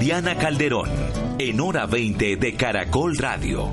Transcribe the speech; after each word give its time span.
Diana 0.00 0.34
Calderón, 0.38 0.88
en 1.38 1.60
hora 1.60 1.84
20 1.84 2.36
de 2.36 2.54
Caracol 2.54 3.18
Radio. 3.18 3.68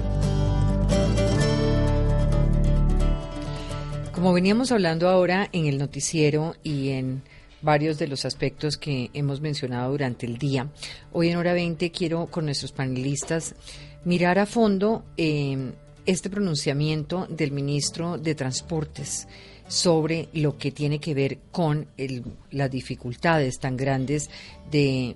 Como 4.11 4.33
veníamos 4.33 4.73
hablando 4.73 5.07
ahora 5.07 5.47
en 5.53 5.67
el 5.67 5.77
noticiero 5.77 6.55
y 6.63 6.89
en 6.89 7.21
varios 7.61 7.97
de 7.97 8.09
los 8.09 8.25
aspectos 8.25 8.75
que 8.75 9.09
hemos 9.13 9.39
mencionado 9.39 9.89
durante 9.91 10.25
el 10.25 10.37
día, 10.37 10.67
hoy 11.13 11.29
en 11.29 11.37
hora 11.37 11.53
20 11.53 11.91
quiero 11.91 12.25
con 12.25 12.43
nuestros 12.43 12.73
panelistas 12.73 13.55
mirar 14.03 14.37
a 14.37 14.45
fondo 14.45 15.05
eh, 15.15 15.71
este 16.05 16.29
pronunciamiento 16.29 17.25
del 17.29 17.53
ministro 17.53 18.17
de 18.17 18.35
Transportes 18.35 19.29
sobre 19.69 20.27
lo 20.33 20.57
que 20.57 20.71
tiene 20.71 20.99
que 20.99 21.13
ver 21.13 21.39
con 21.51 21.87
las 22.51 22.69
dificultades 22.69 23.59
tan 23.59 23.77
grandes 23.77 24.29
de 24.69 25.15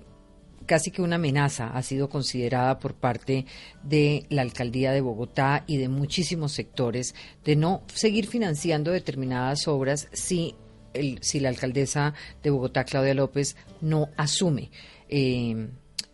casi 0.66 0.90
que 0.90 1.02
una 1.02 1.16
amenaza 1.16 1.68
ha 1.68 1.82
sido 1.82 2.08
considerada 2.08 2.78
por 2.78 2.94
parte 2.94 3.46
de 3.82 4.26
la 4.28 4.42
alcaldía 4.42 4.92
de 4.92 5.00
Bogotá 5.00 5.64
y 5.66 5.78
de 5.78 5.88
muchísimos 5.88 6.52
sectores 6.52 7.14
de 7.44 7.56
no 7.56 7.82
seguir 7.92 8.26
financiando 8.26 8.90
determinadas 8.90 9.68
obras 9.68 10.08
si, 10.12 10.54
el, 10.94 11.18
si 11.22 11.40
la 11.40 11.48
alcaldesa 11.48 12.14
de 12.42 12.50
Bogotá, 12.50 12.84
Claudia 12.84 13.14
López, 13.14 13.56
no 13.80 14.08
asume 14.16 14.70
eh, 15.08 15.68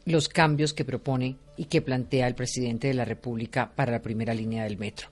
los 0.04 0.28
cambios 0.28 0.72
que 0.72 0.84
propone 0.84 1.36
y 1.58 1.64
que 1.64 1.82
plantea 1.82 2.26
el 2.26 2.34
presidente 2.34 2.88
de 2.88 2.94
la 2.94 3.04
República 3.04 3.72
para 3.74 3.92
la 3.92 4.00
primera 4.00 4.32
línea 4.32 4.64
del 4.64 4.78
metro. 4.78 5.08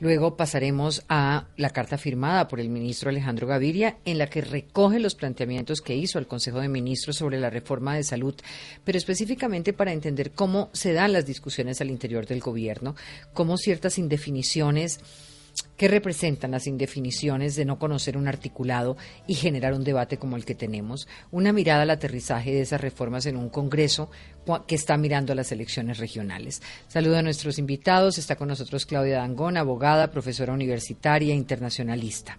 Luego 0.00 0.34
pasaremos 0.34 1.04
a 1.10 1.46
la 1.56 1.70
carta 1.70 1.98
firmada 1.98 2.48
por 2.48 2.58
el 2.58 2.70
ministro 2.70 3.10
Alejandro 3.10 3.46
Gaviria, 3.46 3.98
en 4.06 4.16
la 4.16 4.28
que 4.28 4.40
recoge 4.40 4.98
los 4.98 5.14
planteamientos 5.14 5.82
que 5.82 5.94
hizo 5.94 6.18
el 6.18 6.26
Consejo 6.26 6.60
de 6.60 6.68
Ministros 6.68 7.16
sobre 7.16 7.38
la 7.38 7.50
reforma 7.50 7.94
de 7.94 8.02
salud, 8.02 8.34
pero 8.82 8.96
específicamente 8.96 9.74
para 9.74 9.92
entender 9.92 10.32
cómo 10.32 10.70
se 10.72 10.94
dan 10.94 11.12
las 11.12 11.26
discusiones 11.26 11.82
al 11.82 11.90
interior 11.90 12.26
del 12.26 12.40
gobierno, 12.40 12.96
cómo 13.34 13.58
ciertas 13.58 13.98
indefiniciones 13.98 15.00
¿Qué 15.76 15.88
representan 15.88 16.50
las 16.50 16.66
indefiniciones 16.66 17.56
de 17.56 17.64
no 17.64 17.78
conocer 17.78 18.18
un 18.18 18.28
articulado 18.28 18.98
y 19.26 19.32
generar 19.32 19.72
un 19.72 19.82
debate 19.82 20.18
como 20.18 20.36
el 20.36 20.44
que 20.44 20.54
tenemos? 20.54 21.08
Una 21.30 21.54
mirada 21.54 21.82
al 21.82 21.90
aterrizaje 21.90 22.52
de 22.52 22.60
esas 22.60 22.82
reformas 22.82 23.24
en 23.24 23.38
un 23.38 23.48
Congreso 23.48 24.10
que 24.66 24.74
está 24.74 24.98
mirando 24.98 25.32
a 25.32 25.36
las 25.36 25.52
elecciones 25.52 25.96
regionales. 25.96 26.60
Saludo 26.86 27.16
a 27.16 27.22
nuestros 27.22 27.58
invitados. 27.58 28.18
Está 28.18 28.36
con 28.36 28.48
nosotros 28.48 28.84
Claudia 28.84 29.18
Dangón, 29.18 29.56
abogada, 29.56 30.10
profesora 30.10 30.52
universitaria, 30.52 31.34
internacionalista. 31.34 32.38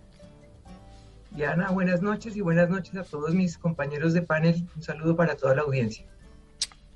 Diana, 1.32 1.72
buenas 1.72 2.02
noches 2.04 2.36
y 2.36 2.42
buenas 2.42 2.70
noches 2.70 2.96
a 2.96 3.04
todos 3.04 3.34
mis 3.34 3.58
compañeros 3.58 4.14
de 4.14 4.22
panel. 4.22 4.68
Un 4.76 4.84
saludo 4.84 5.16
para 5.16 5.36
toda 5.36 5.56
la 5.56 5.64
audiencia. 5.64 6.06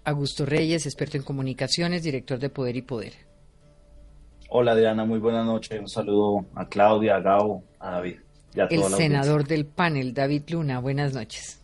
Augusto 0.04 0.46
Reyes, 0.46 0.86
experto 0.86 1.18
en 1.18 1.24
comunicaciones, 1.24 2.04
director 2.04 2.38
de 2.38 2.50
Poder 2.50 2.76
y 2.76 2.84
Poder. 2.84 3.14
Hola 4.58 4.74
Diana, 4.74 5.04
muy 5.04 5.20
buenas 5.20 5.46
noches. 5.46 5.78
Un 5.82 5.90
saludo 5.90 6.46
a 6.56 6.66
Claudia, 6.66 7.18
a 7.18 7.20
Gabo, 7.20 7.62
a 7.78 7.92
David. 7.92 8.20
El 8.70 8.84
senador 8.84 9.46
del 9.46 9.66
panel, 9.66 10.14
David 10.14 10.44
Luna, 10.48 10.80
buenas 10.80 11.14
noches. 11.14 11.62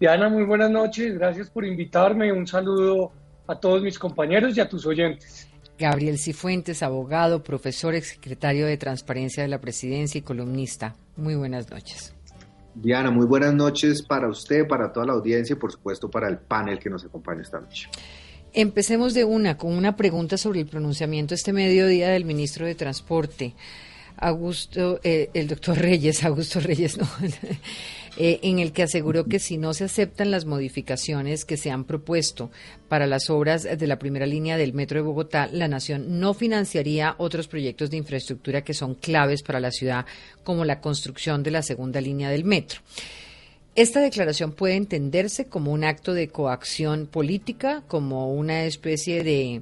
Diana, 0.00 0.30
muy 0.30 0.44
buenas 0.44 0.70
noches. 0.70 1.18
Gracias 1.18 1.50
por 1.50 1.66
invitarme. 1.66 2.32
Un 2.32 2.46
saludo 2.46 3.12
a 3.46 3.60
todos 3.60 3.82
mis 3.82 3.98
compañeros 3.98 4.56
y 4.56 4.60
a 4.62 4.68
tus 4.70 4.86
oyentes. 4.86 5.50
Gabriel 5.78 6.16
Cifuentes, 6.16 6.82
abogado, 6.82 7.42
profesor, 7.42 7.94
exsecretario 7.94 8.64
de 8.64 8.78
Transparencia 8.78 9.42
de 9.42 9.50
la 9.50 9.60
Presidencia 9.60 10.18
y 10.18 10.22
columnista. 10.22 10.96
Muy 11.14 11.34
buenas 11.34 11.70
noches. 11.70 12.14
Diana, 12.74 13.10
muy 13.10 13.26
buenas 13.26 13.52
noches 13.52 14.02
para 14.02 14.30
usted, 14.30 14.66
para 14.66 14.90
toda 14.90 15.04
la 15.04 15.12
audiencia 15.12 15.52
y 15.52 15.58
por 15.58 15.72
supuesto 15.72 16.08
para 16.08 16.26
el 16.30 16.38
panel 16.38 16.78
que 16.78 16.88
nos 16.88 17.04
acompaña 17.04 17.42
esta 17.42 17.60
noche. 17.60 17.90
Empecemos 18.58 19.12
de 19.12 19.24
una 19.24 19.58
con 19.58 19.74
una 19.74 19.96
pregunta 19.96 20.38
sobre 20.38 20.60
el 20.60 20.66
pronunciamiento 20.66 21.34
este 21.34 21.52
mediodía 21.52 22.08
del 22.08 22.24
ministro 22.24 22.64
de 22.64 22.74
Transporte, 22.74 23.52
Augusto, 24.16 24.98
eh, 25.04 25.28
el 25.34 25.46
doctor 25.46 25.76
Reyes, 25.76 26.24
Augusto 26.24 26.60
Reyes, 26.60 26.96
eh, 28.16 28.38
en 28.40 28.58
el 28.58 28.72
que 28.72 28.84
aseguró 28.84 29.26
que 29.26 29.40
si 29.40 29.58
no 29.58 29.74
se 29.74 29.84
aceptan 29.84 30.30
las 30.30 30.46
modificaciones 30.46 31.44
que 31.44 31.58
se 31.58 31.70
han 31.70 31.84
propuesto 31.84 32.50
para 32.88 33.06
las 33.06 33.28
obras 33.28 33.64
de 33.64 33.86
la 33.86 33.98
primera 33.98 34.24
línea 34.24 34.56
del 34.56 34.72
Metro 34.72 35.00
de 35.00 35.06
Bogotá, 35.06 35.50
la 35.52 35.68
Nación 35.68 36.18
no 36.18 36.32
financiaría 36.32 37.14
otros 37.18 37.48
proyectos 37.48 37.90
de 37.90 37.98
infraestructura 37.98 38.64
que 38.64 38.72
son 38.72 38.94
claves 38.94 39.42
para 39.42 39.60
la 39.60 39.70
ciudad, 39.70 40.06
como 40.44 40.64
la 40.64 40.80
construcción 40.80 41.42
de 41.42 41.50
la 41.50 41.60
segunda 41.60 42.00
línea 42.00 42.30
del 42.30 42.44
metro. 42.44 42.80
Esta 43.76 44.00
declaración 44.00 44.52
puede 44.52 44.74
entenderse 44.74 45.48
como 45.48 45.70
un 45.70 45.84
acto 45.84 46.14
de 46.14 46.28
coacción 46.28 47.06
política, 47.06 47.82
como 47.88 48.32
una 48.32 48.64
especie 48.64 49.22
de 49.22 49.60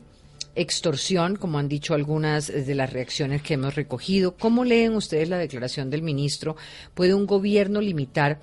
extorsión, 0.55 1.35
como 1.35 1.59
han 1.59 1.69
dicho 1.69 1.95
algunas 1.95 2.47
de 2.47 2.75
las 2.77 2.93
reacciones 2.93 3.43
que 3.43 3.55
hemos 3.55 3.75
recogido. 3.75 4.37
¿Cómo 4.37 4.63
leen 4.63 4.95
ustedes 4.95 5.29
la 5.29 5.37
declaración 5.37 5.91
del 5.91 6.03
ministro? 6.03 6.55
¿Puede 6.95 7.13
un 7.13 7.27
gobierno 7.27 7.81
limitar 7.81 8.39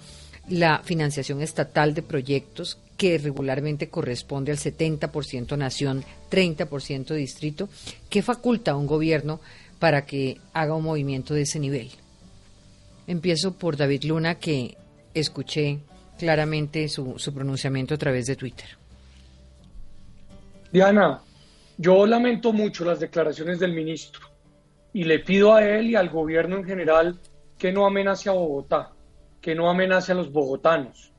la 0.50 0.80
financiación 0.80 1.42
estatal 1.42 1.94
de 1.94 2.02
proyectos 2.02 2.78
que 2.98 3.18
regularmente 3.18 3.88
corresponde 3.88 4.52
al 4.52 4.58
70% 4.58 5.58
nación, 5.58 6.04
30% 6.30 7.14
distrito? 7.14 7.70
¿Qué 8.10 8.22
faculta 8.22 8.72
a 8.72 8.76
un 8.76 8.88
gobierno 8.88 9.40
para 9.80 10.06
que 10.06 10.38
haga 10.52 10.76
un 10.76 10.84
movimiento 10.84 11.34
de 11.34 11.44
ese 11.44 11.60
nivel? 11.60 11.92
Empiezo 13.08 13.54
por 13.54 13.78
David 13.78 14.04
Luna, 14.04 14.36
que 14.36 14.76
escuché 15.14 15.80
claramente 16.18 16.88
su, 16.88 17.16
pronunciamiento 17.34 17.96
a 17.96 17.98
través 17.98 18.28
de 18.28 18.36
Twitter. 18.36 18.68
Diana, 20.72 21.22
yo 21.78 22.06
lamento 22.06 22.54
mucho 22.54 22.86
las 22.86 23.00
declaraciones 23.00 23.60
del 23.60 23.74
ministro 23.74 24.28
y 24.94 25.04
le 25.04 25.20
pido 25.20 25.54
a 25.54 25.64
él 25.64 25.88
y 25.88 25.96
al 25.96 26.10
gobierno 26.10 26.58
en 26.58 26.64
general 26.64 27.20
que 27.58 27.72
no 27.72 27.86
amenace 27.86 28.30
a 28.30 28.34
Bogotá, 28.34 28.92
que 29.42 29.56
no 29.56 29.70
amenace 29.70 30.12
a 30.12 30.16
los 30.16 30.32
bogotanos. 30.32 31.12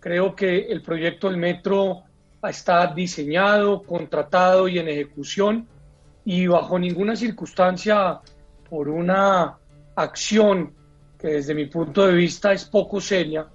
Creo 0.00 0.34
que 0.34 0.66
el 0.70 0.82
proyecto 0.82 1.28
del 1.28 1.36
metro 1.36 2.04
está 2.42 2.86
diseñado, 2.86 3.82
contratado 3.82 4.68
y 4.68 4.78
en 4.78 4.88
ejecución 4.88 5.66
y 6.24 6.46
bajo 6.46 6.78
ninguna 6.78 7.16
circunstancia 7.16 8.20
por 8.68 8.88
una 8.88 9.58
acción 9.96 10.72
que 11.18 11.28
desde 11.28 11.54
mi 11.54 11.66
punto 11.66 12.06
de 12.06 12.14
vista 12.14 12.52
es 12.52 12.64
poco 12.64 13.00
seria, 13.00 13.46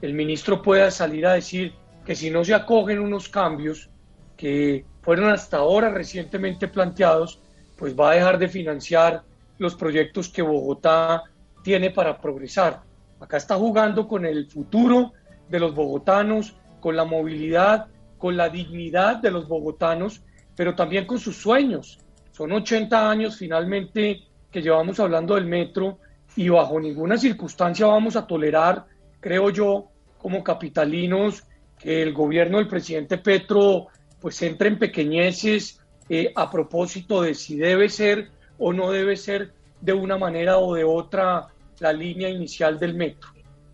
el 0.00 0.14
ministro 0.14 0.60
pueda 0.60 0.90
salir 0.90 1.24
a 1.26 1.34
decir 1.34 1.72
que 2.04 2.16
si 2.16 2.30
no 2.30 2.44
se 2.44 2.54
acogen 2.54 2.98
unos 2.98 3.28
cambios 3.28 3.88
que 4.36 4.84
fueron 5.02 5.30
hasta 5.30 5.58
ahora 5.58 5.90
recientemente 5.90 6.66
planteados, 6.66 7.40
pues 7.76 7.98
va 7.98 8.10
a 8.10 8.14
dejar 8.14 8.38
de 8.38 8.48
financiar 8.48 9.22
los 9.58 9.76
proyectos 9.76 10.28
que 10.28 10.42
Bogotá 10.42 11.22
tiene 11.62 11.90
para 11.90 12.20
progresar. 12.20 12.82
Acá 13.20 13.36
está 13.36 13.54
jugando 13.56 14.08
con 14.08 14.26
el 14.26 14.50
futuro 14.50 15.12
de 15.48 15.60
los 15.60 15.74
bogotanos, 15.74 16.56
con 16.80 16.96
la 16.96 17.04
movilidad, 17.04 17.86
con 18.18 18.36
la 18.36 18.48
dignidad 18.48 19.16
de 19.16 19.30
los 19.30 19.46
bogotanos, 19.46 20.22
pero 20.56 20.74
también 20.74 21.06
con 21.06 21.20
sus 21.20 21.36
sueños. 21.36 22.00
Son 22.32 22.50
80 22.50 23.08
años 23.10 23.36
finalmente 23.36 24.22
que 24.50 24.62
llevamos 24.62 24.98
hablando 24.98 25.36
del 25.36 25.46
metro 25.46 25.98
y 26.36 26.48
bajo 26.48 26.80
ninguna 26.80 27.18
circunstancia 27.18 27.86
vamos 27.86 28.16
a 28.16 28.26
tolerar, 28.26 28.86
creo 29.20 29.50
yo, 29.50 29.88
como 30.18 30.42
capitalinos, 30.42 31.44
que 31.78 32.02
el 32.02 32.12
gobierno 32.12 32.58
del 32.58 32.68
presidente 32.68 33.18
Petro 33.18 33.88
pues 34.20 34.40
entre 34.42 34.68
en 34.68 34.78
pequeñeces 34.78 35.80
eh, 36.08 36.32
a 36.36 36.48
propósito 36.48 37.22
de 37.22 37.34
si 37.34 37.56
debe 37.56 37.88
ser 37.88 38.30
o 38.56 38.72
no 38.72 38.92
debe 38.92 39.16
ser 39.16 39.52
de 39.80 39.92
una 39.92 40.16
manera 40.16 40.58
o 40.58 40.74
de 40.74 40.84
otra 40.84 41.48
la 41.80 41.92
línea 41.92 42.28
inicial 42.28 42.78
del 42.78 42.94
metro. 42.94 43.30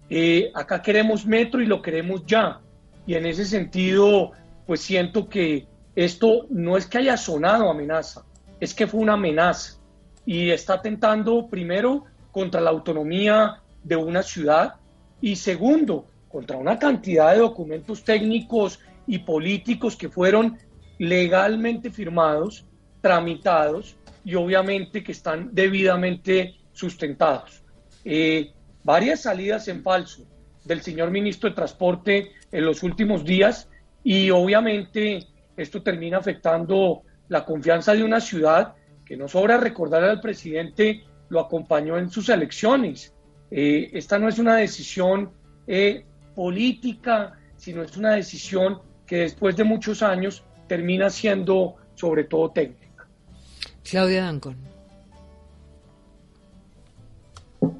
Eh, 0.09 0.51
acá 0.55 0.81
queremos 0.81 1.27
metro 1.27 1.61
y 1.61 1.67
lo 1.67 1.83
queremos 1.83 2.25
ya. 2.25 2.61
Y 3.07 3.15
en 3.15 3.27
ese 3.27 3.45
sentido, 3.45 4.33
pues 4.67 4.81
siento 4.81 5.29
que 5.29 5.67
esto 5.95 6.47
no 6.49 6.79
es 6.79 6.87
que 6.87 6.99
haya 6.99 7.19
sonado 7.19 7.69
amenaza, 7.69 8.25
es 8.59 8.73
que 8.73 8.87
fue 8.87 9.01
una 9.01 9.15
amenaza. 9.15 9.79
Y 10.25 10.51
está 10.51 10.75
atentando 10.75 11.49
primero 11.49 12.05
contra 12.39 12.61
la 12.61 12.71
autonomía 12.71 13.61
de 13.83 13.97
una 13.97 14.23
ciudad 14.23 14.75
y 15.21 15.35
segundo, 15.35 16.07
contra 16.29 16.57
una 16.57 16.79
cantidad 16.79 17.33
de 17.33 17.41
documentos 17.41 18.05
técnicos 18.05 18.79
y 19.09 19.19
políticos 19.19 19.97
que 19.97 20.09
fueron 20.09 20.57
legalmente 21.01 21.91
firmados, 21.91 22.65
tramitados 23.01 23.97
y 24.25 24.37
obviamente 24.37 25.03
que 25.03 25.11
están 25.11 25.53
debidamente 25.53 26.55
sustentados. 26.73 27.65
Eh, 28.05 28.53
varias 28.85 29.23
salidas 29.23 29.67
en 29.67 29.83
falso 29.83 30.23
del 30.65 30.81
señor 30.83 31.11
ministro 31.11 31.51
de 31.51 31.57
Transporte 31.57 32.31
en 32.53 32.65
los 32.65 32.85
últimos 32.85 33.25
días 33.25 33.69
y 34.05 34.31
obviamente 34.31 35.27
esto 35.57 35.83
termina 35.83 36.19
afectando 36.19 37.03
la 37.27 37.45
confianza 37.45 37.95
de 37.95 38.05
una 38.05 38.21
ciudad 38.21 38.77
que 39.05 39.17
no 39.17 39.27
sobra 39.27 39.57
recordar 39.57 40.05
al 40.05 40.21
presidente 40.21 41.03
lo 41.29 41.41
acompañó 41.41 41.99
en 41.99 42.11
sus 42.11 42.29
elecciones. 42.29 43.15
Eh, 43.51 43.91
esta 43.93 44.19
no 44.19 44.29
es 44.29 44.39
una 44.39 44.57
decisión 44.57 45.31
eh, 45.67 46.05
política, 46.35 47.39
sino 47.57 47.83
es 47.83 47.97
una 47.97 48.13
decisión 48.13 48.81
que 49.07 49.19
después 49.19 49.57
de 49.57 49.65
muchos 49.65 50.03
años 50.03 50.45
termina 50.67 51.11
siendo 51.11 51.77
sobre 51.95 52.25
todo 52.25 52.51
técnica. 52.51 53.07
Claudia 53.83 54.25
Dancon. 54.25 54.57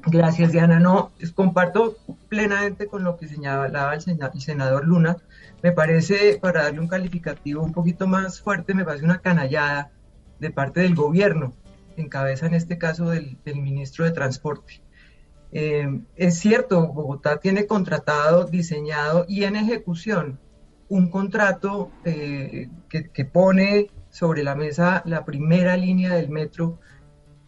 Gracias, 0.07 0.51
Diana. 0.51 0.79
No, 0.79 1.11
comparto 1.35 1.97
plenamente 2.27 2.87
con 2.87 3.03
lo 3.03 3.17
que 3.17 3.27
señalaba 3.27 3.93
el 3.93 4.41
senador 4.41 4.85
Luna. 4.85 5.17
Me 5.61 5.71
parece, 5.71 6.37
para 6.41 6.63
darle 6.63 6.79
un 6.79 6.87
calificativo 6.87 7.61
un 7.61 7.73
poquito 7.73 8.07
más 8.07 8.41
fuerte, 8.41 8.73
me 8.73 8.85
parece 8.85 9.05
una 9.05 9.19
canallada 9.19 9.91
de 10.39 10.49
parte 10.51 10.81
del 10.81 10.95
gobierno, 10.95 11.53
en 11.99 12.09
cabeza 12.09 12.45
en 12.45 12.53
este 12.53 12.77
caso 12.77 13.09
del, 13.09 13.37
ministro 13.45 14.05
de 14.05 14.11
Transporte. 14.11 14.81
Eh, 15.51 16.01
es 16.15 16.39
cierto, 16.39 16.87
Bogotá 16.87 17.39
tiene 17.39 17.65
contratado, 17.65 18.45
diseñado 18.45 19.25
y 19.27 19.43
en 19.43 19.55
ejecución 19.55 20.39
un 20.89 21.09
contrato 21.09 21.91
eh, 22.03 22.69
que, 22.87 23.09
que, 23.09 23.25
pone 23.25 23.91
sobre 24.09 24.43
la 24.43 24.55
mesa 24.55 25.03
la 25.05 25.23
primera 25.23 25.77
línea 25.77 26.15
del 26.15 26.29
metro 26.29 26.79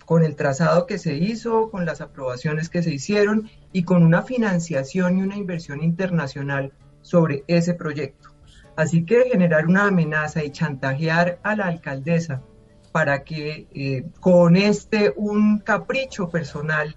con 0.06 0.24
el 0.24 0.36
trazado 0.36 0.86
que 0.86 0.98
se 0.98 1.16
hizo, 1.16 1.72
con 1.72 1.86
las 1.86 2.02
aprobaciones 2.02 2.70
que 2.70 2.84
se 2.84 2.94
hicieron 2.94 3.50
y 3.72 3.84
con 3.84 4.04
una 4.04 4.22
financiación 4.24 5.18
y 5.18 5.22
una 5.22 5.38
inversión 5.38 5.82
internacional 5.82 6.74
sobre 7.02 7.44
ese 7.48 7.74
proyecto. 7.74 8.30
Así 8.76 9.06
que 9.06 9.30
generar 9.32 9.68
una 9.68 9.88
amenaza 9.88 10.44
y 10.44 10.52
chantajear 10.52 11.40
a 11.44 11.56
la 11.56 11.68
alcaldesa 11.68 12.42
para 12.92 13.24
que 13.24 13.68
eh, 13.74 14.06
con 14.20 14.56
este 14.56 15.14
un 15.16 15.60
capricho 15.60 16.30
personal, 16.30 16.96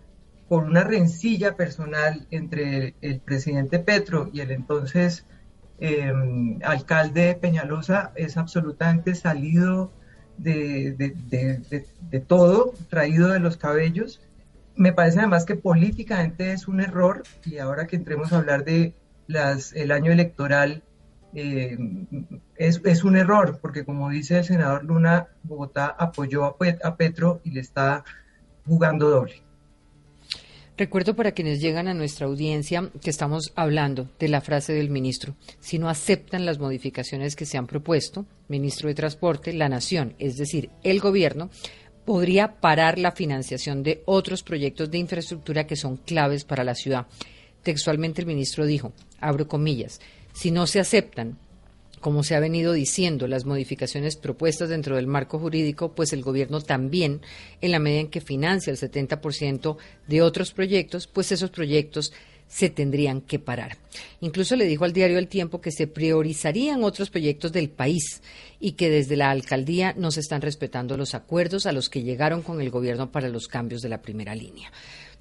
por 0.48 0.64
una 0.64 0.84
rencilla 0.84 1.56
personal 1.56 2.26
entre 2.30 2.94
el, 3.00 3.20
presidente 3.20 3.78
Petro 3.78 4.28
y 4.32 4.40
el 4.40 4.50
entonces 4.50 5.24
em, 5.78 6.58
alcalde 6.62 7.34
Peñalosa, 7.34 8.12
es 8.14 8.36
absolutamente 8.36 9.14
salido 9.14 9.92
de, 10.36 10.92
de, 10.92 12.20
todo, 12.20 12.74
traído 12.88 13.28
de 13.28 13.40
los 13.40 13.56
cabellos. 13.56 14.20
Me 14.76 14.92
parece 14.92 15.20
además 15.20 15.44
que 15.44 15.54
políticamente 15.54 16.52
es 16.52 16.68
un 16.68 16.80
error, 16.80 17.22
y 17.44 17.58
ahora 17.58 17.86
que 17.86 17.96
entremos 17.96 18.32
a 18.32 18.38
hablar 18.38 18.64
de 18.64 18.94
las, 19.26 19.72
el 19.72 19.92
año 19.92 20.12
electoral, 20.12 20.82
eh, 21.34 21.78
es, 22.56 22.80
es, 22.84 23.04
un 23.04 23.16
error, 23.16 23.58
porque 23.60 23.84
como 23.84 24.10
dice 24.10 24.38
el 24.38 24.44
senador 24.44 24.84
Luna, 24.84 25.28
Bogotá 25.42 25.94
apoyó 25.98 26.44
a, 26.44 26.56
a 26.84 26.96
Petro 26.96 27.40
y 27.44 27.50
le 27.50 27.60
está 27.60 28.04
jugando 28.66 29.08
doble. 29.08 29.42
Recuerdo 30.76 31.14
para 31.14 31.32
quienes 31.32 31.60
llegan 31.60 31.86
a 31.86 31.94
nuestra 31.94 32.26
audiencia 32.26 32.90
que 33.00 33.10
estamos 33.10 33.52
hablando 33.54 34.08
de 34.18 34.26
la 34.26 34.40
frase 34.40 34.72
del 34.72 34.90
ministro. 34.90 35.36
Si 35.60 35.78
no 35.78 35.88
aceptan 35.88 36.44
las 36.44 36.58
modificaciones 36.58 37.36
que 37.36 37.46
se 37.46 37.56
han 37.56 37.68
propuesto, 37.68 38.26
ministro 38.48 38.88
de 38.88 38.96
Transporte, 38.96 39.52
la 39.52 39.68
Nación, 39.68 40.14
es 40.18 40.36
decir, 40.36 40.70
el 40.82 40.98
gobierno, 40.98 41.48
podría 42.04 42.60
parar 42.60 42.98
la 42.98 43.12
financiación 43.12 43.84
de 43.84 44.02
otros 44.04 44.42
proyectos 44.42 44.90
de 44.90 44.98
infraestructura 44.98 45.64
que 45.66 45.76
son 45.76 45.96
claves 45.96 46.44
para 46.44 46.64
la 46.64 46.74
ciudad. 46.74 47.06
Textualmente 47.62 48.20
el 48.20 48.26
ministro 48.26 48.66
dijo, 48.66 48.92
abro 49.20 49.46
comillas, 49.46 50.00
si 50.32 50.50
no 50.50 50.66
se 50.66 50.80
aceptan 50.80 51.38
como 52.04 52.22
se 52.22 52.34
ha 52.34 52.40
venido 52.40 52.74
diciendo, 52.74 53.26
las 53.26 53.46
modificaciones 53.46 54.16
propuestas 54.16 54.68
dentro 54.68 54.96
del 54.96 55.06
marco 55.06 55.38
jurídico, 55.38 55.94
pues 55.94 56.12
el 56.12 56.20
gobierno 56.20 56.60
también, 56.60 57.22
en 57.62 57.70
la 57.70 57.78
medida 57.78 58.00
en 58.00 58.08
que 58.08 58.20
financia 58.20 58.70
el 58.70 58.76
70% 58.76 59.78
de 60.06 60.20
otros 60.20 60.52
proyectos, 60.52 61.06
pues 61.06 61.32
esos 61.32 61.48
proyectos 61.48 62.12
se 62.46 62.68
tendrían 62.68 63.22
que 63.22 63.38
parar. 63.38 63.78
Incluso 64.20 64.54
le 64.54 64.66
dijo 64.66 64.84
al 64.84 64.92
diario 64.92 65.18
El 65.18 65.28
Tiempo 65.28 65.62
que 65.62 65.72
se 65.72 65.86
priorizarían 65.86 66.84
otros 66.84 67.08
proyectos 67.08 67.52
del 67.52 67.70
país 67.70 68.20
y 68.60 68.72
que 68.72 68.90
desde 68.90 69.16
la 69.16 69.30
alcaldía 69.30 69.94
no 69.96 70.10
se 70.10 70.20
están 70.20 70.42
respetando 70.42 70.98
los 70.98 71.14
acuerdos 71.14 71.64
a 71.64 71.72
los 71.72 71.88
que 71.88 72.02
llegaron 72.02 72.42
con 72.42 72.60
el 72.60 72.68
gobierno 72.68 73.12
para 73.12 73.30
los 73.30 73.48
cambios 73.48 73.80
de 73.80 73.88
la 73.88 74.02
primera 74.02 74.34
línea. 74.34 74.70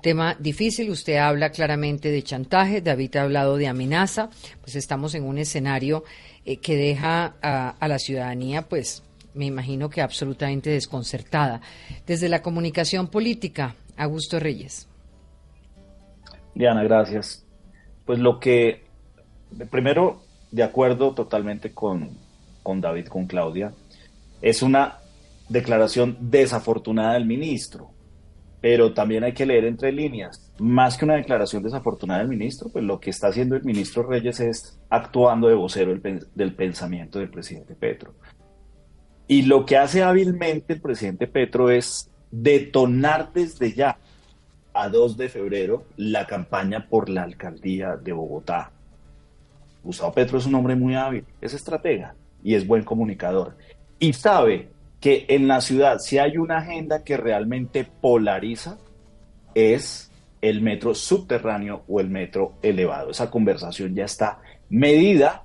Tema 0.03 0.35
difícil, 0.37 0.89
usted 0.89 1.15
habla 1.15 1.51
claramente 1.51 2.11
de 2.11 2.21
chantaje, 2.23 2.81
David 2.81 3.15
ha 3.15 3.21
hablado 3.21 3.55
de 3.55 3.69
amenaza, 3.69 4.29
pues 4.59 4.75
estamos 4.75 5.15
en 5.15 5.23
un 5.23 5.37
escenario 5.37 6.03
eh, 6.43 6.57
que 6.57 6.75
deja 6.75 7.35
a, 7.41 7.87
la 7.87 7.97
ciudadanía, 7.99 8.63
pues 8.63 9.01
me 9.33 9.45
imagino 9.45 9.89
que 9.89 10.01
absolutamente 10.01 10.71
desconcertada. 10.71 11.61
Desde 12.05 12.27
la 12.27 12.41
comunicación 12.41 13.07
política, 13.07 13.75
Augusto 13.95 14.41
Reyes. 14.41 14.89
Diana, 16.53 16.83
gracias. 16.83 17.45
Pues 18.05 18.19
lo 18.19 18.41
que, 18.41 18.83
primero, 19.71 20.21
de 20.51 20.63
acuerdo 20.63 21.13
totalmente 21.13 21.71
con, 21.71 22.09
con 22.61 22.81
David, 22.81 23.07
con 23.07 23.25
Claudia, 23.25 23.71
es 24.41 24.63
una 24.63 24.97
declaración 25.47 26.17
desafortunada 26.19 27.13
del 27.13 27.25
ministro 27.25 27.92
pero 28.63 28.93
también 28.93 29.25
hay 29.25 29.33
que 29.33 29.45
leer 29.45 29.65
entre 29.65 29.91
líneas. 29.91 30.49
Más 30.57 30.97
que 30.97 31.03
una 31.03 31.15
declaración 31.15 31.63
desafortunada 31.63 32.21
del 32.21 32.29
ministro, 32.29 32.69
pues 32.69 32.85
lo 32.85 32.97
que 32.97 33.09
está 33.09 33.27
haciendo 33.27 33.57
el 33.57 33.65
ministro 33.65 34.03
Reyes 34.03 34.39
es 34.39 34.79
actuando 34.89 35.49
de 35.49 35.53
vocero 35.53 35.93
del, 35.93 36.55
pensamiento 36.55 37.19
del 37.19 37.29
presidente 37.29 37.75
Petro. 37.75 38.13
Y 39.27 39.41
lo 39.41 39.65
que 39.65 39.75
hace 39.75 40.01
hábilmente 40.01 40.71
el 40.71 40.79
presidente 40.79 41.27
Petro 41.27 41.69
es 41.69 42.09
detonar 42.31 43.33
desde 43.33 43.73
ya, 43.73 43.97
a 44.73 44.87
2 44.87 45.17
de 45.17 45.27
febrero, 45.27 45.83
la 45.97 46.25
campaña 46.25 46.87
por 46.87 47.09
la 47.09 47.23
alcaldía 47.23 47.97
de 47.97 48.13
Bogotá. 48.13 48.71
Gustavo 49.83 50.13
Petro 50.13 50.37
es 50.37 50.45
un 50.45 50.55
hombre 50.55 50.77
muy 50.77 50.95
hábil, 50.95 51.25
es 51.41 51.53
estratega 51.53 52.15
y 52.41 52.55
es 52.55 52.65
buen 52.65 52.85
comunicador. 52.85 53.57
Y 53.99 54.13
sabe 54.13 54.69
que 55.03 55.25
en 55.27 55.49
la 55.49 55.59
ciudad, 55.59 55.99
si 55.99 56.17
hay 56.17 56.37
una 56.37 56.59
agenda 56.59 57.03
que 57.03 57.17
realmente 57.17 57.83
polariza, 57.83 58.77
es 59.53 60.09
el 60.39 60.61
metro 60.61 60.95
subterráneo 60.95 61.83
o 61.89 61.99
el 61.99 62.07
metro 62.07 62.53
elevado. 62.61 63.11
Esa 63.11 63.29
conversación 63.29 63.95
ya 63.95 64.05
está 64.05 64.39
medida 64.69 65.43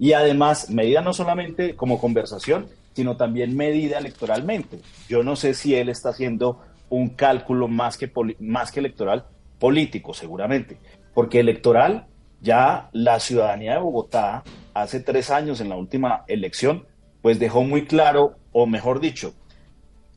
y 0.00 0.14
además 0.14 0.70
medida 0.70 1.00
no 1.00 1.12
solamente 1.12 1.76
como 1.76 2.00
conversación, 2.00 2.66
sino 2.92 3.16
también 3.16 3.56
medida 3.56 3.98
electoralmente. 3.98 4.80
Yo 5.08 5.22
no 5.22 5.36
sé 5.36 5.54
si 5.54 5.76
él 5.76 5.90
está 5.90 6.08
haciendo 6.08 6.60
un 6.88 7.10
cálculo 7.10 7.68
más 7.68 7.98
que, 7.98 8.10
más 8.40 8.72
que 8.72 8.80
electoral, 8.80 9.26
político 9.60 10.12
seguramente, 10.12 10.76
porque 11.14 11.38
electoral 11.38 12.08
ya 12.40 12.90
la 12.92 13.20
ciudadanía 13.20 13.74
de 13.74 13.78
Bogotá 13.78 14.42
hace 14.74 14.98
tres 14.98 15.30
años 15.30 15.60
en 15.60 15.68
la 15.68 15.76
última 15.76 16.24
elección, 16.26 16.84
pues 17.22 17.38
dejó 17.38 17.62
muy 17.62 17.84
claro 17.84 18.34
o 18.60 18.66
mejor 18.66 18.98
dicho, 18.98 19.34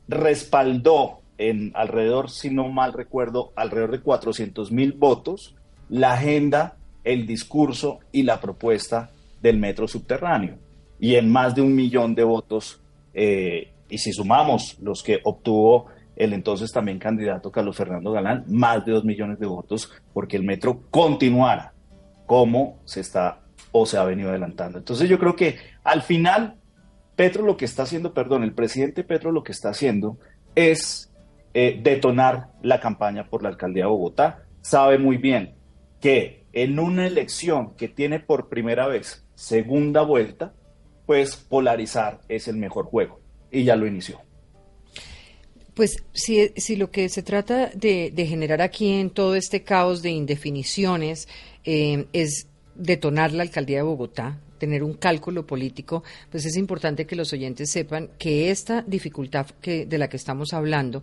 respaldó 0.08 1.20
en 1.38 1.70
alrededor, 1.74 2.28
si 2.28 2.50
no 2.50 2.68
mal 2.68 2.92
recuerdo, 2.92 3.52
alrededor 3.54 3.92
de 3.92 4.00
400 4.00 4.72
mil 4.72 4.92
votos 4.94 5.54
la 5.88 6.14
agenda, 6.14 6.76
el 7.04 7.26
discurso 7.26 8.00
y 8.10 8.22
la 8.24 8.40
propuesta 8.40 9.10
del 9.40 9.58
metro 9.58 9.86
subterráneo. 9.86 10.56
Y 10.98 11.14
en 11.16 11.30
más 11.30 11.54
de 11.54 11.62
un 11.62 11.74
millón 11.74 12.14
de 12.14 12.24
votos, 12.24 12.80
eh, 13.14 13.72
y 13.88 13.98
si 13.98 14.12
sumamos 14.12 14.76
los 14.80 15.02
que 15.02 15.20
obtuvo 15.22 15.86
el 16.16 16.32
entonces 16.32 16.72
también 16.72 16.98
candidato 16.98 17.52
Carlos 17.52 17.76
Fernando 17.76 18.10
Galán, 18.10 18.44
más 18.48 18.84
de 18.84 18.92
dos 18.92 19.04
millones 19.04 19.38
de 19.38 19.46
votos 19.46 19.92
porque 20.12 20.36
el 20.36 20.44
metro 20.44 20.82
continuara 20.90 21.74
como 22.26 22.78
se 22.86 23.00
está 23.00 23.40
o 23.70 23.86
se 23.86 23.98
ha 23.98 24.04
venido 24.04 24.30
adelantando. 24.30 24.78
Entonces 24.78 25.08
yo 25.08 25.18
creo 25.18 25.36
que 25.36 25.58
al 25.84 26.02
final 26.02 26.56
Petro 27.22 27.44
lo 27.44 27.56
que 27.56 27.66
está 27.66 27.84
haciendo, 27.84 28.12
perdón, 28.14 28.42
el 28.42 28.52
presidente 28.52 29.04
Petro 29.04 29.30
lo 29.30 29.44
que 29.44 29.52
está 29.52 29.68
haciendo 29.68 30.18
es 30.56 31.12
eh, 31.54 31.78
detonar 31.80 32.48
la 32.62 32.80
campaña 32.80 33.30
por 33.30 33.44
la 33.44 33.48
alcaldía 33.50 33.84
de 33.84 33.90
Bogotá. 33.90 34.42
Sabe 34.60 34.98
muy 34.98 35.18
bien 35.18 35.54
que 36.00 36.46
en 36.52 36.80
una 36.80 37.06
elección 37.06 37.76
que 37.76 37.86
tiene 37.86 38.18
por 38.18 38.48
primera 38.48 38.88
vez 38.88 39.24
segunda 39.36 40.02
vuelta, 40.02 40.52
pues 41.06 41.36
polarizar 41.36 42.22
es 42.28 42.48
el 42.48 42.56
mejor 42.56 42.86
juego. 42.86 43.20
Y 43.52 43.62
ya 43.62 43.76
lo 43.76 43.86
inició. 43.86 44.20
Pues 45.74 46.02
si, 46.12 46.74
lo 46.74 46.90
que 46.90 47.08
se 47.08 47.22
trata 47.22 47.70
de, 47.72 48.12
generar 48.28 48.60
aquí 48.60 48.94
en 48.94 49.10
todo 49.10 49.36
este 49.36 49.62
caos 49.62 50.02
de 50.02 50.10
indefiniciones 50.10 51.28
eh, 51.64 52.04
es 52.12 52.48
detonar 52.74 53.30
la 53.30 53.44
alcaldía 53.44 53.76
de 53.76 53.84
Bogotá, 53.84 54.40
tener 54.62 54.84
un 54.84 54.94
cálculo 54.94 55.44
político, 55.44 56.04
pues 56.30 56.46
es 56.46 56.56
importante 56.56 57.04
que 57.04 57.16
los 57.16 57.32
oyentes 57.32 57.68
sepan 57.68 58.10
que 58.16 58.52
esta 58.52 58.82
dificultad 58.82 59.46
que, 59.60 59.86
de 59.86 59.98
la 59.98 60.08
que 60.08 60.16
estamos 60.16 60.52
hablando 60.52 61.02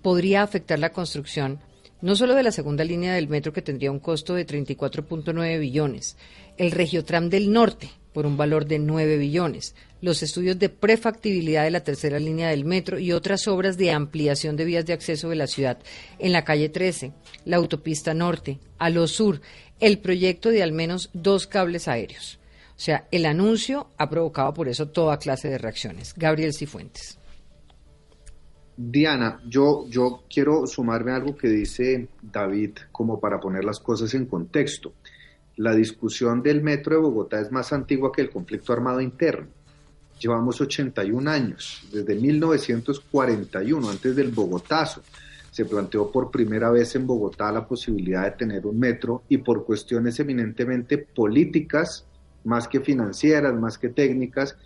podría 0.00 0.42
afectar 0.42 0.78
la 0.78 0.90
construcción 0.90 1.60
no 2.00 2.16
solo 2.16 2.34
de 2.34 2.42
la 2.42 2.50
segunda 2.50 2.84
línea 2.84 3.12
del 3.12 3.28
metro 3.28 3.52
que 3.52 3.60
tendría 3.60 3.90
un 3.90 3.98
costo 3.98 4.34
de 4.34 4.46
34.9 4.46 5.60
billones, 5.60 6.16
el 6.56 6.70
Regiotram 6.70 7.28
del 7.28 7.52
Norte 7.52 7.90
por 8.14 8.24
un 8.24 8.38
valor 8.38 8.64
de 8.64 8.78
9 8.78 9.18
billones, 9.18 9.74
los 10.00 10.22
estudios 10.22 10.58
de 10.58 10.70
prefactibilidad 10.70 11.64
de 11.64 11.70
la 11.70 11.84
tercera 11.84 12.18
línea 12.18 12.48
del 12.48 12.64
metro 12.64 12.98
y 12.98 13.12
otras 13.12 13.46
obras 13.48 13.76
de 13.76 13.90
ampliación 13.90 14.56
de 14.56 14.64
vías 14.64 14.86
de 14.86 14.94
acceso 14.94 15.28
de 15.28 15.36
la 15.36 15.46
ciudad 15.46 15.78
en 16.18 16.32
la 16.32 16.42
calle 16.42 16.70
13, 16.70 17.12
la 17.44 17.58
autopista 17.58 18.14
norte, 18.14 18.60
a 18.78 18.88
lo 18.88 19.06
sur, 19.06 19.42
el 19.78 19.98
proyecto 19.98 20.48
de 20.48 20.62
al 20.62 20.72
menos 20.72 21.10
dos 21.12 21.46
cables 21.46 21.86
aéreos. 21.86 22.37
O 22.78 22.80
sea, 22.80 23.08
el 23.10 23.26
anuncio 23.26 23.88
ha 23.98 24.08
provocado 24.08 24.54
por 24.54 24.68
eso 24.68 24.86
toda 24.86 25.18
clase 25.18 25.48
de 25.48 25.58
reacciones. 25.58 26.14
Gabriel 26.16 26.54
Cifuentes. 26.54 27.18
Diana, 28.76 29.40
yo, 29.44 29.84
yo 29.88 30.22
quiero 30.32 30.64
sumarme 30.64 31.10
a 31.10 31.16
algo 31.16 31.36
que 31.36 31.48
dice 31.48 32.06
David 32.22 32.78
como 32.92 33.18
para 33.18 33.40
poner 33.40 33.64
las 33.64 33.80
cosas 33.80 34.14
en 34.14 34.26
contexto. 34.26 34.92
La 35.56 35.74
discusión 35.74 36.40
del 36.40 36.62
metro 36.62 36.94
de 36.94 37.02
Bogotá 37.02 37.40
es 37.40 37.50
más 37.50 37.72
antigua 37.72 38.12
que 38.12 38.22
el 38.22 38.30
conflicto 38.30 38.72
armado 38.72 39.00
interno. 39.00 39.48
Llevamos 40.20 40.60
81 40.60 41.28
años, 41.28 41.82
desde 41.92 42.14
1941, 42.14 43.90
antes 43.90 44.14
del 44.14 44.30
Bogotazo. 44.30 45.02
Se 45.50 45.64
planteó 45.64 46.12
por 46.12 46.30
primera 46.30 46.70
vez 46.70 46.94
en 46.94 47.08
Bogotá 47.08 47.50
la 47.50 47.66
posibilidad 47.66 48.22
de 48.22 48.36
tener 48.36 48.64
un 48.64 48.78
metro 48.78 49.24
y 49.28 49.38
por 49.38 49.64
cuestiones 49.64 50.20
eminentemente 50.20 50.98
políticas, 50.98 52.04
más 52.48 52.66
que 52.66 52.80
financieras, 52.80 53.54
más 53.54 53.76
que 53.76 53.90
técnicas, 53.90 54.56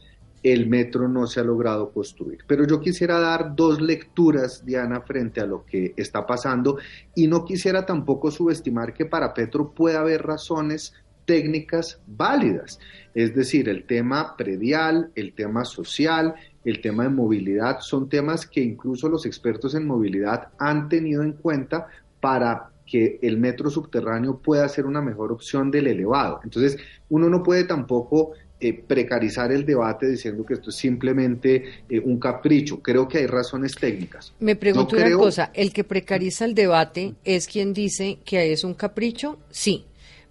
el 0.42 0.68
metro 0.68 1.08
no 1.08 1.26
se 1.26 1.40
ha 1.40 1.44
logrado 1.44 1.92
construir. 1.92 2.38
Pero 2.46 2.66
yo 2.66 2.80
quisiera 2.80 3.18
dar 3.20 3.54
dos 3.54 3.80
lecturas, 3.80 4.64
Diana, 4.64 5.00
frente 5.02 5.40
a 5.40 5.46
lo 5.46 5.64
que 5.64 5.92
está 5.96 6.26
pasando 6.26 6.78
y 7.14 7.26
no 7.26 7.44
quisiera 7.44 7.84
tampoco 7.84 8.30
subestimar 8.30 8.94
que 8.94 9.04
para 9.04 9.34
Petro 9.34 9.72
pueda 9.72 10.00
haber 10.00 10.22
razones 10.22 10.94
técnicas 11.24 12.00
válidas. 12.06 12.80
Es 13.14 13.34
decir, 13.34 13.68
el 13.68 13.84
tema 13.84 14.36
predial, 14.36 15.12
el 15.14 15.34
tema 15.34 15.64
social, 15.64 16.34
el 16.64 16.80
tema 16.80 17.04
de 17.04 17.10
movilidad, 17.10 17.78
son 17.80 18.08
temas 18.08 18.46
que 18.46 18.60
incluso 18.60 19.08
los 19.08 19.26
expertos 19.26 19.74
en 19.74 19.86
movilidad 19.86 20.48
han 20.58 20.88
tenido 20.88 21.22
en 21.22 21.32
cuenta 21.32 21.86
para 22.20 22.71
que 22.86 23.18
el 23.22 23.38
metro 23.38 23.70
subterráneo 23.70 24.38
pueda 24.38 24.68
ser 24.68 24.86
una 24.86 25.00
mejor 25.00 25.32
opción 25.32 25.70
del 25.70 25.86
elevado. 25.86 26.40
Entonces, 26.44 26.78
uno 27.08 27.28
no 27.28 27.42
puede 27.42 27.64
tampoco 27.64 28.32
eh, 28.60 28.72
precarizar 28.74 29.50
el 29.50 29.66
debate 29.66 30.06
diciendo 30.08 30.46
que 30.46 30.54
esto 30.54 30.70
es 30.70 30.76
simplemente 30.76 31.64
eh, 31.88 31.98
un 31.98 32.20
capricho. 32.20 32.80
Creo 32.80 33.08
que 33.08 33.18
hay 33.18 33.26
razones 33.26 33.74
técnicas. 33.74 34.32
Me 34.38 34.56
pregunto 34.56 34.96
una 34.96 35.10
cosa, 35.16 35.50
¿el 35.54 35.72
que 35.72 35.84
precariza 35.84 36.44
el 36.44 36.54
debate 36.54 37.14
es 37.24 37.48
quien 37.48 37.72
dice 37.72 38.18
que 38.24 38.52
es 38.52 38.62
un 38.62 38.74
capricho? 38.74 39.38
Sí, 39.50 39.84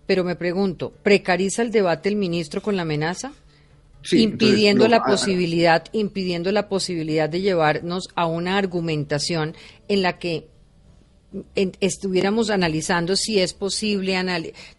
pero 0.06 0.24
me 0.24 0.36
pregunto, 0.36 0.94
¿precariza 1.04 1.62
el 1.62 1.72
debate 1.72 2.10
el 2.10 2.16
ministro 2.16 2.62
con 2.62 2.76
la 2.76 2.84
amenaza? 2.84 3.34
impidiendo 4.12 4.88
la 4.88 5.04
posibilidad, 5.04 5.86
impidiendo 5.92 6.52
la 6.52 6.68
posibilidad 6.68 7.30
de 7.30 7.42
llevarnos 7.42 8.10
a 8.16 8.26
una 8.26 8.58
argumentación 8.58 9.56
en 9.88 10.02
la 10.02 10.18
que 10.18 10.48
estuviéramos 11.56 12.50
analizando 12.50 13.16
si 13.16 13.40
es 13.40 13.54
posible 13.54 14.16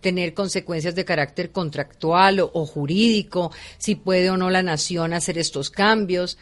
tener 0.01 0.35
consecuencias 0.35 0.95
de 0.95 1.05
carácter 1.05 1.51
contractual 1.51 2.41
o, 2.41 2.67
jurídico, 2.67 3.53
si 3.79 3.95
puede 3.95 4.31
o 4.31 4.37
no 4.37 4.51
la 4.51 4.63
nación 4.63 5.15
hacer 5.15 5.39
estos 5.39 5.71
cambios, 5.71 6.39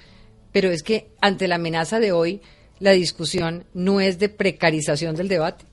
pero 0.53 0.71
es 0.71 0.83
que 0.83 1.13
ante 1.21 1.47
la 1.47 1.57
amenaza 1.57 2.01
de 2.01 2.13
hoy, 2.13 2.41
la 2.81 2.93
discusión 2.93 3.65
no 3.75 4.01
es 4.01 4.19
de 4.19 4.29
precarización 4.29 5.15
del 5.15 5.29
debate. 5.29 5.65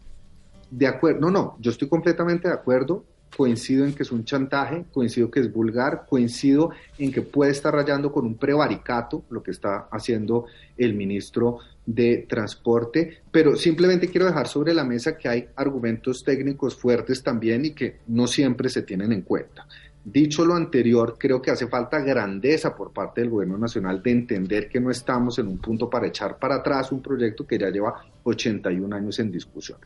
De 0.70 0.88
acuerdo, 0.88 1.22
no, 1.22 1.32
no, 1.32 1.56
yo 1.60 1.72
estoy 1.72 1.88
completamente 1.88 2.48
de 2.48 2.54
acuerdo 2.54 3.06
coincido 3.38 3.86
en 3.86 3.94
que 3.94 4.02
es 4.02 4.12
un 4.12 4.26
chantaje, 4.26 4.86
coincido 4.92 5.30
que 5.30 5.40
es 5.40 5.54
vulgar, 5.54 6.08
coincido 6.10 6.72
en 6.98 7.12
que 7.12 7.22
puede 7.22 7.52
estar 7.52 7.72
rayando 7.72 8.12
con 8.12 8.26
un 8.26 8.36
prevaricato, 8.36 9.24
lo 9.30 9.44
que 9.44 9.52
está 9.52 9.88
haciendo 9.92 10.48
el 10.76 10.96
ministro 10.96 11.60
de 11.86 12.26
Transporte, 12.28 13.22
pero 13.32 13.56
simplemente 13.56 14.10
quiero 14.10 14.26
dejar 14.26 14.48
sobre 14.48 14.74
la 14.74 14.84
mesa 14.84 15.18
que 15.18 15.30
hay 15.30 15.48
argumentos 15.56 16.24
técnicos 16.24 16.76
fuertes 16.76 17.22
también 17.22 17.64
y 17.66 17.72
que 17.72 18.00
no 18.08 18.26
siempre 18.26 18.70
se 18.70 18.82
tienen 18.82 19.14
en 19.14 19.22
cuenta. 19.22 19.68
Dicho 20.04 20.46
lo 20.46 20.56
anterior, 20.56 21.18
creo 21.20 21.42
que 21.42 21.52
hace 21.52 21.68
falta 21.68 22.00
grandeza 22.00 22.74
por 22.74 22.94
parte 22.94 23.22
del 23.22 23.30
Gobierno 23.30 23.58
Nacional 23.58 24.02
de 24.02 24.12
entender 24.12 24.70
que 24.70 24.80
no 24.80 24.90
estamos 24.90 25.38
en 25.38 25.48
un 25.48 25.58
punto 25.58 25.90
para 25.90 26.08
echar 26.08 26.40
para 26.40 26.56
atrás 26.56 26.92
un 26.94 27.02
proyecto 27.02 27.46
que 27.46 27.60
ya 27.60 27.70
lleva 27.70 28.06
81 28.24 28.96
años 28.96 29.20
en 29.20 29.32
discusión. 29.32 29.78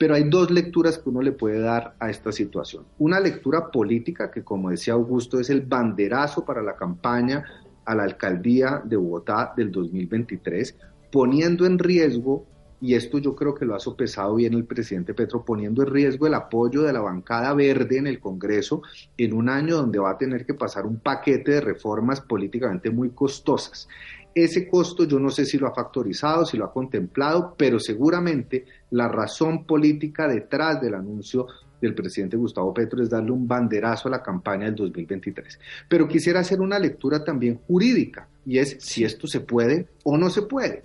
Pero 0.00 0.14
hay 0.14 0.30
dos 0.30 0.50
lecturas 0.50 0.96
que 0.96 1.10
uno 1.10 1.20
le 1.20 1.32
puede 1.32 1.60
dar 1.60 1.94
a 2.00 2.08
esta 2.08 2.32
situación. 2.32 2.86
Una 2.98 3.20
lectura 3.20 3.70
política, 3.70 4.30
que 4.30 4.42
como 4.42 4.70
decía 4.70 4.94
Augusto, 4.94 5.38
es 5.38 5.50
el 5.50 5.60
banderazo 5.60 6.42
para 6.42 6.62
la 6.62 6.74
campaña 6.74 7.44
a 7.84 7.94
la 7.94 8.04
alcaldía 8.04 8.80
de 8.82 8.96
Bogotá 8.96 9.52
del 9.54 9.70
2023, 9.70 10.74
poniendo 11.12 11.66
en 11.66 11.78
riesgo, 11.78 12.46
y 12.80 12.94
esto 12.94 13.18
yo 13.18 13.36
creo 13.36 13.54
que 13.54 13.66
lo 13.66 13.74
ha 13.74 13.78
sopesado 13.78 14.36
bien 14.36 14.54
el 14.54 14.64
presidente 14.64 15.12
Petro, 15.12 15.44
poniendo 15.44 15.82
en 15.82 15.90
riesgo 15.90 16.26
el 16.26 16.32
apoyo 16.32 16.80
de 16.80 16.94
la 16.94 17.00
bancada 17.00 17.52
verde 17.52 17.98
en 17.98 18.06
el 18.06 18.20
Congreso 18.20 18.80
en 19.18 19.34
un 19.34 19.50
año 19.50 19.76
donde 19.76 19.98
va 19.98 20.12
a 20.12 20.18
tener 20.18 20.46
que 20.46 20.54
pasar 20.54 20.86
un 20.86 20.98
paquete 20.98 21.50
de 21.50 21.60
reformas 21.60 22.22
políticamente 22.22 22.88
muy 22.88 23.10
costosas. 23.10 23.86
Ese 24.34 24.68
costo 24.68 25.04
yo 25.04 25.18
no 25.18 25.30
sé 25.30 25.44
si 25.44 25.58
lo 25.58 25.66
ha 25.66 25.74
factorizado, 25.74 26.44
si 26.44 26.56
lo 26.56 26.64
ha 26.64 26.72
contemplado, 26.72 27.54
pero 27.56 27.78
seguramente 27.78 28.64
la 28.90 29.08
razón 29.08 29.64
política 29.64 30.28
detrás 30.28 30.80
del 30.80 30.94
anuncio 30.94 31.46
del 31.80 31.94
presidente 31.94 32.36
Gustavo 32.36 32.74
Petro 32.74 33.02
es 33.02 33.10
darle 33.10 33.32
un 33.32 33.48
banderazo 33.48 34.08
a 34.08 34.12
la 34.12 34.22
campaña 34.22 34.66
del 34.66 34.74
2023. 34.74 35.58
Pero 35.88 36.06
quisiera 36.06 36.40
hacer 36.40 36.60
una 36.60 36.78
lectura 36.78 37.24
también 37.24 37.60
jurídica 37.66 38.28
y 38.46 38.58
es 38.58 38.76
si 38.80 39.04
esto 39.04 39.26
se 39.26 39.40
puede 39.40 39.88
o 40.04 40.16
no 40.16 40.30
se 40.30 40.42
puede. 40.42 40.82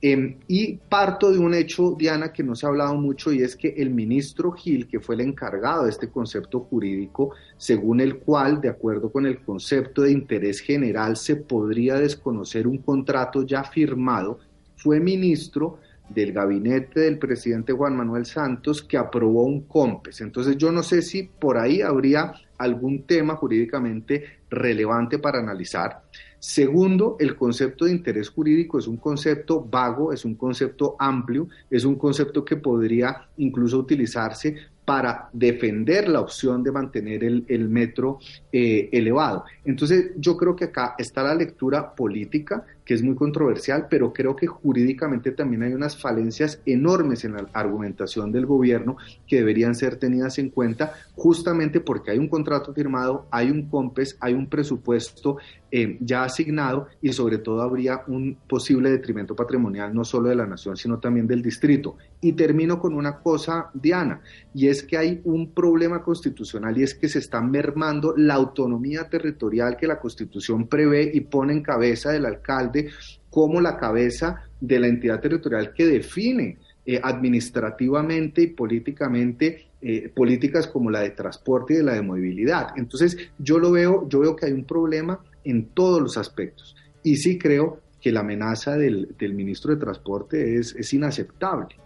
Em, 0.00 0.36
y 0.46 0.76
parto 0.76 1.32
de 1.32 1.38
un 1.38 1.54
hecho, 1.54 1.96
Diana, 1.98 2.32
que 2.32 2.44
no 2.44 2.54
se 2.54 2.64
ha 2.64 2.68
hablado 2.68 2.94
mucho, 2.94 3.32
y 3.32 3.42
es 3.42 3.56
que 3.56 3.74
el 3.76 3.90
ministro 3.90 4.52
Gil, 4.52 4.86
que 4.86 5.00
fue 5.00 5.16
el 5.16 5.22
encargado 5.22 5.84
de 5.84 5.90
este 5.90 6.08
concepto 6.08 6.60
jurídico, 6.60 7.32
según 7.56 8.00
el 8.00 8.18
cual, 8.18 8.60
de 8.60 8.68
acuerdo 8.68 9.10
con 9.10 9.26
el 9.26 9.40
concepto 9.40 10.02
de 10.02 10.12
interés 10.12 10.60
general, 10.60 11.16
se 11.16 11.34
podría 11.34 11.96
desconocer 11.96 12.68
un 12.68 12.78
contrato 12.78 13.42
ya 13.42 13.64
firmado, 13.64 14.38
fue 14.76 15.00
ministro 15.00 15.80
del 16.08 16.32
gabinete 16.32 17.00
del 17.00 17.18
presidente 17.18 17.72
Juan 17.72 17.96
Manuel 17.96 18.24
Santos 18.24 18.82
que 18.82 18.96
aprobó 18.96 19.42
un 19.42 19.62
COMPES. 19.62 20.22
Entonces 20.22 20.56
yo 20.56 20.72
no 20.72 20.82
sé 20.82 21.02
si 21.02 21.24
por 21.24 21.58
ahí 21.58 21.82
habría 21.82 22.32
algún 22.56 23.02
tema 23.02 23.36
jurídicamente 23.36 24.24
relevante 24.48 25.18
para 25.18 25.40
analizar. 25.40 26.02
Segundo, 26.40 27.16
el 27.18 27.34
concepto 27.34 27.84
de 27.84 27.90
interés 27.90 28.30
jurídico 28.30 28.78
es 28.78 28.86
un 28.86 28.98
concepto 28.98 29.60
vago, 29.68 30.12
es 30.12 30.24
un 30.24 30.36
concepto 30.36 30.94
amplio, 30.98 31.48
es 31.68 31.84
un 31.84 31.96
concepto 31.96 32.44
que 32.44 32.56
podría 32.56 33.28
incluso 33.38 33.78
utilizarse 33.78 34.56
para 34.88 35.28
defender 35.34 36.08
la 36.08 36.22
opción 36.22 36.62
de 36.62 36.72
mantener 36.72 37.22
el, 37.22 37.68
metro 37.68 38.20
eh, 38.50 38.88
elevado. 38.90 39.44
Entonces, 39.66 40.12
yo 40.16 40.34
creo 40.34 40.56
que 40.56 40.64
acá 40.64 40.94
está 40.96 41.22
la 41.22 41.34
lectura 41.34 41.94
política, 41.94 42.64
que 42.86 42.94
es 42.94 43.02
muy 43.02 43.14
controversial, 43.14 43.86
pero 43.90 44.14
creo 44.14 44.34
que 44.34 44.46
jurídicamente 44.46 45.32
también 45.32 45.62
hay 45.62 45.74
unas 45.74 45.94
falencias 45.94 46.62
enormes 46.64 47.22
en 47.26 47.34
la 47.34 47.46
argumentación 47.52 48.32
del 48.32 48.46
gobierno 48.46 48.96
que 49.26 49.36
deberían 49.36 49.74
ser 49.74 49.96
tenidas 49.96 50.38
en 50.38 50.48
cuenta 50.48 50.94
justamente 51.14 51.80
porque 51.80 52.12
hay 52.12 52.18
un 52.18 52.28
contrato 52.28 52.72
firmado, 52.72 53.26
hay 53.30 53.50
un 53.50 53.68
COMPES, 53.68 54.16
hay 54.20 54.32
un 54.32 54.48
presupuesto 54.48 55.36
eh, 55.70 55.98
ya 56.00 56.24
asignado 56.24 56.86
y 57.02 57.12
sobre 57.12 57.36
todo 57.36 57.60
habría 57.60 58.02
un 58.06 58.38
posible 58.48 58.90
detrimento 58.90 59.36
patrimonial 59.36 59.94
no 59.94 60.02
solo 60.02 60.30
de 60.30 60.34
la 60.34 60.46
nación, 60.46 60.78
sino 60.78 60.98
también 60.98 61.26
del 61.26 61.42
distrito. 61.42 61.96
Y 62.22 62.32
termino 62.32 62.80
con 62.80 62.94
una 62.94 63.18
cosa, 63.18 63.68
Diana, 63.74 64.22
y 64.58 64.66
es 64.66 64.82
que 64.82 64.98
hay 64.98 65.20
un 65.22 65.52
problema 65.52 66.02
constitucional 66.02 66.76
y 66.76 66.82
es 66.82 66.92
que 66.92 67.08
se 67.08 67.20
está 67.20 67.40
mermando 67.40 68.12
la 68.16 68.34
autonomía 68.34 69.08
territorial 69.08 69.76
que 69.76 69.86
la 69.86 70.00
constitución 70.00 70.66
prevé 70.66 71.12
y 71.14 71.20
pone 71.20 71.52
en 71.52 71.62
cabeza 71.62 72.10
del 72.10 72.26
alcalde 72.26 72.88
como 73.30 73.60
la 73.60 73.76
cabeza 73.76 74.42
de 74.60 74.80
la 74.80 74.88
entidad 74.88 75.20
territorial 75.20 75.72
que 75.72 75.86
define 75.86 76.58
eh, 76.84 77.00
administrativamente 77.00 78.42
y 78.42 78.46
políticamente 78.48 79.66
eh, 79.80 80.08
políticas 80.08 80.66
como 80.66 80.90
la 80.90 81.02
de 81.02 81.10
transporte 81.10 81.74
y 81.74 81.76
de 81.76 81.84
la 81.84 81.92
de 81.92 82.02
movilidad. 82.02 82.70
Entonces, 82.76 83.16
yo 83.38 83.60
lo 83.60 83.70
veo, 83.70 84.08
yo 84.08 84.18
veo 84.18 84.34
que 84.34 84.46
hay 84.46 84.52
un 84.52 84.64
problema 84.64 85.20
en 85.44 85.66
todos 85.66 86.02
los 86.02 86.18
aspectos. 86.18 86.74
Y 87.04 87.14
sí 87.14 87.38
creo 87.38 87.80
que 88.00 88.10
la 88.10 88.20
amenaza 88.20 88.76
del, 88.76 89.14
ministro 89.20 89.72
de 89.72 89.80
Transporte 89.80 90.56
es, 90.56 90.92
inaceptable. 90.92 91.76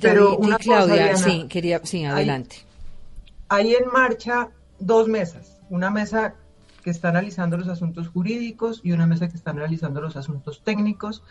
Pero 0.00 0.36
una 0.36 0.58
Claudia, 0.58 1.16
sí, 1.16 1.46
quería, 1.48 1.80
sí, 1.84 2.04
adelante. 2.04 2.56
Hay, 3.48 3.74
en 3.74 3.88
marcha 3.92 4.50
dos 4.78 5.08
mesas, 5.08 5.60
una 5.70 5.90
mesa 5.90 6.34
que 6.82 6.90
está 6.90 7.08
analizando 7.08 7.56
los 7.56 7.68
asuntos 7.68 8.08
jurídicos 8.08 8.80
y 8.84 8.92
una 8.92 9.06
mesa 9.06 9.28
que 9.28 9.36
está 9.36 9.50
analizando 9.50 10.00
los 10.00 10.16
asuntos 10.16 10.62
técnicos, 10.62 11.22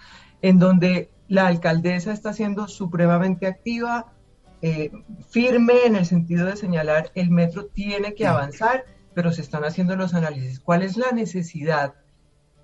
en 0.42 0.60
donde 0.60 1.10
la 1.28 1.48
alcaldesa 1.48 2.12
está 2.12 2.34
siendo 2.34 2.68
supremamente 2.68 3.48
activa, 3.48 4.08
eh, 4.62 4.92
firme 5.30 5.86
en 5.86 5.96
el 5.96 6.06
sentido 6.06 6.46
de 6.46 6.56
señalar 6.56 7.12
el 7.16 7.30
metro 7.30 7.66
tiene 7.66 8.16
que 8.16 8.26
avanzar 8.26 8.86
pero 9.16 9.32
se 9.32 9.42
están 9.42 9.64
haciendo 9.64 9.96
los 9.96 10.14
análisis. 10.14 10.60
¿Cuál 10.60 10.84
es 10.84 10.98
la 10.98 11.12
necesidad 11.12 11.96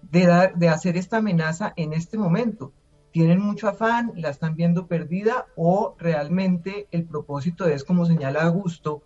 de, 0.03 0.25
dar, 0.27 0.53
de 0.55 0.69
hacer 0.69 0.97
esta 0.97 1.17
amenaza 1.17 1.73
en 1.77 1.93
este 1.93 2.17
momento? 2.17 2.73
¿Tienen 3.11 3.39
mucho 3.39 3.67
afán? 3.67 4.13
¿La 4.15 4.29
están 4.29 4.55
viendo 4.55 4.87
perdida? 4.87 5.47
¿O 5.55 5.95
realmente 5.99 6.87
el 6.91 7.03
propósito 7.03 7.67
es, 7.67 7.83
como 7.83 8.05
señala 8.05 8.43
Augusto, 8.43 9.03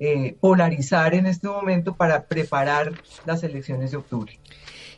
eh, 0.00 0.36
polarizar 0.38 1.14
en 1.14 1.26
este 1.26 1.48
momento 1.48 1.96
para 1.96 2.22
preparar 2.26 2.92
las 3.26 3.42
elecciones 3.42 3.90
de 3.90 3.96
octubre. 3.96 4.38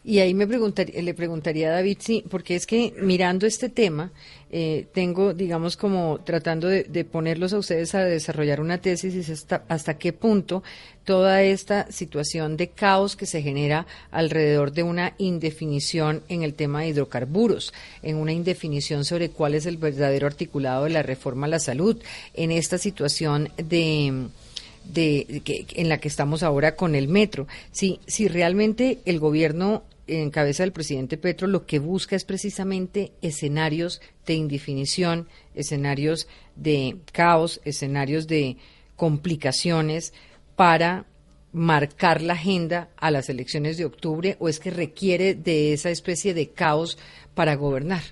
Y 0.04 0.20
ahí 0.20 0.32
me 0.32 0.46
preguntaría, 0.46 1.02
le 1.02 1.14
preguntaría 1.14 1.68
a 1.68 1.72
David, 1.72 1.98
sí, 2.00 2.24
porque 2.30 2.56
es 2.56 2.66
que 2.66 2.94
mirando 3.02 3.46
este 3.46 3.68
tema, 3.68 4.12
eh, 4.50 4.86
tengo, 4.92 5.34
digamos, 5.34 5.76
como 5.76 6.20
tratando 6.24 6.68
de, 6.68 7.04
ponerlos 7.04 7.52
a 7.52 7.58
ustedes 7.58 7.94
a 7.94 8.04
desarrollar 8.04 8.60
una 8.60 8.78
tesis 8.78 9.14
y 9.28 9.32
hasta, 9.32 9.64
hasta 9.68 9.98
qué 9.98 10.12
punto 10.12 10.62
toda 11.04 11.42
esta 11.42 11.90
situación 11.92 12.56
de 12.56 12.68
caos 12.68 13.14
que 13.14 13.26
se 13.26 13.42
genera 13.42 13.86
alrededor 14.10 14.72
de 14.72 14.82
una 14.82 15.14
indefinición 15.18 16.22
en 16.28 16.42
el 16.42 16.54
tema 16.54 16.80
de 16.80 16.88
hidrocarburos, 16.88 17.72
en 18.02 18.16
una 18.16 18.32
indefinición 18.32 19.04
sobre 19.04 19.30
cuál 19.30 19.54
es 19.54 19.66
el 19.66 19.76
verdadero 19.76 20.26
articulado 20.26 20.84
de 20.84 20.90
la 20.90 21.02
reforma 21.02 21.46
a 21.46 21.50
la 21.50 21.58
salud, 21.58 22.00
en 22.34 22.52
esta 22.52 22.78
situación 22.78 23.50
de 24.92 25.42
que, 25.44 25.66
en 25.74 25.88
la 25.88 25.98
que 25.98 26.08
estamos 26.08 26.42
ahora 26.42 26.76
con 26.76 26.94
el 26.94 27.08
metro. 27.08 27.46
Si, 27.70 28.00
si 28.06 28.28
realmente 28.28 28.98
el 29.04 29.18
gobierno 29.18 29.84
en 30.06 30.30
cabeza 30.30 30.64
del 30.64 30.72
presidente 30.72 31.16
Petro 31.16 31.46
lo 31.46 31.66
que 31.66 31.78
busca 31.78 32.16
es 32.16 32.24
precisamente 32.24 33.12
escenarios 33.22 34.00
de 34.26 34.34
indefinición, 34.34 35.28
escenarios 35.54 36.26
de 36.56 36.96
caos, 37.12 37.60
escenarios 37.64 38.26
de 38.26 38.56
complicaciones 38.96 40.12
para 40.56 41.06
marcar 41.52 42.22
la 42.22 42.34
agenda 42.34 42.88
a 42.96 43.10
las 43.10 43.28
elecciones 43.28 43.76
de 43.76 43.84
octubre 43.84 44.36
o 44.38 44.48
es 44.48 44.60
que 44.60 44.70
requiere 44.70 45.34
de 45.34 45.72
esa 45.72 45.90
especie 45.90 46.34
de 46.34 46.50
caos 46.50 46.98
para 47.34 47.54
gobernar? 47.54 48.02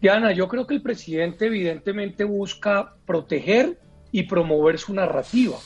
Diana, 0.00 0.32
yo 0.32 0.48
creo 0.48 0.66
que 0.66 0.74
el 0.74 0.82
presidente 0.82 1.46
evidentemente 1.46 2.24
busca 2.24 2.94
proteger 3.06 3.78
y 4.14 4.22
promover 4.22 4.78
su 4.78 4.94
narrativa 4.94 5.56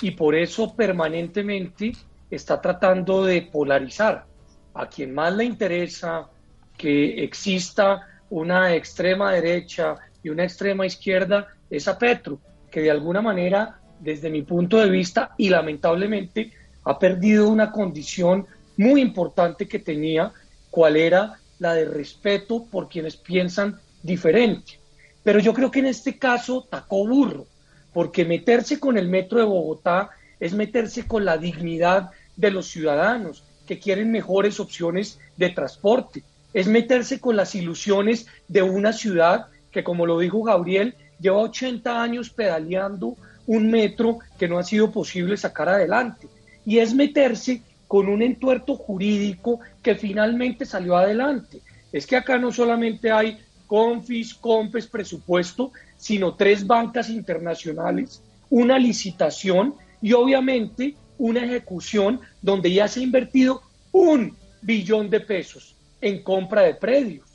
y 0.00 0.12
por 0.12 0.34
eso 0.34 0.74
permanentemente 0.74 1.92
está 2.30 2.58
tratando 2.58 3.26
de 3.26 3.42
polarizar. 3.42 4.24
A 4.72 4.88
quien 4.88 5.12
más 5.12 5.36
le 5.36 5.44
interesa 5.44 6.26
que 6.78 7.22
exista 7.22 8.08
una 8.30 8.74
extrema 8.74 9.34
derecha 9.34 9.96
y 10.22 10.30
una 10.30 10.44
extrema 10.44 10.86
izquierda 10.86 11.48
es 11.68 11.88
a 11.88 11.98
Petro, 11.98 12.38
que 12.70 12.80
de 12.80 12.90
alguna 12.90 13.20
manera, 13.20 13.78
desde 13.98 14.30
mi 14.30 14.40
punto 14.40 14.78
de 14.78 14.88
vista, 14.88 15.34
y 15.36 15.50
lamentablemente, 15.50 16.52
ha 16.84 16.98
perdido 16.98 17.50
una 17.50 17.70
condición 17.70 18.46
muy 18.78 19.02
importante 19.02 19.68
que 19.68 19.78
tenía, 19.78 20.32
cual 20.70 20.96
era 20.96 21.38
la 21.58 21.74
de 21.74 21.84
respeto 21.84 22.64
por 22.64 22.88
quienes 22.88 23.18
piensan 23.18 23.78
diferente. 24.02 24.80
Pero 25.22 25.38
yo 25.38 25.52
creo 25.52 25.70
que 25.70 25.80
en 25.80 25.86
este 25.88 26.18
caso 26.18 26.66
tacó 26.70 27.06
burro, 27.06 27.44
porque 27.92 28.24
meterse 28.24 28.78
con 28.78 28.96
el 28.98 29.08
metro 29.08 29.38
de 29.38 29.44
Bogotá 29.44 30.10
es 30.38 30.54
meterse 30.54 31.06
con 31.06 31.24
la 31.24 31.36
dignidad 31.36 32.10
de 32.36 32.50
los 32.50 32.66
ciudadanos 32.68 33.44
que 33.66 33.78
quieren 33.78 34.10
mejores 34.10 34.58
opciones 34.58 35.18
de 35.36 35.50
transporte. 35.50 36.22
Es 36.52 36.66
meterse 36.66 37.20
con 37.20 37.36
las 37.36 37.54
ilusiones 37.54 38.26
de 38.48 38.62
una 38.62 38.92
ciudad 38.92 39.46
que, 39.70 39.84
como 39.84 40.06
lo 40.06 40.18
dijo 40.18 40.42
Gabriel, 40.42 40.94
lleva 41.20 41.38
80 41.38 42.02
años 42.02 42.30
pedaleando 42.30 43.16
un 43.46 43.70
metro 43.70 44.18
que 44.38 44.48
no 44.48 44.58
ha 44.58 44.64
sido 44.64 44.90
posible 44.90 45.36
sacar 45.36 45.68
adelante. 45.68 46.28
Y 46.64 46.78
es 46.78 46.94
meterse 46.94 47.62
con 47.86 48.08
un 48.08 48.22
entuerto 48.22 48.76
jurídico 48.76 49.60
que 49.82 49.94
finalmente 49.94 50.64
salió 50.64 50.96
adelante. 50.96 51.60
Es 51.92 52.06
que 52.06 52.16
acá 52.16 52.38
no 52.38 52.52
solamente 52.52 53.10
hay 53.10 53.38
confis, 53.70 54.34
compes, 54.34 54.88
presupuesto, 54.88 55.70
sino 55.96 56.34
tres 56.34 56.66
bancas 56.66 57.08
internacionales, 57.08 58.20
una 58.48 58.76
licitación 58.80 59.76
y 60.02 60.12
obviamente 60.12 60.96
una 61.18 61.44
ejecución 61.44 62.20
donde 62.42 62.72
ya 62.72 62.88
se 62.88 62.98
ha 62.98 63.04
invertido 63.04 63.62
un 63.92 64.36
billón 64.60 65.08
de 65.08 65.20
pesos 65.20 65.76
en 66.00 66.20
compra 66.24 66.62
de 66.62 66.74
predios. 66.74 67.28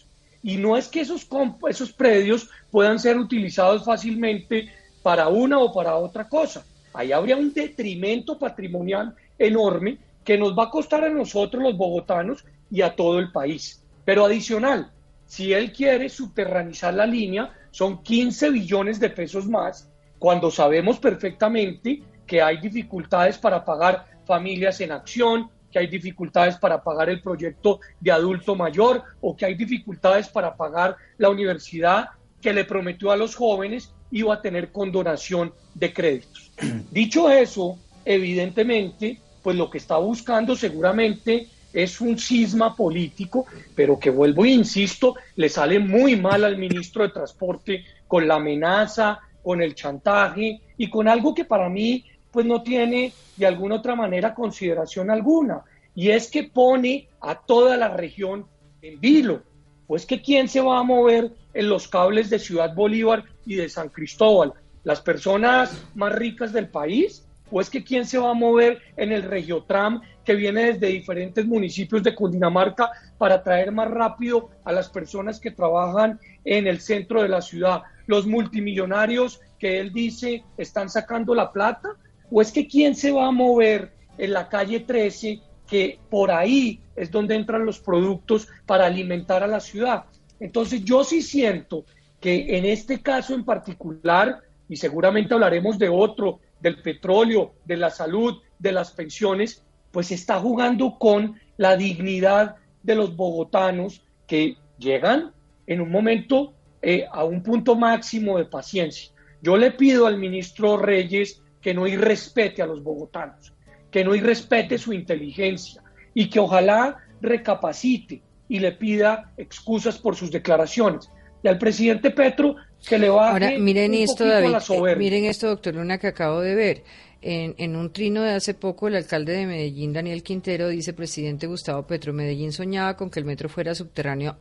Y 0.43 0.57
no 0.57 0.75
es 0.75 0.89
que 0.89 0.99
esos, 0.99 1.25
esos 1.69 1.93
predios 1.93 2.49
puedan 2.69 2.99
ser 2.99 3.17
utilizados 3.17 3.85
fácilmente 3.85 4.67
para 5.01 5.29
una 5.29 5.59
o 5.59 5.71
para 5.71 5.95
otra 5.95 6.27
cosa. 6.27 6.65
Ahí 6.93 7.13
habría 7.13 7.37
un 7.37 7.53
detrimento 7.53 8.37
patrimonial 8.37 9.15
enorme 9.39 9.99
que 10.25 10.37
nos 10.37 10.53
va 10.53 10.65
a 10.65 10.69
costar 10.69 11.05
a 11.05 11.09
nosotros 11.09 11.63
los 11.63 11.77
bogotanos 11.77 12.43
y 12.69 12.81
a 12.81 12.93
todo 12.93 13.19
el 13.19 13.31
país. 13.31 13.81
Pero 14.03 14.25
adicional, 14.25 14.91
si 15.25 15.53
él 15.53 15.71
quiere 15.71 16.09
subterranizar 16.09 16.93
la 16.93 17.05
línea, 17.05 17.53
son 17.71 18.03
15 18.03 18.51
billones 18.51 18.99
de 18.99 19.09
pesos 19.09 19.47
más, 19.47 19.89
cuando 20.19 20.49
sabemos 20.49 20.99
perfectamente 20.99 22.01
que 22.25 22.41
hay 22.41 22.57
dificultades 22.57 23.37
para 23.37 23.63
pagar 23.63 24.05
familias 24.25 24.81
en 24.81 24.91
acción, 24.91 25.49
que 25.71 25.79
hay 25.79 25.87
dificultades 25.87 26.55
para 26.57 26.81
pagar 26.81 27.09
el 27.09 27.21
proyecto 27.21 27.81
de 27.99 28.11
adulto 28.11 28.55
mayor 28.55 29.03
o 29.21 29.35
que 29.35 29.45
hay 29.45 29.55
dificultades 29.55 30.29
para 30.29 30.55
pagar 30.55 30.95
la 31.17 31.29
universidad 31.29 32.09
que 32.41 32.53
le 32.53 32.63
prometió 32.63 33.11
a 33.11 33.17
los 33.17 33.35
jóvenes 33.35 33.91
iba 34.11 34.33
a 34.33 34.41
tener 34.41 34.71
condonación 34.71 35.53
de 35.73 35.93
créditos. 35.93 36.51
Dicho 36.91 37.29
eso, 37.29 37.77
evidentemente, 38.05 39.19
pues 39.43 39.57
lo 39.57 39.69
que 39.69 39.79
está 39.79 39.97
buscando 39.97 40.55
seguramente 40.55 41.49
es 41.75 41.99
un 41.99 42.17
cisma 42.17 42.73
político, 42.75 43.45
pero 43.75 43.99
que 43.99 44.09
vuelvo 44.09 44.45
e 44.45 44.49
insisto, 44.49 45.15
le 45.35 45.49
sale 45.49 45.77
muy 45.77 46.15
mal 46.15 46.45
al 46.45 46.57
ministro 46.57 47.03
de 47.03 47.09
Transporte 47.09 47.83
con 48.07 48.27
la 48.27 48.35
amenaza, 48.35 49.19
con 49.43 49.61
el 49.61 49.75
chantaje 49.75 50.61
y 50.77 50.89
con 50.89 51.07
algo 51.07 51.35
que 51.35 51.45
para 51.45 51.69
mí 51.69 52.05
pues 52.31 52.45
no 52.45 52.63
tiene 52.63 53.13
de 53.35 53.45
alguna 53.45 53.75
otra 53.75 53.95
manera 53.95 54.33
consideración 54.33 55.11
alguna. 55.11 55.63
Y 55.93 56.09
es 56.09 56.29
que 56.29 56.43
pone 56.45 57.09
a 57.21 57.35
toda 57.35 57.77
la 57.77 57.89
región 57.89 58.45
en 58.81 58.99
vilo. 58.99 59.43
Pues 59.87 60.05
que 60.05 60.21
quién 60.21 60.47
se 60.47 60.61
va 60.61 60.79
a 60.79 60.83
mover 60.83 61.31
en 61.53 61.69
los 61.69 61.87
cables 61.87 62.29
de 62.29 62.39
Ciudad 62.39 62.73
Bolívar 62.73 63.23
y 63.45 63.55
de 63.55 63.69
San 63.69 63.89
Cristóbal, 63.89 64.53
las 64.83 65.01
personas 65.01 65.83
más 65.93 66.13
ricas 66.13 66.51
del 66.51 66.69
país, 66.69 67.24
o 67.51 67.61
es 67.61 67.69
que 67.69 67.83
quién 67.83 68.05
se 68.05 68.17
va 68.17 68.31
a 68.31 68.33
mover 68.33 68.81
en 68.97 69.11
el 69.11 69.23
Regiotram 69.23 70.01
que 70.23 70.35
viene 70.35 70.73
desde 70.73 70.87
diferentes 70.87 71.45
municipios 71.45 72.03
de 72.03 72.15
Cundinamarca 72.15 72.91
para 73.17 73.43
traer 73.43 73.71
más 73.71 73.89
rápido 73.89 74.49
a 74.63 74.71
las 74.71 74.89
personas 74.89 75.39
que 75.39 75.51
trabajan 75.51 76.19
en 76.43 76.67
el 76.67 76.81
centro 76.81 77.21
de 77.21 77.29
la 77.29 77.41
ciudad. 77.41 77.83
Los 78.07 78.25
multimillonarios 78.25 79.39
que 79.59 79.79
él 79.79 79.93
dice 79.93 80.43
están 80.57 80.89
sacando 80.89 81.35
la 81.35 81.51
plata, 81.51 81.95
¿O 82.31 82.41
es 82.41 82.51
que 82.51 82.67
quién 82.67 82.95
se 82.95 83.11
va 83.11 83.27
a 83.27 83.31
mover 83.31 83.91
en 84.17 84.33
la 84.33 84.49
calle 84.49 84.79
13, 84.79 85.39
que 85.67 85.99
por 86.09 86.31
ahí 86.31 86.79
es 86.95 87.11
donde 87.11 87.35
entran 87.35 87.65
los 87.65 87.79
productos 87.79 88.47
para 88.65 88.85
alimentar 88.85 89.43
a 89.43 89.47
la 89.47 89.59
ciudad? 89.59 90.05
Entonces 90.39 90.83
yo 90.83 91.03
sí 91.03 91.21
siento 91.21 91.85
que 92.19 92.57
en 92.57 92.65
este 92.65 93.01
caso 93.01 93.35
en 93.35 93.45
particular, 93.45 94.41
y 94.67 94.75
seguramente 94.75 95.33
hablaremos 95.33 95.77
de 95.77 95.89
otro, 95.89 96.39
del 96.65 96.81
petróleo, 96.81 97.53
de 97.63 97.77
la 97.77 97.91
salud, 97.91 98.41
de 98.57 98.71
las 98.71 98.89
pensiones, 98.89 99.63
pues 99.91 100.11
está 100.11 100.39
jugando 100.39 100.97
con 100.97 101.39
la 101.57 101.77
dignidad 101.77 102.55
de 102.81 102.95
los 102.95 103.15
bogotanos 103.15 104.01
que 104.25 104.57
llegan 104.79 105.31
en 105.67 105.79
un 105.79 105.91
momento 105.91 106.55
eh, 106.81 107.05
a 107.11 107.23
un 107.23 107.43
punto 107.43 107.75
máximo 107.75 108.39
de 108.39 108.45
paciencia. 108.45 109.11
Yo 109.43 109.57
le 109.57 109.73
pido 109.73 110.07
al 110.07 110.17
ministro 110.17 110.75
Reyes 110.77 111.39
que 111.61 111.75
no 111.75 111.85
irrespete 111.85 112.63
a 112.63 112.65
los 112.65 112.81
bogotanos, 112.81 113.53
que 113.91 114.03
no 114.03 114.15
irrespete 114.15 114.79
su 114.79 114.91
inteligencia 114.91 115.83
y 116.15 116.31
que 116.31 116.39
ojalá 116.39 116.97
recapacite 117.21 118.23
y 118.49 118.57
le 118.57 118.71
pida 118.71 119.31
excusas 119.37 119.99
por 119.99 120.15
sus 120.15 120.31
declaraciones. 120.31 121.11
Y 121.43 121.47
al 121.47 121.59
presidente 121.59 122.09
Petro 122.09 122.55
que 122.85 122.99
le 122.99 123.09
va 123.09 123.31
Ahora, 123.31 123.51
miren 123.57 123.93
esto, 123.93 124.25
David, 124.25 124.55
eh, 124.69 124.95
miren 124.95 125.25
esto, 125.25 125.47
doctor 125.47 125.75
Luna, 125.75 125.97
que 125.97 126.07
acabo 126.07 126.41
de 126.41 126.55
ver. 126.55 126.83
En, 127.21 127.55
en, 127.57 127.75
un 127.75 127.91
trino 127.91 128.21
de 128.21 128.33
hace 128.33 128.53
poco, 128.53 128.87
el 128.87 128.95
alcalde 128.95 129.33
de 129.33 129.47
Medellín, 129.47 129.93
Daniel 129.93 130.21
Quintero, 130.21 130.67
dice, 130.67 130.93
presidente 130.93 131.47
Gustavo 131.47 131.87
Petro, 131.87 132.13
Medellín 132.13 132.51
soñaba 132.51 132.95
con 132.95 133.09
que 133.09 133.19
el 133.19 133.25
metro 133.25 133.49
fuera 133.49 133.73
subterráneo 133.73 134.37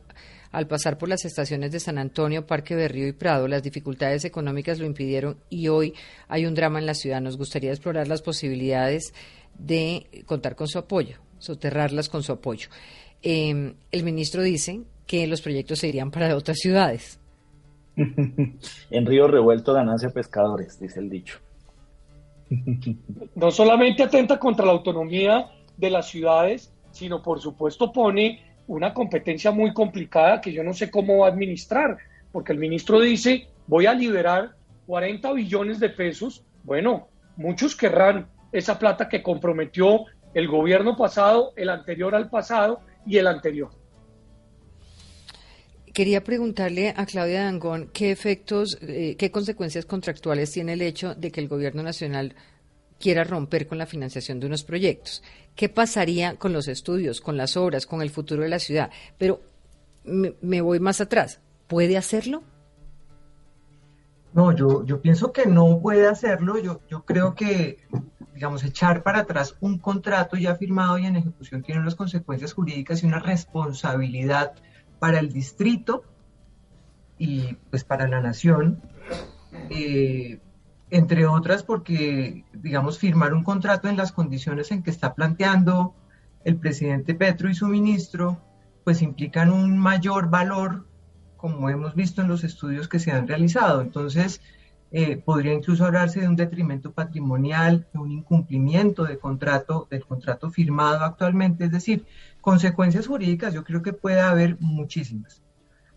al 0.55 0.67
pasar 0.67 0.97
por 0.97 1.09
las 1.09 1.25
estaciones 1.25 1.73
de 1.73 1.81
San 1.81 1.97
Antonio, 1.97 2.47
Parque 2.47 2.75
Berrío 2.75 3.07
y 3.07 3.11
Prado, 3.11 3.45
las 3.49 3.61
dificultades 3.61 4.23
económicas 4.23 4.79
lo 4.79 4.85
impidieron 4.85 5.37
y 5.49 5.67
hoy 5.67 5.93
hay 6.29 6.45
un 6.45 6.55
drama 6.55 6.79
en 6.79 6.85
la 6.85 6.93
ciudad. 6.93 7.19
Nos 7.19 7.37
gustaría 7.37 7.71
explorar 7.71 8.07
las 8.07 8.21
posibilidades 8.21 9.13
de 9.59 10.23
contar 10.25 10.55
con 10.55 10.69
su 10.69 10.79
apoyo, 10.79 11.17
soterrarlas 11.39 12.07
con 12.07 12.23
su 12.23 12.31
apoyo. 12.31 12.69
Em, 13.21 13.75
el 13.91 14.03
ministro 14.03 14.43
dice 14.43 14.79
que 15.05 15.27
los 15.27 15.41
proyectos 15.41 15.79
se 15.79 15.89
irían 15.89 16.09
para 16.09 16.33
otras 16.37 16.57
ciudades. 16.57 17.19
En 17.95 19.05
Río 19.05 19.27
Revuelto 19.27 19.73
ganancia 19.73 20.09
pescadores, 20.09 20.79
dice 20.79 20.99
el 20.99 21.09
dicho. 21.09 21.39
No 23.35 23.51
solamente 23.51 24.03
atenta 24.03 24.37
contra 24.37 24.65
la 24.65 24.71
autonomía 24.71 25.47
de 25.77 25.89
las 25.89 26.07
ciudades, 26.07 26.71
sino 26.91 27.21
por 27.21 27.41
supuesto 27.41 27.91
pone 27.91 28.41
una 28.67 28.93
competencia 28.93 29.51
muy 29.51 29.73
complicada 29.73 30.41
que 30.41 30.53
yo 30.53 30.63
no 30.63 30.73
sé 30.73 30.91
cómo 30.91 31.19
va 31.19 31.27
a 31.27 31.31
administrar, 31.31 31.97
porque 32.31 32.53
el 32.53 32.59
ministro 32.59 32.99
dice, 32.99 33.47
voy 33.67 33.85
a 33.85 33.93
liberar 33.93 34.55
40 34.87 35.33
billones 35.33 35.79
de 35.79 35.89
pesos. 35.89 36.43
Bueno, 36.63 37.07
Muchos 37.37 37.75
querrán 37.75 38.27
esa 38.51 38.79
plata 38.79 39.09
que 39.09 39.21
comprometió 39.21 40.05
el 40.33 40.47
gobierno 40.47 40.95
pasado, 40.95 41.51
el 41.57 41.69
anterior 41.69 42.15
al 42.15 42.29
pasado 42.29 42.79
y 43.05 43.17
el 43.17 43.27
anterior. 43.27 43.71
Quería 45.95 46.25
preguntarle 46.25 46.93
a 46.97 47.05
Claudia 47.05 47.45
Dangón 47.45 47.89
qué 47.93 48.11
efectos, 48.11 48.77
eh, 48.81 49.15
qué 49.17 49.31
consecuencias 49.31 49.85
contractuales 49.85 50.51
tiene 50.51 50.73
el 50.73 50.81
hecho 50.81 51.15
de 51.15 51.31
que 51.31 51.39
el 51.39 51.47
gobierno 51.47 51.83
nacional 51.83 52.35
quiera 52.99 53.23
romper 53.23 53.65
con 53.65 53.77
la 53.77 53.85
financiación 53.85 54.41
de 54.41 54.47
unos 54.47 54.65
proyectos. 54.65 55.23
¿Qué 55.55 55.69
pasaría 55.69 56.35
con 56.35 56.51
los 56.51 56.67
estudios, 56.67 57.21
con 57.21 57.37
las 57.37 57.55
obras, 57.55 57.85
con 57.85 58.01
el 58.01 58.09
futuro 58.09 58.43
de 58.43 58.49
la 58.49 58.59
ciudad? 58.59 58.91
Pero 59.17 59.39
me, 60.03 60.59
voy 60.59 60.81
más 60.81 60.99
atrás. 60.99 61.39
¿Puede 61.67 61.95
hacerlo? 61.95 62.43
No, 64.33 64.51
yo, 64.51 64.85
yo 64.85 64.99
pienso 65.01 65.31
que 65.31 65.45
no 65.45 65.79
puede 65.79 66.07
hacerlo. 66.07 66.57
Yo, 66.57 66.81
yo 66.89 67.05
creo 67.05 67.35
que, 67.35 67.77
digamos, 68.33 68.65
echar 68.65 69.01
para 69.01 69.19
atrás 69.19 69.55
un 69.61 69.79
contrato 69.79 70.35
ya 70.35 70.55
firmado 70.55 70.97
y 70.97 71.05
en 71.05 71.15
ejecución 71.15 71.63
tiene 71.63 71.79
unas 71.79 71.95
consecuencias 71.95 72.51
jurídicas 72.51 73.01
y 73.01 73.05
una 73.05 73.19
responsabilidad 73.19 74.55
para 75.05 75.19
el 75.19 75.31
distrito 75.31 76.03
y 77.19 77.53
pues 77.69 77.83
para 77.83 78.07
la 78.07 78.21
nación. 78.21 78.81
Eh, 79.69 80.39
entre 80.89 81.27
otras 81.27 81.61
porque, 81.61 82.43
digamos, 82.53 82.97
firmar 82.97 83.35
un 83.35 83.43
contrato 83.43 83.87
en 83.87 83.97
las 83.97 84.11
condiciones 84.11 84.71
en 84.71 84.81
que 84.81 84.89
está 84.89 85.13
planteando 85.13 85.93
el 86.43 86.55
presidente 86.55 87.13
Petro 87.13 87.51
y 87.51 87.53
su 87.53 87.67
ministro, 87.67 88.41
pues 88.83 89.03
implican 89.03 89.51
un 89.51 89.77
mayor 89.77 90.31
valor, 90.31 90.87
como 91.37 91.69
hemos 91.69 91.93
visto 91.93 92.23
en 92.23 92.27
los 92.27 92.43
estudios 92.43 92.87
que 92.87 92.97
se 92.97 93.11
han 93.11 93.27
realizado. 93.27 93.81
Entonces, 93.81 94.41
eh, 94.97 95.17
podría 95.17 95.51
incluso 95.51 95.83
hablarse 95.83 96.21
de 96.21 96.29
un 96.29 96.37
detrimento 96.37 96.93
patrimonial, 96.93 97.85
de 97.91 97.99
un 97.99 98.11
incumplimiento 98.13 99.03
de 99.03 99.19
contrato, 99.19 99.89
del 99.91 100.05
contrato 100.05 100.49
firmado 100.49 101.03
actualmente, 101.03 101.65
es 101.65 101.71
decir, 101.71 102.05
consecuencias 102.39 103.05
jurídicas 103.05 103.53
yo 103.53 103.65
creo 103.65 103.81
que 103.81 103.91
puede 103.91 104.21
haber 104.21 104.55
muchísimas. 104.61 105.43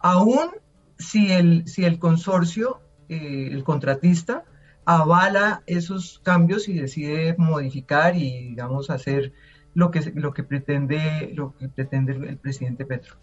Aún 0.01 0.51
si 0.99 1.31
el, 1.31 1.69
si 1.69 1.85
el 1.85 2.01
consorcio, 2.01 2.81
eh, 3.09 3.51
el 3.53 3.63
contratista, 3.63 4.43
avala 4.85 5.63
esos 5.67 6.19
cambios 6.25 6.69
y 6.69 6.73
decide 6.73 7.37
modificar 7.39 8.17
y, 8.17 8.49
digamos, 8.49 8.91
hacer 8.91 9.33
lo 9.75 9.93
que, 9.93 10.01
lo 10.17 10.35
que, 10.35 10.43
pretende, 10.43 11.31
lo 11.37 11.55
que 11.57 11.69
pretende 11.69 12.15
el 12.15 12.39
presidente 12.39 12.85
Petro. 12.85 13.15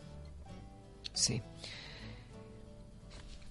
Sí. 1.12 1.42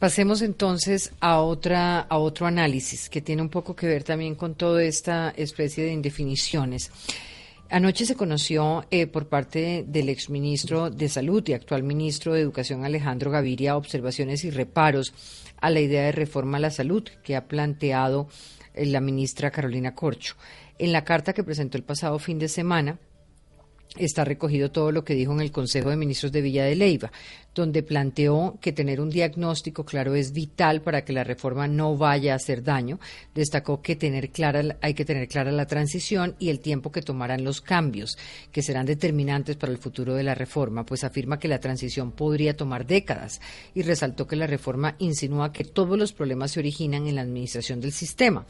Pasemos 0.05 0.43
entonces 0.43 1.12
a 1.19 1.40
otra 1.40 2.01
a 2.01 2.19
otro 2.19 2.47
análisis 2.47 3.09
que 3.09 3.23
tiene 3.23 3.40
un 3.40 3.49
poco 3.49 3.75
que 3.75 3.87
ver 3.87 4.05
también 4.05 4.35
con 4.35 4.55
toda 4.55 4.83
esta 4.85 5.31
especie 5.31 5.83
de 5.83 5.93
indefiniciones. 5.93 6.90
Anoche 7.71 8.05
se 8.05 8.14
conoció 8.14 8.85
eh, 8.90 9.07
por 9.07 9.29
parte 9.29 9.83
del 9.88 10.11
exministro 10.11 10.90
de 10.90 11.09
Salud 11.09 11.43
y 11.49 11.55
actual 11.55 11.85
ministro 11.85 12.35
de 12.35 12.43
Educación 12.43 12.85
Alejandro 12.85 13.31
Gaviria 13.31 13.79
observaciones 13.79 14.45
y 14.45 14.51
reparos 14.51 15.14
a 15.62 15.71
la 15.71 15.81
idea 15.81 16.03
de 16.03 16.12
reforma 16.12 16.59
a 16.59 16.61
la 16.61 16.71
salud 16.71 17.05
que 17.23 17.35
ha 17.35 17.49
planteado 17.49 18.29
eh, 18.75 18.85
la 18.85 19.01
ministra 19.01 19.51
Carolina 19.51 19.95
Corcho. 19.95 20.35
En 20.79 20.93
la 20.93 21.03
carta 21.03 21.33
que 21.33 21.45
presentó 21.45 21.79
el 21.79 21.83
pasado 21.83 22.19
fin 22.19 22.38
de 22.38 22.49
semana, 22.49 22.99
está 23.97 24.25
recogido 24.25 24.70
todo 24.70 24.90
lo 24.90 25.05
que 25.05 25.14
dijo 25.14 25.33
en 25.33 25.40
el 25.40 25.53
Consejo 25.53 25.90
de 25.90 25.97
Ministros 25.97 26.33
de 26.33 26.40
Villa 26.40 26.64
de 26.64 26.75
Leyva, 26.75 27.12
donde 27.55 27.85
planteó 27.85 28.59
que 28.61 28.73
tener 28.73 29.01
un 29.01 29.11
diagnóstico 29.11 29.85
claro 29.85 30.16
es 30.16 30.33
vital 30.33 30.83
para 30.83 31.05
que 31.05 31.12
la 31.12 31.23
reforma 31.23 31.68
no 31.68 31.97
vaya 31.97 32.33
a 32.33 32.37
hacer 32.37 32.64
daño. 32.64 32.99
Destacó 33.35 33.81
que 33.81 33.94
tener 33.94 34.31
hay 34.81 34.94
que 34.94 35.05
tener 35.05 35.29
clara 35.29 35.53
la 35.53 35.66
transición 35.66 36.35
y 36.40 36.51
el 36.51 36.59
tiempo 36.59 36.90
que 36.90 37.03
tomarán 37.03 37.44
los 37.44 37.61
cambios, 37.61 38.18
que 38.51 38.62
serán 38.62 38.87
determinantes 38.87 39.57
para 39.57 39.73
el 39.73 39.79
futuro 39.79 40.14
de 40.14 40.25
la 40.25 40.35
reforma, 40.35 40.85
pues 40.85 41.05
afirma 41.05 41.38
que 41.38 41.49
la 41.49 41.61
transición 41.61 42.11
podría 42.11 42.57
tomar 42.57 42.87
décadas 42.87 43.40
y 43.75 43.83
resaltó 43.83 44.27
que 44.27 44.37
la 44.37 44.49
reforma 44.49 44.97
insinúa 44.99 45.53
que 45.53 45.64
todos 45.64 45.97
los 45.97 46.12
problemas 46.12 46.53
se 46.53 46.61
originan 46.61 47.07
en 47.07 47.14
la 47.14 47.23
administración 47.23 47.81
del 47.81 47.92
sistema, 47.92 48.47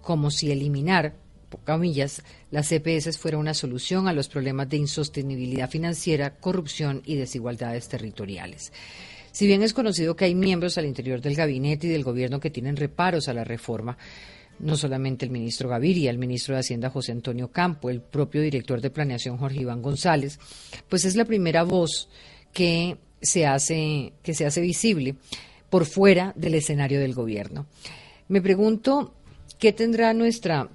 como 0.00 0.30
si 0.30 0.50
eliminar 0.50 1.25
comillas, 1.64 2.22
las 2.50 2.68
CPS 2.68 3.18
fuera 3.18 3.38
una 3.38 3.54
solución 3.54 4.08
a 4.08 4.12
los 4.12 4.28
problemas 4.28 4.68
de 4.68 4.76
insostenibilidad 4.78 5.70
financiera, 5.70 6.36
corrupción 6.36 7.02
y 7.04 7.16
desigualdades 7.16 7.88
territoriales. 7.88 8.72
Si 9.32 9.46
bien 9.46 9.62
es 9.62 9.74
conocido 9.74 10.16
que 10.16 10.24
hay 10.24 10.34
miembros 10.34 10.78
al 10.78 10.86
interior 10.86 11.20
del 11.20 11.36
gabinete 11.36 11.86
y 11.86 11.90
del 11.90 12.04
gobierno 12.04 12.40
que 12.40 12.50
tienen 12.50 12.76
reparos 12.76 13.28
a 13.28 13.34
la 13.34 13.44
reforma, 13.44 13.98
no 14.58 14.76
solamente 14.76 15.26
el 15.26 15.30
ministro 15.30 15.68
Gaviria, 15.68 16.10
el 16.10 16.18
ministro 16.18 16.54
de 16.54 16.60
Hacienda 16.60 16.90
José 16.90 17.12
Antonio 17.12 17.48
Campo, 17.48 17.90
el 17.90 18.00
propio 18.00 18.40
director 18.40 18.80
de 18.80 18.90
planeación 18.90 19.36
Jorge 19.36 19.60
Iván 19.60 19.82
González, 19.82 20.38
pues 20.88 21.04
es 21.04 21.16
la 21.16 21.26
primera 21.26 21.62
voz 21.62 22.08
que 22.52 22.96
se 23.20 23.46
hace, 23.46 24.14
que 24.22 24.34
se 24.34 24.46
hace 24.46 24.60
visible 24.60 25.16
por 25.68 25.84
fuera 25.84 26.32
del 26.36 26.54
escenario 26.54 27.00
del 27.00 27.14
gobierno. 27.14 27.66
Me 28.28 28.40
pregunto 28.40 29.14
qué 29.58 29.72
tendrá 29.72 30.14
nuestra 30.14 30.70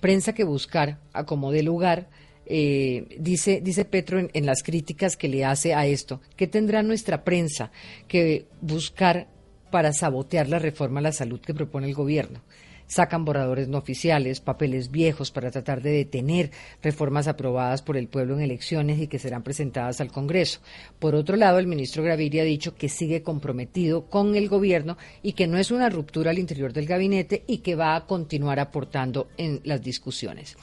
prensa 0.00 0.32
que 0.32 0.44
buscar 0.44 0.98
a 1.12 1.24
como 1.24 1.52
de 1.52 1.62
lugar. 1.62 2.08
Eh, 2.46 3.16
dice, 3.18 3.60
dice 3.62 3.84
Petro 3.84 4.18
en, 4.32 4.46
las 4.46 4.62
críticas 4.62 5.16
que 5.16 5.28
le 5.28 5.44
hace 5.44 5.74
a 5.74 5.86
esto, 5.86 6.20
¿qué 6.36 6.46
tendrá 6.46 6.82
nuestra 6.82 7.22
prensa 7.22 7.70
que 8.06 8.46
buscar 8.62 9.28
para 9.70 9.92
sabotear 9.92 10.48
la 10.48 10.58
reforma 10.58 11.00
a 11.00 11.02
la 11.02 11.12
salud 11.12 11.40
que 11.40 11.52
propone 11.52 11.88
el 11.88 11.94
gobierno? 11.94 12.40
Sacan 12.88 13.24
borradores 13.24 13.68
no 13.68 13.78
oficiales, 13.78 14.40
papeles 14.40 14.90
viejos 14.90 15.30
para 15.30 15.52
tratar 15.52 15.82
de 15.82 15.90
detener 15.90 16.50
reformas 16.82 17.28
aprobadas 17.28 17.82
por 17.82 17.96
el 17.96 18.08
pueblo 18.08 18.34
en 18.34 18.40
elecciones 18.40 18.98
y 18.98 19.06
que 19.06 19.20
serán 19.20 19.44
presentadas 19.44 20.00
al 20.00 20.10
Congreso. 20.10 20.60
Por 20.98 21.14
otro 21.14 21.36
lado, 21.36 21.58
el 21.58 21.68
ministro 21.68 22.02
Gaviria 22.02 22.42
ha 22.42 22.46
dicho 22.46 22.74
que 22.74 22.88
sigue 22.88 23.22
comprometido 23.22 24.06
con 24.06 24.34
el 24.34 24.48
gobierno 24.48 24.96
y 25.22 25.34
que 25.34 25.46
no 25.46 25.58
es 25.58 25.70
una 25.70 25.88
ruptura 25.88 26.30
al 26.30 26.38
interior 26.38 26.72
del 26.72 26.86
gabinete 26.86 27.44
y 27.46 27.58
que 27.58 27.76
va 27.76 27.94
a 27.94 28.06
continuar 28.06 28.58
aportando 28.58 29.28
en 29.36 29.60
las 29.62 29.82
discusiones. 29.82 30.56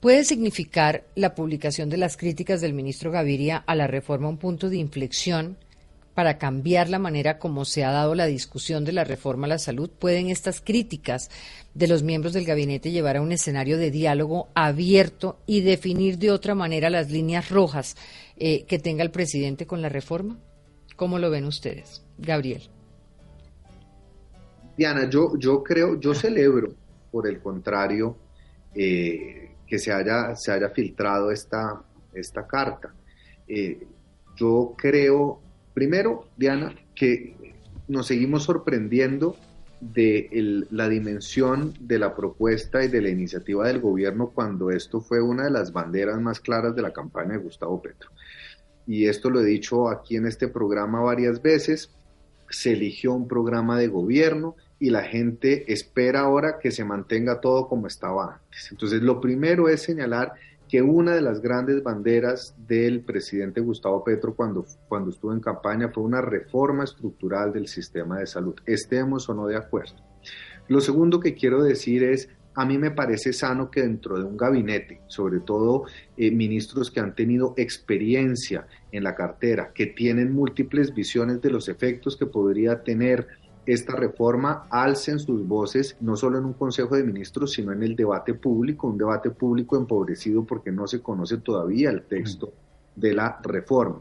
¿Puede 0.00 0.24
significar 0.24 1.04
la 1.16 1.34
publicación 1.34 1.88
de 1.88 1.96
las 1.96 2.16
críticas 2.16 2.60
del 2.60 2.72
ministro 2.72 3.10
Gaviria 3.10 3.64
a 3.66 3.74
la 3.74 3.88
reforma 3.88 4.28
un 4.28 4.38
punto 4.38 4.68
de 4.68 4.76
inflexión 4.76 5.56
para 6.18 6.36
cambiar 6.36 6.88
la 6.88 6.98
manera 6.98 7.38
como 7.38 7.64
se 7.64 7.84
ha 7.84 7.92
dado 7.92 8.16
la 8.16 8.26
discusión 8.26 8.84
de 8.84 8.90
la 8.90 9.04
reforma 9.04 9.46
a 9.46 9.50
la 9.50 9.58
salud? 9.60 9.88
¿Pueden 9.88 10.30
estas 10.30 10.60
críticas 10.60 11.30
de 11.74 11.86
los 11.86 12.02
miembros 12.02 12.32
del 12.32 12.44
gabinete 12.44 12.90
llevar 12.90 13.18
a 13.18 13.20
un 13.20 13.30
escenario 13.30 13.78
de 13.78 13.92
diálogo 13.92 14.48
abierto 14.52 15.38
y 15.46 15.60
definir 15.60 16.18
de 16.18 16.32
otra 16.32 16.56
manera 16.56 16.90
las 16.90 17.12
líneas 17.12 17.50
rojas 17.50 17.94
eh, 18.36 18.64
que 18.64 18.80
tenga 18.80 19.04
el 19.04 19.12
presidente 19.12 19.64
con 19.64 19.80
la 19.80 19.88
reforma? 19.88 20.40
¿Cómo 20.96 21.20
lo 21.20 21.30
ven 21.30 21.44
ustedes? 21.44 22.02
Gabriel. 22.18 22.68
Diana, 24.76 25.08
yo, 25.08 25.38
yo 25.38 25.62
creo, 25.62 26.00
yo 26.00 26.14
celebro, 26.14 26.74
por 27.12 27.28
el 27.28 27.38
contrario, 27.38 28.16
eh, 28.74 29.52
que 29.64 29.78
se 29.78 29.92
haya, 29.92 30.34
se 30.34 30.50
haya 30.50 30.70
filtrado 30.70 31.30
esta, 31.30 31.80
esta 32.12 32.44
carta. 32.44 32.92
Eh, 33.46 33.86
yo 34.34 34.74
creo 34.76 35.42
Primero, 35.78 36.26
Diana, 36.36 36.74
que 36.92 37.36
nos 37.86 38.08
seguimos 38.08 38.42
sorprendiendo 38.42 39.36
de 39.80 40.66
la 40.72 40.88
dimensión 40.88 41.72
de 41.78 42.00
la 42.00 42.16
propuesta 42.16 42.82
y 42.82 42.88
de 42.88 43.00
la 43.00 43.10
iniciativa 43.10 43.68
del 43.68 43.78
gobierno 43.78 44.30
cuando 44.34 44.72
esto 44.72 45.00
fue 45.00 45.22
una 45.22 45.44
de 45.44 45.52
las 45.52 45.72
banderas 45.72 46.20
más 46.20 46.40
claras 46.40 46.74
de 46.74 46.82
la 46.82 46.92
campaña 46.92 47.34
de 47.34 47.38
Gustavo 47.38 47.80
Petro. 47.80 48.10
Y 48.88 49.06
esto 49.06 49.30
lo 49.30 49.40
he 49.40 49.44
dicho 49.44 49.88
aquí 49.88 50.16
en 50.16 50.26
este 50.26 50.48
programa 50.48 51.00
varias 51.00 51.40
veces, 51.42 51.92
se 52.50 52.72
eligió 52.72 53.12
un 53.12 53.28
programa 53.28 53.78
de 53.78 53.86
gobierno 53.86 54.56
y 54.80 54.90
la 54.90 55.04
gente 55.04 55.72
espera 55.72 56.22
ahora 56.22 56.58
que 56.58 56.72
se 56.72 56.84
mantenga 56.84 57.40
todo 57.40 57.68
como 57.68 57.86
estaba 57.86 58.34
antes. 58.34 58.72
Entonces, 58.72 59.00
lo 59.00 59.20
primero 59.20 59.68
es 59.68 59.82
señalar 59.82 60.32
que 60.68 60.82
una 60.82 61.14
de 61.14 61.22
las 61.22 61.40
grandes 61.40 61.82
banderas 61.82 62.54
del 62.66 63.00
presidente 63.00 63.60
Gustavo 63.60 64.04
Petro 64.04 64.34
cuando, 64.34 64.66
cuando 64.88 65.10
estuvo 65.10 65.32
en 65.32 65.40
campaña 65.40 65.88
fue 65.88 66.04
una 66.04 66.20
reforma 66.20 66.84
estructural 66.84 67.52
del 67.52 67.68
sistema 67.68 68.18
de 68.18 68.26
salud, 68.26 68.54
estemos 68.66 69.28
o 69.28 69.34
no 69.34 69.46
de 69.46 69.56
acuerdo. 69.56 69.96
Lo 70.68 70.80
segundo 70.80 71.18
que 71.18 71.34
quiero 71.34 71.62
decir 71.62 72.02
es, 72.02 72.28
a 72.54 72.66
mí 72.66 72.76
me 72.76 72.90
parece 72.90 73.32
sano 73.32 73.70
que 73.70 73.82
dentro 73.82 74.18
de 74.18 74.24
un 74.24 74.36
gabinete, 74.36 75.00
sobre 75.06 75.40
todo 75.40 75.84
eh, 76.16 76.30
ministros 76.30 76.90
que 76.90 77.00
han 77.00 77.14
tenido 77.14 77.54
experiencia 77.56 78.66
en 78.90 79.04
la 79.04 79.14
cartera, 79.14 79.72
que 79.72 79.86
tienen 79.86 80.32
múltiples 80.32 80.92
visiones 80.92 81.40
de 81.40 81.50
los 81.50 81.68
efectos 81.68 82.16
que 82.16 82.26
podría 82.26 82.82
tener 82.82 83.28
esta 83.68 83.94
reforma 83.94 84.66
alcen 84.70 85.18
sus 85.18 85.46
voces 85.46 85.94
no 86.00 86.16
solo 86.16 86.38
en 86.38 86.46
un 86.46 86.54
Consejo 86.54 86.96
de 86.96 87.04
Ministros, 87.04 87.52
sino 87.52 87.70
en 87.70 87.82
el 87.82 87.94
debate 87.94 88.32
público, 88.32 88.86
un 88.86 88.96
debate 88.96 89.28
público 89.28 89.76
empobrecido 89.76 90.42
porque 90.44 90.72
no 90.72 90.86
se 90.86 91.02
conoce 91.02 91.36
todavía 91.36 91.90
el 91.90 92.02
texto 92.04 92.50
de 92.96 93.12
la 93.12 93.38
reforma. 93.42 94.00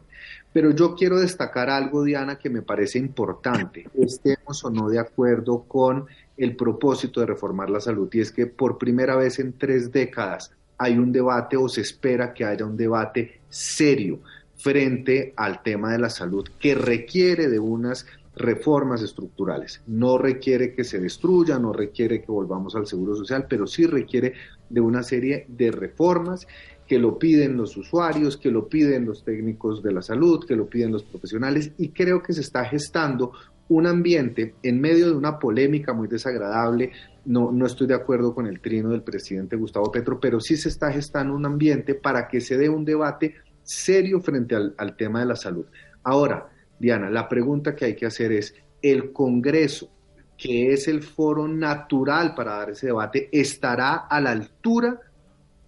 Pero 0.53 0.71
yo 0.71 0.95
quiero 0.95 1.19
destacar 1.19 1.69
algo, 1.69 2.05
Diana, 2.05 2.39
que 2.39 2.49
me 2.49 2.61
parece 2.61 2.97
importante. 2.97 3.89
Estemos 3.93 4.63
o 4.63 4.69
no 4.69 4.87
de 4.87 4.99
acuerdo 4.99 5.63
con 5.67 6.05
el 6.37 6.55
propósito 6.55 7.19
de 7.19 7.25
reformar 7.25 7.69
la 7.69 7.81
salud 7.81 8.07
y 8.13 8.21
es 8.21 8.31
que 8.31 8.47
por 8.47 8.77
primera 8.77 9.17
vez 9.17 9.37
en 9.39 9.51
tres 9.51 9.91
décadas 9.91 10.51
hay 10.77 10.97
un 10.97 11.11
debate 11.11 11.57
o 11.57 11.67
se 11.67 11.81
espera 11.81 12.33
que 12.33 12.45
haya 12.45 12.65
un 12.65 12.77
debate 12.77 13.41
serio 13.49 14.19
frente 14.55 15.33
al 15.35 15.61
tema 15.61 15.91
de 15.91 15.99
la 15.99 16.09
salud 16.09 16.47
que 16.57 16.73
requiere 16.73 17.49
de 17.49 17.59
unas 17.59 18.05
reformas 18.37 19.01
estructurales. 19.01 19.81
No 19.87 20.17
requiere 20.17 20.73
que 20.73 20.83
se 20.83 20.99
destruya, 20.99 21.59
no 21.59 21.73
requiere 21.73 22.21
que 22.21 22.31
volvamos 22.31 22.75
al 22.75 22.87
seguro 22.87 23.15
social, 23.15 23.47
pero 23.49 23.67
sí 23.67 23.85
requiere 23.85 24.33
de 24.69 24.81
una 24.81 25.03
serie 25.03 25.45
de 25.49 25.71
reformas 25.71 26.47
que 26.87 26.99
lo 26.99 27.19
piden 27.19 27.57
los 27.57 27.75
usuarios, 27.75 28.37
que 28.37 28.49
lo 28.49 28.69
piden 28.69 29.05
los 29.05 29.23
técnicos 29.23 29.83
de 29.83 29.91
la 29.91 30.01
salud, 30.01 30.45
que 30.47 30.55
lo 30.55 30.69
piden 30.69 30.91
los 30.91 31.03
profesionales 31.03 31.71
y 31.77 31.89
creo 31.89 32.23
que 32.23 32.33
se 32.33 32.41
está 32.41 32.63
gestando 32.65 33.33
un 33.69 33.85
ambiente 33.85 34.55
en 34.63 34.79
medio 34.79 35.07
de 35.07 35.13
una 35.13 35.39
polémica 35.39 35.91
muy 35.91 36.07
desagradable. 36.07 36.91
No, 37.25 37.51
no 37.51 37.65
estoy 37.65 37.87
de 37.87 37.95
acuerdo 37.95 38.33
con 38.33 38.47
el 38.47 38.61
trino 38.61 38.89
del 38.89 39.03
presidente 39.03 39.57
Gustavo 39.57 39.91
Petro, 39.91 40.19
pero 40.19 40.39
sí 40.39 40.55
se 40.55 40.69
está 40.69 40.91
gestando 40.91 41.35
un 41.35 41.45
ambiente 41.45 41.93
para 41.93 42.29
que 42.29 42.39
se 42.39 42.57
dé 42.57 42.69
un 42.69 42.85
debate 42.85 43.35
serio 43.63 44.21
frente 44.21 44.55
al, 44.55 44.73
al 44.77 44.95
tema 44.95 45.19
de 45.19 45.25
la 45.25 45.35
salud. 45.35 45.65
Ahora, 46.03 46.47
Diana, 46.79 47.09
la 47.09 47.27
pregunta 47.27 47.75
que 47.75 47.85
hay 47.85 47.95
que 47.95 48.05
hacer 48.05 48.31
es, 48.31 48.55
¿el 48.81 49.11
Congreso, 49.11 49.89
que 50.37 50.73
es 50.73 50.87
el 50.87 51.01
foro 51.01 51.47
natural 51.47 52.35
para 52.35 52.57
dar 52.57 52.69
ese 52.71 52.87
debate, 52.87 53.29
estará 53.31 54.07
a 54.07 54.21
la 54.21 54.31
altura 54.31 54.99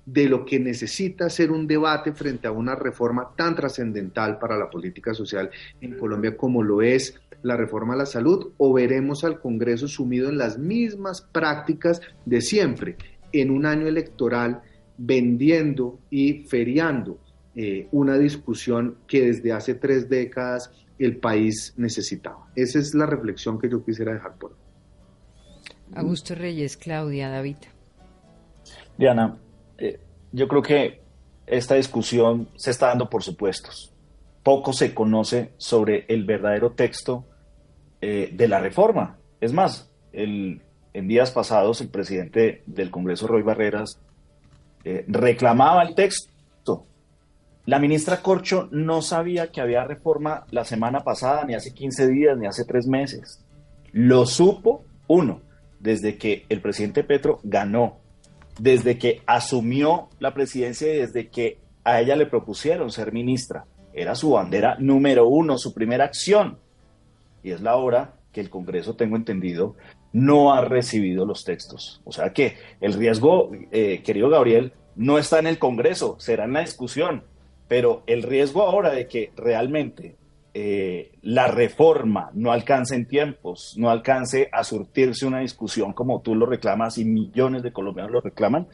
de 0.06 0.28
lo 0.28 0.44
que 0.44 0.60
necesita 0.60 1.30
ser 1.30 1.52
un 1.52 1.68
debate 1.68 2.14
frente 2.14 2.48
a 2.48 2.52
una 2.52 2.76
reforma 2.76 3.30
tan 3.36 3.56
trascendental 3.56 4.40
para 4.40 4.58
la 4.58 4.70
política 4.70 5.14
social 5.14 5.52
en 5.82 5.98
Colombia 5.98 6.36
como 6.36 6.64
lo 6.64 6.82
es 6.82 7.20
la 7.44 7.56
reforma 7.56 7.94
a 7.94 7.98
la 7.98 8.06
salud 8.06 8.52
o 8.58 8.74
veremos 8.74 9.24
al 9.24 9.40
Congreso 9.40 9.88
sumido 9.88 10.30
en 10.30 10.38
las 10.38 10.58
mismas 10.58 11.22
prácticas 11.22 12.02
de 12.26 12.42
siempre 12.42 12.98
en 13.32 13.52
un 13.52 13.66
año 13.66 13.88
electoral 13.88 14.62
vendiendo 14.98 16.00
y 16.10 16.44
feriando 16.46 17.20
eh, 17.56 17.88
una 17.92 18.18
discusión 18.18 18.98
que 19.08 19.28
desde 19.28 19.54
hace 19.54 19.76
tres 19.76 20.10
décadas 20.10 20.72
el 21.06 21.18
país 21.18 21.74
necesitaba. 21.78 22.48
Esa 22.56 22.80
es 22.80 22.94
la 22.94 23.06
reflexión 23.06 23.60
que 23.60 23.70
yo 23.70 23.84
quisiera 23.84 24.14
dejar 24.14 24.36
por 24.36 24.52
hoy. 24.52 24.58
Augusto 25.96 26.36
Reyes, 26.36 26.78
Claudia, 26.78 27.30
David. 27.30 27.58
Diana, 28.98 29.38
eh, 29.78 30.00
yo 30.32 30.48
creo 30.48 30.62
que 30.62 31.02
esta 31.48 31.76
discusión 31.76 32.50
se 32.56 32.72
está 32.72 32.88
dando 32.88 33.10
por 33.10 33.24
supuestos. 33.24 33.94
Poco 34.44 34.74
se 34.74 34.94
conoce 34.94 35.54
sobre 35.58 36.06
el 36.10 36.26
verdadero 36.26 36.72
texto 36.72 37.26
eh, 38.02 38.30
de 38.32 38.48
la 38.48 38.60
reforma. 38.60 39.18
Es 39.42 39.52
más, 39.52 39.92
el, 40.14 40.62
en 40.94 41.08
días 41.08 41.32
pasados 41.32 41.82
el 41.82 41.90
presidente 41.90 42.64
del 42.66 42.92
Congreso, 42.92 43.28
Roy 43.28 43.42
Barreras, 43.42 44.00
eh, 44.84 45.06
reclamaba 45.08 45.84
el 45.84 45.96
texto. 45.96 46.32
La 47.66 47.80
ministra 47.80 48.22
Corcho 48.22 48.68
no 48.72 49.02
sabía 49.02 49.52
que 49.52 49.62
había 49.62 49.84
reforma 49.84 50.46
la 50.52 50.66
semana 50.66 51.02
pasada, 51.02 51.46
ni 51.46 51.54
hace 51.54 51.74
15 51.74 52.08
días, 52.08 52.38
ni 52.38 52.48
hace 52.48 52.66
tres 52.66 52.88
meses. 52.88 53.46
Lo 53.92 54.26
supo, 54.26 54.84
uno, 55.08 55.42
desde 55.80 56.18
que 56.18 56.46
el 56.50 56.62
presidente 56.62 57.04
Petro 57.04 57.40
ganó 57.44 58.00
desde 58.60 58.98
que 58.98 59.22
asumió 59.26 60.10
la 60.20 60.34
presidencia 60.34 60.94
y 60.94 60.98
desde 60.98 61.30
que 61.30 61.60
a 61.84 62.02
ella 62.02 62.16
le 62.16 62.26
propusieron 62.26 62.92
ser 62.92 63.12
ministra. 63.14 63.66
Era 63.94 64.16
su 64.16 64.32
bandera 64.32 64.76
número 64.80 65.28
uno, 65.28 65.58
su 65.58 65.74
primera 65.74 66.06
acción. 66.06 66.60
Y 67.42 67.52
es 67.52 67.62
la 67.62 67.78
hora 67.78 68.14
que 68.32 68.42
el 68.42 68.50
Congreso, 68.50 68.96
tengo 68.96 69.16
entendido, 69.16 69.76
no 70.14 70.54
ha 70.54 70.62
recibido 70.62 71.26
los 71.26 71.46
textos. 71.46 72.02
O 72.04 72.12
sea 72.12 72.32
que 72.34 72.58
el 72.82 72.94
riesgo, 72.94 73.50
eh, 73.72 74.04
querido 74.04 74.30
Gabriel, 74.30 74.74
no 74.96 75.18
está 75.18 75.40
en 75.40 75.48
el 75.48 75.58
Congreso, 75.58 76.18
será 76.20 76.46
en 76.46 76.54
la 76.54 76.62
discusión. 76.62 77.24
Pero 77.70 78.04
el 78.08 78.24
riesgo 78.24 78.64
ahora 78.64 78.90
de 78.90 79.08
que 79.08 79.32
realmente 79.38 80.18
eh, 80.54 81.12
la 81.22 81.48
reforma 81.48 82.32
no 82.34 82.52
alcance 82.52 82.96
en 82.96 83.06
tiempos, 83.06 83.76
no 83.78 83.92
alcance 83.92 84.50
a 84.52 84.64
surtirse 84.64 85.28
una 85.28 85.40
discusión 85.40 85.94
como 85.94 86.22
tú 86.22 86.34
lo 86.34 86.48
reclamas 86.48 86.98
y 86.98 87.06
millones 87.06 87.62
de 87.62 87.72
colombianos 87.72 88.12
lo 88.12 88.22
reclaman, 88.22 88.68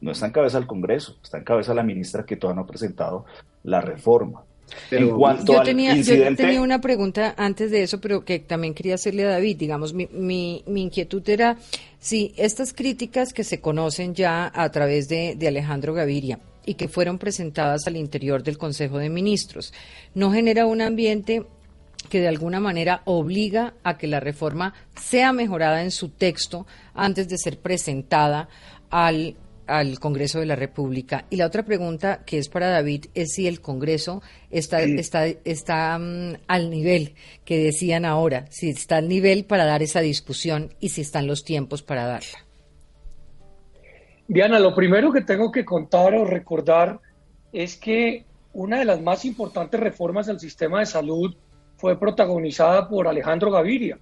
no 0.00 0.10
está 0.10 0.26
en 0.26 0.32
cabeza 0.32 0.58
del 0.58 0.66
Congreso, 0.66 1.16
está 1.22 1.38
en 1.38 1.44
cabeza 1.44 1.72
la 1.72 1.84
ministra 1.84 2.24
que 2.26 2.36
todavía 2.36 2.56
no 2.56 2.64
ha 2.64 2.66
presentado 2.66 3.24
la 3.62 3.80
reforma. 3.80 4.42
en 4.90 5.10
cuanto 5.10 5.52
yo, 5.52 5.62
tenía, 5.62 5.94
yo 5.94 6.34
tenía 6.34 6.60
una 6.60 6.80
pregunta 6.80 7.34
antes 7.36 7.70
de 7.70 7.84
eso, 7.84 8.00
pero 8.00 8.24
que 8.24 8.40
también 8.40 8.74
quería 8.74 8.96
hacerle 8.96 9.24
a 9.24 9.30
David. 9.30 9.56
Digamos, 9.56 9.94
mi, 9.94 10.08
mi, 10.12 10.64
mi 10.66 10.82
inquietud 10.82 11.26
era 11.28 11.58
si 12.00 12.34
estas 12.36 12.72
críticas 12.72 13.32
que 13.32 13.44
se 13.44 13.60
conocen 13.60 14.14
ya 14.14 14.50
a 14.52 14.68
través 14.70 15.08
de, 15.08 15.36
de 15.36 15.46
Alejandro 15.46 15.94
Gaviria, 15.94 16.40
y 16.70 16.74
que 16.74 16.86
fueron 16.86 17.18
presentadas 17.18 17.88
al 17.88 17.96
interior 17.96 18.44
del 18.44 18.56
Consejo 18.56 18.98
de 18.98 19.08
Ministros. 19.08 19.74
No 20.14 20.30
genera 20.30 20.66
un 20.66 20.80
ambiente 20.80 21.44
que 22.08 22.20
de 22.20 22.28
alguna 22.28 22.60
manera 22.60 23.02
obliga 23.06 23.74
a 23.82 23.98
que 23.98 24.06
la 24.06 24.20
reforma 24.20 24.72
sea 24.94 25.32
mejorada 25.32 25.82
en 25.82 25.90
su 25.90 26.10
texto 26.10 26.68
antes 26.94 27.28
de 27.28 27.38
ser 27.38 27.58
presentada 27.58 28.48
al, 28.88 29.36
al 29.66 29.98
Congreso 29.98 30.38
de 30.38 30.46
la 30.46 30.54
República. 30.54 31.26
Y 31.28 31.34
la 31.34 31.46
otra 31.46 31.64
pregunta 31.64 32.22
que 32.24 32.38
es 32.38 32.48
para 32.48 32.68
David 32.68 33.06
es 33.14 33.32
si 33.32 33.48
el 33.48 33.60
Congreso 33.60 34.22
está, 34.48 34.80
está, 34.80 35.26
está 35.26 35.98
mm, 35.98 36.36
al 36.46 36.70
nivel 36.70 37.14
que 37.44 37.58
decían 37.58 38.04
ahora, 38.04 38.46
si 38.50 38.70
está 38.70 38.98
al 38.98 39.08
nivel 39.08 39.44
para 39.44 39.64
dar 39.64 39.82
esa 39.82 40.02
discusión 40.02 40.72
y 40.78 40.90
si 40.90 41.00
están 41.00 41.26
los 41.26 41.42
tiempos 41.42 41.82
para 41.82 42.06
darla. 42.06 42.46
Diana, 44.30 44.60
lo 44.60 44.76
primero 44.76 45.10
que 45.10 45.22
tengo 45.22 45.50
que 45.50 45.64
contar 45.64 46.14
o 46.14 46.24
recordar 46.24 47.00
es 47.52 47.76
que 47.76 48.26
una 48.52 48.78
de 48.78 48.84
las 48.84 49.02
más 49.02 49.24
importantes 49.24 49.80
reformas 49.80 50.28
al 50.28 50.38
sistema 50.38 50.78
de 50.78 50.86
salud 50.86 51.34
fue 51.76 51.98
protagonizada 51.98 52.88
por 52.88 53.08
Alejandro 53.08 53.50
Gaviria. 53.50 53.98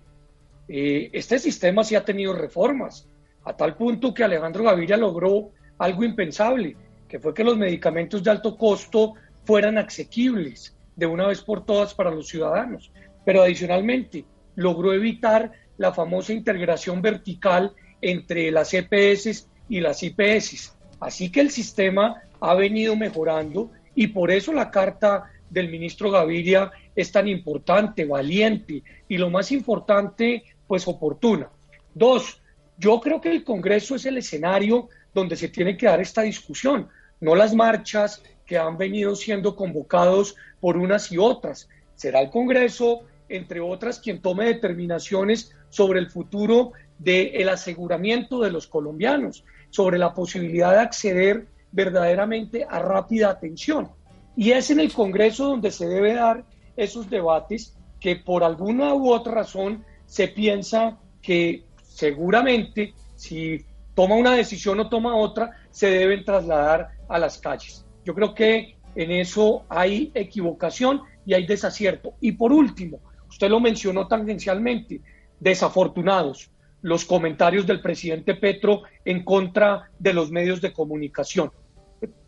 Eh, 0.68 1.08
este 1.14 1.38
sistema 1.38 1.82
sí 1.82 1.94
ha 1.94 2.04
tenido 2.04 2.34
reformas, 2.34 3.08
a 3.42 3.56
tal 3.56 3.74
punto 3.74 4.12
que 4.12 4.22
Alejandro 4.22 4.64
Gaviria 4.64 4.98
logró 4.98 5.48
algo 5.78 6.04
impensable, 6.04 6.76
que 7.08 7.18
fue 7.18 7.32
que 7.32 7.42
los 7.42 7.56
medicamentos 7.56 8.22
de 8.22 8.30
alto 8.30 8.54
costo 8.54 9.14
fueran 9.44 9.78
asequibles 9.78 10.76
de 10.94 11.06
una 11.06 11.26
vez 11.28 11.40
por 11.40 11.64
todas 11.64 11.94
para 11.94 12.10
los 12.10 12.28
ciudadanos. 12.28 12.92
Pero 13.24 13.40
adicionalmente 13.40 14.26
logró 14.56 14.92
evitar 14.92 15.52
la 15.78 15.94
famosa 15.94 16.34
integración 16.34 17.00
vertical 17.00 17.72
entre 18.02 18.50
las 18.50 18.74
EPS 18.74 19.47
y 19.68 19.80
las 19.80 20.02
IPS. 20.02 20.74
Así 21.00 21.30
que 21.30 21.40
el 21.40 21.50
sistema 21.50 22.22
ha 22.40 22.54
venido 22.54 22.96
mejorando 22.96 23.70
y 23.94 24.08
por 24.08 24.30
eso 24.30 24.52
la 24.52 24.70
carta 24.70 25.30
del 25.50 25.70
ministro 25.70 26.10
Gaviria 26.10 26.70
es 26.94 27.10
tan 27.12 27.28
importante, 27.28 28.04
valiente 28.04 28.82
y 29.08 29.18
lo 29.18 29.30
más 29.30 29.52
importante, 29.52 30.44
pues 30.66 30.86
oportuna. 30.88 31.48
Dos, 31.94 32.40
yo 32.76 33.00
creo 33.00 33.20
que 33.20 33.30
el 33.30 33.44
Congreso 33.44 33.96
es 33.96 34.06
el 34.06 34.18
escenario 34.18 34.88
donde 35.14 35.36
se 35.36 35.48
tiene 35.48 35.76
que 35.76 35.86
dar 35.86 36.00
esta 36.00 36.22
discusión, 36.22 36.88
no 37.20 37.34
las 37.34 37.54
marchas 37.54 38.22
que 38.46 38.58
han 38.58 38.78
venido 38.78 39.14
siendo 39.16 39.56
convocados 39.56 40.36
por 40.60 40.76
unas 40.76 41.10
y 41.12 41.18
otras. 41.18 41.68
Será 41.94 42.20
el 42.20 42.30
Congreso, 42.30 43.02
entre 43.28 43.60
otras, 43.60 43.98
quien 43.98 44.22
tome 44.22 44.46
determinaciones 44.46 45.52
sobre 45.70 45.98
el 45.98 46.08
futuro 46.08 46.72
del 46.98 47.48
aseguramiento 47.48 48.40
de 48.40 48.50
los 48.50 48.66
colombianos 48.66 49.44
sobre 49.70 49.98
la 49.98 50.14
posibilidad 50.14 50.72
de 50.72 50.80
acceder 50.80 51.46
verdaderamente 51.72 52.66
a 52.68 52.78
rápida 52.78 53.30
atención. 53.30 53.90
Y 54.36 54.52
es 54.52 54.70
en 54.70 54.80
el 54.80 54.92
Congreso 54.92 55.46
donde 55.46 55.70
se 55.70 55.86
debe 55.86 56.14
dar 56.14 56.44
esos 56.76 57.10
debates 57.10 57.76
que 58.00 58.16
por 58.16 58.44
alguna 58.44 58.94
u 58.94 59.12
otra 59.12 59.34
razón 59.34 59.84
se 60.06 60.28
piensa 60.28 60.98
que 61.20 61.64
seguramente 61.82 62.94
si 63.16 63.64
toma 63.94 64.14
una 64.14 64.32
decisión 64.32 64.78
o 64.78 64.88
toma 64.88 65.16
otra, 65.16 65.50
se 65.70 65.90
deben 65.90 66.24
trasladar 66.24 66.90
a 67.08 67.18
las 67.18 67.38
calles. 67.38 67.84
Yo 68.04 68.14
creo 68.14 68.32
que 68.32 68.76
en 68.94 69.10
eso 69.10 69.64
hay 69.68 70.12
equivocación 70.14 71.02
y 71.26 71.34
hay 71.34 71.46
desacierto. 71.46 72.14
Y 72.20 72.32
por 72.32 72.52
último, 72.52 73.00
usted 73.28 73.48
lo 73.48 73.58
mencionó 73.58 74.06
tangencialmente, 74.06 75.00
desafortunados 75.40 76.50
los 76.82 77.04
comentarios 77.04 77.66
del 77.66 77.80
presidente 77.80 78.34
Petro 78.34 78.82
en 79.04 79.24
contra 79.24 79.90
de 79.98 80.12
los 80.12 80.30
medios 80.30 80.60
de 80.60 80.72
comunicación. 80.72 81.50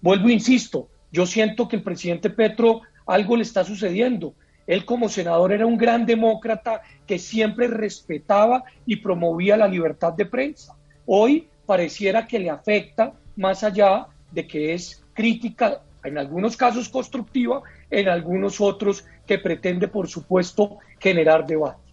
Vuelvo, 0.00 0.28
insisto, 0.28 0.88
yo 1.12 1.26
siento 1.26 1.68
que 1.68 1.76
el 1.76 1.82
presidente 1.82 2.30
Petro 2.30 2.82
algo 3.06 3.36
le 3.36 3.42
está 3.42 3.64
sucediendo. 3.64 4.34
Él 4.66 4.84
como 4.84 5.08
senador 5.08 5.52
era 5.52 5.66
un 5.66 5.76
gran 5.76 6.06
demócrata 6.06 6.82
que 7.06 7.18
siempre 7.18 7.66
respetaba 7.66 8.64
y 8.86 8.96
promovía 8.96 9.56
la 9.56 9.66
libertad 9.66 10.12
de 10.12 10.26
prensa. 10.26 10.76
Hoy 11.06 11.48
pareciera 11.66 12.26
que 12.26 12.38
le 12.38 12.50
afecta 12.50 13.14
más 13.36 13.64
allá 13.64 14.06
de 14.30 14.46
que 14.46 14.74
es 14.74 15.04
crítica, 15.12 15.82
en 16.04 16.18
algunos 16.18 16.56
casos 16.56 16.88
constructiva, 16.88 17.62
en 17.90 18.08
algunos 18.08 18.60
otros 18.60 19.04
que 19.26 19.38
pretende, 19.38 19.88
por 19.88 20.08
supuesto, 20.08 20.78
generar 20.98 21.46
debate. 21.46 21.89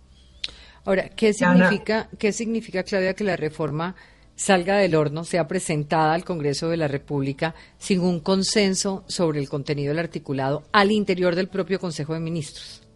Ahora, 0.87 1.09
¿qué 1.09 1.33
significa, 1.33 2.07
¿qué 2.17 2.31
significa, 2.31 2.81
Claudia, 2.83 3.13
que 3.13 3.25
la 3.25 3.35
reforma 3.35 3.93
salga 4.35 4.77
del 4.77 4.95
horno, 4.95 5.25
sea 5.25 5.45
presentada 5.45 6.13
al 6.13 6.23
Congreso 6.23 6.69
de 6.69 6.77
la 6.77 6.87
República 6.87 7.55
sin 7.77 7.99
un 7.99 8.21
consenso 8.21 9.03
sobre 9.05 9.41
el 9.41 9.49
contenido 9.49 9.89
del 9.89 9.99
articulado 9.99 10.63
al 10.71 10.93
interior 10.93 11.35
del 11.35 11.49
propio 11.49 11.77
Consejo 11.81 12.13
de 12.13 12.21
Ministros? 12.21 12.87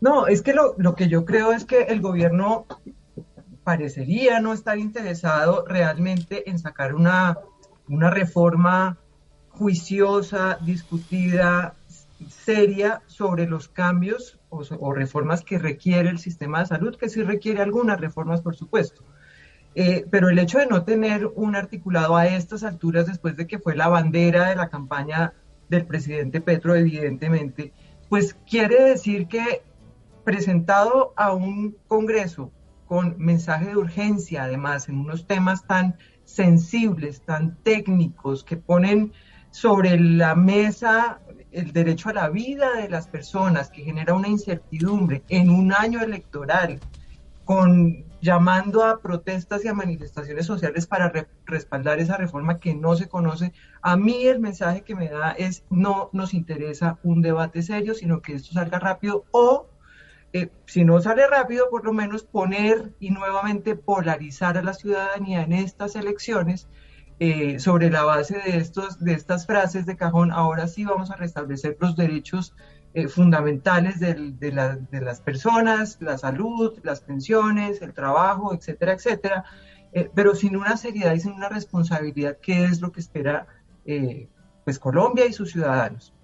No, 0.00 0.26
es 0.26 0.42
que 0.42 0.52
lo, 0.52 0.74
lo 0.78 0.96
que 0.96 1.06
yo 1.06 1.24
creo 1.24 1.52
es 1.52 1.64
que 1.64 1.82
el 1.82 2.00
gobierno 2.00 2.66
parecería 3.62 4.40
no 4.40 4.52
estar 4.52 4.76
interesado 4.76 5.64
realmente 5.68 6.50
en 6.50 6.58
sacar 6.58 6.96
una, 6.96 7.38
una 7.86 8.10
reforma 8.10 8.98
juiciosa, 9.50 10.58
discutida, 10.60 11.76
seria 12.28 13.02
sobre 13.06 13.46
los 13.46 13.68
cambios 13.68 14.39
o, 14.50 14.92
reformas 14.92 15.42
que 15.42 15.58
requiere 15.58 16.10
el 16.10 16.18
sistema 16.18 16.60
de 16.60 16.66
salud, 16.66 16.96
que 16.96 17.08
sí 17.08 17.22
requiere 17.22 17.62
algunas 17.62 18.00
reformas, 18.00 18.42
por 18.42 18.56
supuesto. 18.56 19.04
Eh, 19.74 20.04
pero 20.10 20.28
el 20.28 20.38
hecho 20.38 20.58
de 20.58 20.66
no 20.66 20.84
tener 20.84 21.26
un 21.26 21.54
articulado 21.54 22.16
a 22.16 22.26
estas 22.26 22.64
alturas, 22.64 23.06
después 23.06 23.36
de 23.36 23.46
que 23.46 23.60
fue 23.60 23.76
la 23.76 23.88
bandera 23.88 24.48
de 24.48 24.56
la 24.56 24.68
campaña 24.68 25.32
del 25.68 25.86
presidente 25.86 26.40
Petro, 26.40 26.74
evidentemente, 26.74 27.72
pues 28.08 28.34
quiere 28.48 28.82
decir 28.82 29.28
que 29.28 29.62
presentado 30.24 31.12
a 31.16 31.32
un 31.32 31.76
Congreso 31.86 32.50
con 32.86 33.14
mensaje 33.18 33.66
de 33.66 33.76
urgencia, 33.76 34.44
además, 34.44 34.88
en 34.88 34.98
unos 34.98 35.28
temas 35.28 35.64
tan 35.64 35.96
sensibles, 36.24 37.22
tan 37.22 37.56
técnicos, 37.62 38.42
que 38.42 38.56
ponen 38.56 39.12
sobre 39.50 39.98
la 39.98 40.34
mesa 40.34 41.20
el 41.52 41.72
derecho 41.72 42.08
a 42.08 42.14
la 42.14 42.28
vida 42.28 42.74
de 42.74 42.88
las 42.88 43.08
personas, 43.08 43.70
que 43.70 43.82
genera 43.82 44.14
una 44.14 44.28
incertidumbre 44.28 45.22
en 45.28 45.50
un 45.50 45.72
año 45.72 46.00
electoral, 46.02 46.80
con 47.44 48.04
llamando 48.20 48.84
a 48.84 49.00
protestas 49.00 49.64
y 49.64 49.68
a 49.68 49.74
manifestaciones 49.74 50.46
sociales 50.46 50.86
para 50.86 51.12
respaldar 51.46 51.98
esa 51.98 52.16
reforma 52.16 52.58
que 52.58 52.74
no 52.74 52.94
se 52.94 53.08
conoce. 53.08 53.52
A 53.82 53.96
mí 53.96 54.26
el 54.26 54.40
mensaje 54.40 54.82
que 54.82 54.94
me 54.94 55.08
da 55.08 55.32
es 55.32 55.64
no 55.70 56.10
nos 56.12 56.34
interesa 56.34 56.98
un 57.02 57.22
debate 57.22 57.62
serio, 57.62 57.94
sino 57.94 58.20
que 58.20 58.34
esto 58.34 58.52
salga 58.52 58.78
rápido 58.78 59.24
o 59.30 59.66
eh, 60.32 60.48
si 60.66 60.84
no 60.84 61.00
sale 61.00 61.26
rápido, 61.26 61.68
por 61.70 61.84
lo 61.84 61.92
menos 61.92 62.22
poner 62.22 62.92
y 63.00 63.10
nuevamente 63.10 63.74
polarizar 63.74 64.56
a 64.56 64.62
la 64.62 64.74
ciudadanía 64.74 65.42
en 65.42 65.52
estas 65.52 65.96
elecciones 65.96 66.68
eh, 67.22 67.58
sobre 67.58 67.90
la 67.90 68.02
base 68.02 68.38
de, 68.38 68.56
estos, 68.56 68.98
de 68.98 69.12
estas 69.12 69.44
frases 69.44 69.84
de 69.84 69.94
cajón, 69.94 70.32
ahora 70.32 70.66
sí 70.66 70.86
vamos 70.86 71.10
a 71.10 71.16
restablecer 71.16 71.76
los 71.78 71.94
derechos 71.94 72.54
eh, 72.94 73.08
fundamentales 73.08 74.00
de, 74.00 74.32
de, 74.38 75.00
las 75.02 75.20
personas, 75.20 75.98
la 76.00 76.16
salud, 76.16 76.78
las 76.82 77.02
pensiones, 77.02 77.82
el 77.82 77.92
trabajo, 77.92 78.54
etcétera, 78.54 78.94
etcétera, 78.94 79.44
eh, 79.92 80.10
pero 80.14 80.34
sin 80.34 80.56
una 80.56 80.78
seriedad 80.78 81.12
y 81.12 81.20
sin 81.20 81.32
una 81.32 81.50
responsabilidad, 81.50 82.38
que 82.38 82.64
es 82.64 82.80
lo 82.80 82.90
que 82.90 83.00
espera 83.00 83.46
pues 84.64 84.78
Colombia 84.78 85.26
y 85.26 85.34
sus 85.34 85.50
ciudadanos. 85.50 86.14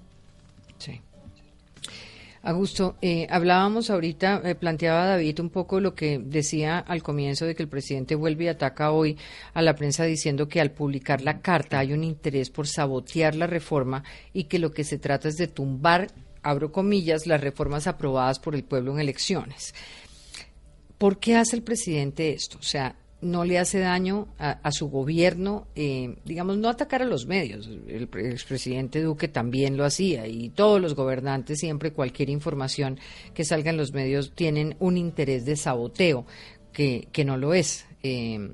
Augusto, 2.46 2.96
eh, 3.02 3.26
hablábamos 3.28 3.90
ahorita, 3.90 4.40
eh, 4.44 4.54
planteaba 4.54 5.04
David 5.04 5.40
un 5.40 5.50
poco 5.50 5.80
lo 5.80 5.96
que 5.96 6.20
decía 6.20 6.78
al 6.78 7.02
comienzo 7.02 7.44
de 7.44 7.56
que 7.56 7.64
el 7.64 7.68
presidente 7.68 8.14
vuelve 8.14 8.44
y 8.44 8.48
ataca 8.48 8.92
hoy 8.92 9.18
a 9.52 9.62
la 9.62 9.74
prensa 9.74 10.04
diciendo 10.04 10.46
que 10.46 10.60
al 10.60 10.70
publicar 10.70 11.22
la 11.22 11.40
carta 11.40 11.80
hay 11.80 11.92
un 11.92 12.04
interés 12.04 12.50
por 12.50 12.68
sabotear 12.68 13.34
la 13.34 13.48
reforma 13.48 14.04
y 14.32 14.44
que 14.44 14.60
lo 14.60 14.70
que 14.70 14.84
se 14.84 14.96
trata 14.96 15.28
es 15.28 15.36
de 15.38 15.48
tumbar, 15.48 16.06
abro 16.40 16.70
comillas, 16.70 17.26
las 17.26 17.40
reformas 17.40 17.88
aprobadas 17.88 18.38
por 18.38 18.54
el 18.54 18.62
pueblo 18.62 18.92
en 18.92 19.00
elecciones. 19.00 19.74
¿Por 20.98 21.18
qué 21.18 21.34
hace 21.34 21.56
el 21.56 21.64
presidente 21.64 22.30
esto? 22.30 22.58
O 22.58 22.62
sea, 22.62 22.94
no 23.20 23.44
le 23.44 23.58
hace 23.58 23.78
daño 23.78 24.28
a, 24.38 24.70
su 24.72 24.88
gobierno, 24.90 25.66
eh, 25.74 26.16
digamos, 26.24 26.58
no 26.58 26.68
atacar 26.68 27.02
a 27.02 27.06
los 27.06 27.26
medios. 27.26 27.66
El, 27.88 28.08
expresidente 28.30 29.02
Duque 29.02 29.28
también 29.28 29.76
lo 29.76 29.84
hacía 29.84 30.26
y 30.26 30.50
todos 30.50 30.80
los 30.80 30.94
gobernantes, 30.94 31.58
siempre 31.58 31.92
cualquier 31.92 32.28
información 32.28 32.98
que 33.34 33.44
salga 33.44 33.70
en 33.70 33.78
los 33.78 33.92
medios, 33.92 34.32
tienen 34.34 34.76
un 34.80 34.98
interés 34.98 35.44
de 35.46 35.56
saboteo, 35.56 36.26
que, 36.72 37.08
que 37.10 37.24
no 37.24 37.38
lo 37.38 37.54
es, 37.54 37.86
eh, 38.02 38.50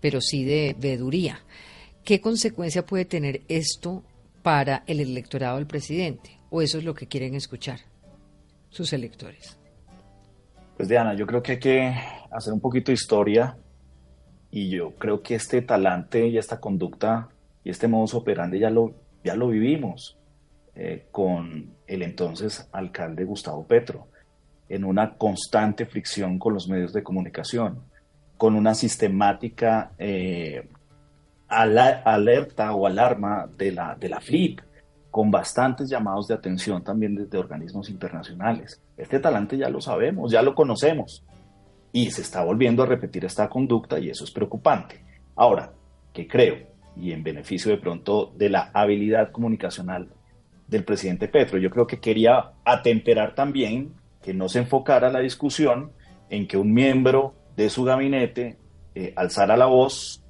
pero 0.00 0.20
sí 0.20 0.44
de 0.44 0.76
veeduría. 0.78 1.40
¿Qué 2.04 2.20
consecuencia 2.20 2.84
puede 2.84 3.06
tener 3.06 3.42
esto 3.48 4.04
para 4.42 4.84
el 4.86 5.00
electorado 5.00 5.56
del 5.56 5.66
presidente? 5.66 6.38
¿O 6.50 6.60
eso 6.60 6.76
es 6.78 6.84
lo 6.84 6.94
que 6.94 7.06
quieren 7.06 7.34
escuchar 7.34 7.80
sus 8.68 8.92
electores? 8.92 9.56
Pues 10.76 10.88
Diana, 10.88 11.14
yo 11.14 11.26
creo 11.26 11.42
que 11.42 11.52
hay 11.52 11.58
que 11.58 11.94
hacer 12.30 12.52
un 12.52 12.60
poquito 12.60 12.92
de 12.92 12.94
historia 12.94 13.56
y 14.50 14.70
yo 14.70 14.92
creo 14.92 15.22
que 15.22 15.34
este 15.34 15.62
talante 15.62 16.26
y 16.26 16.38
esta 16.38 16.60
conducta 16.60 17.28
y 17.64 17.70
este 17.70 17.88
modus 17.88 18.14
operandi 18.14 18.58
ya 18.58 18.70
lo, 18.70 18.94
ya 19.22 19.34
lo 19.34 19.48
vivimos 19.48 20.16
eh, 20.74 21.06
con 21.10 21.74
el 21.86 22.02
entonces 22.02 22.68
alcalde 22.72 23.24
Gustavo 23.24 23.66
Petro, 23.66 24.06
en 24.68 24.84
una 24.84 25.14
constante 25.14 25.86
fricción 25.86 26.38
con 26.38 26.54
los 26.54 26.68
medios 26.68 26.92
de 26.92 27.02
comunicación, 27.02 27.80
con 28.36 28.54
una 28.54 28.74
sistemática 28.74 29.92
eh, 29.98 30.68
alerta 31.48 32.72
o 32.74 32.86
alarma 32.86 33.48
de 33.56 33.72
la, 33.72 33.96
de 33.96 34.08
la 34.08 34.20
FLIP, 34.20 34.60
con 35.10 35.30
bastantes 35.30 35.88
llamados 35.88 36.28
de 36.28 36.34
atención 36.34 36.84
también 36.84 37.14
desde 37.14 37.38
organismos 37.38 37.90
internacionales. 37.90 38.80
Este 38.96 39.18
talante 39.18 39.56
ya 39.56 39.68
lo 39.68 39.80
sabemos, 39.80 40.30
ya 40.30 40.42
lo 40.42 40.54
conocemos 40.54 41.24
y 41.92 42.10
se 42.10 42.22
está 42.22 42.42
volviendo 42.42 42.82
a 42.82 42.86
repetir 42.86 43.24
esta 43.24 43.48
conducta 43.48 43.98
y 43.98 44.10
eso 44.10 44.24
es 44.24 44.30
preocupante. 44.30 45.02
Ahora, 45.36 45.72
¿qué 46.12 46.26
creo? 46.26 46.56
Y 46.96 47.12
en 47.12 47.22
beneficio 47.22 47.70
de 47.70 47.78
pronto 47.78 48.32
de 48.36 48.50
la 48.50 48.70
habilidad 48.74 49.30
comunicacional 49.30 50.08
del 50.66 50.84
presidente 50.84 51.28
Petro, 51.28 51.58
yo 51.58 51.70
creo 51.70 51.86
que 51.86 52.00
quería 52.00 52.52
atemperar 52.64 53.34
también 53.34 53.94
que 54.22 54.34
no 54.34 54.48
se 54.48 54.58
enfocara 54.58 55.10
la 55.10 55.20
discusión 55.20 55.92
en 56.28 56.46
que 56.46 56.56
un 56.56 56.72
miembro 56.72 57.34
de 57.56 57.70
su 57.70 57.84
gabinete 57.84 58.58
eh, 58.94 59.12
alzara 59.16 59.56
la 59.56 59.66
voz 59.66 60.22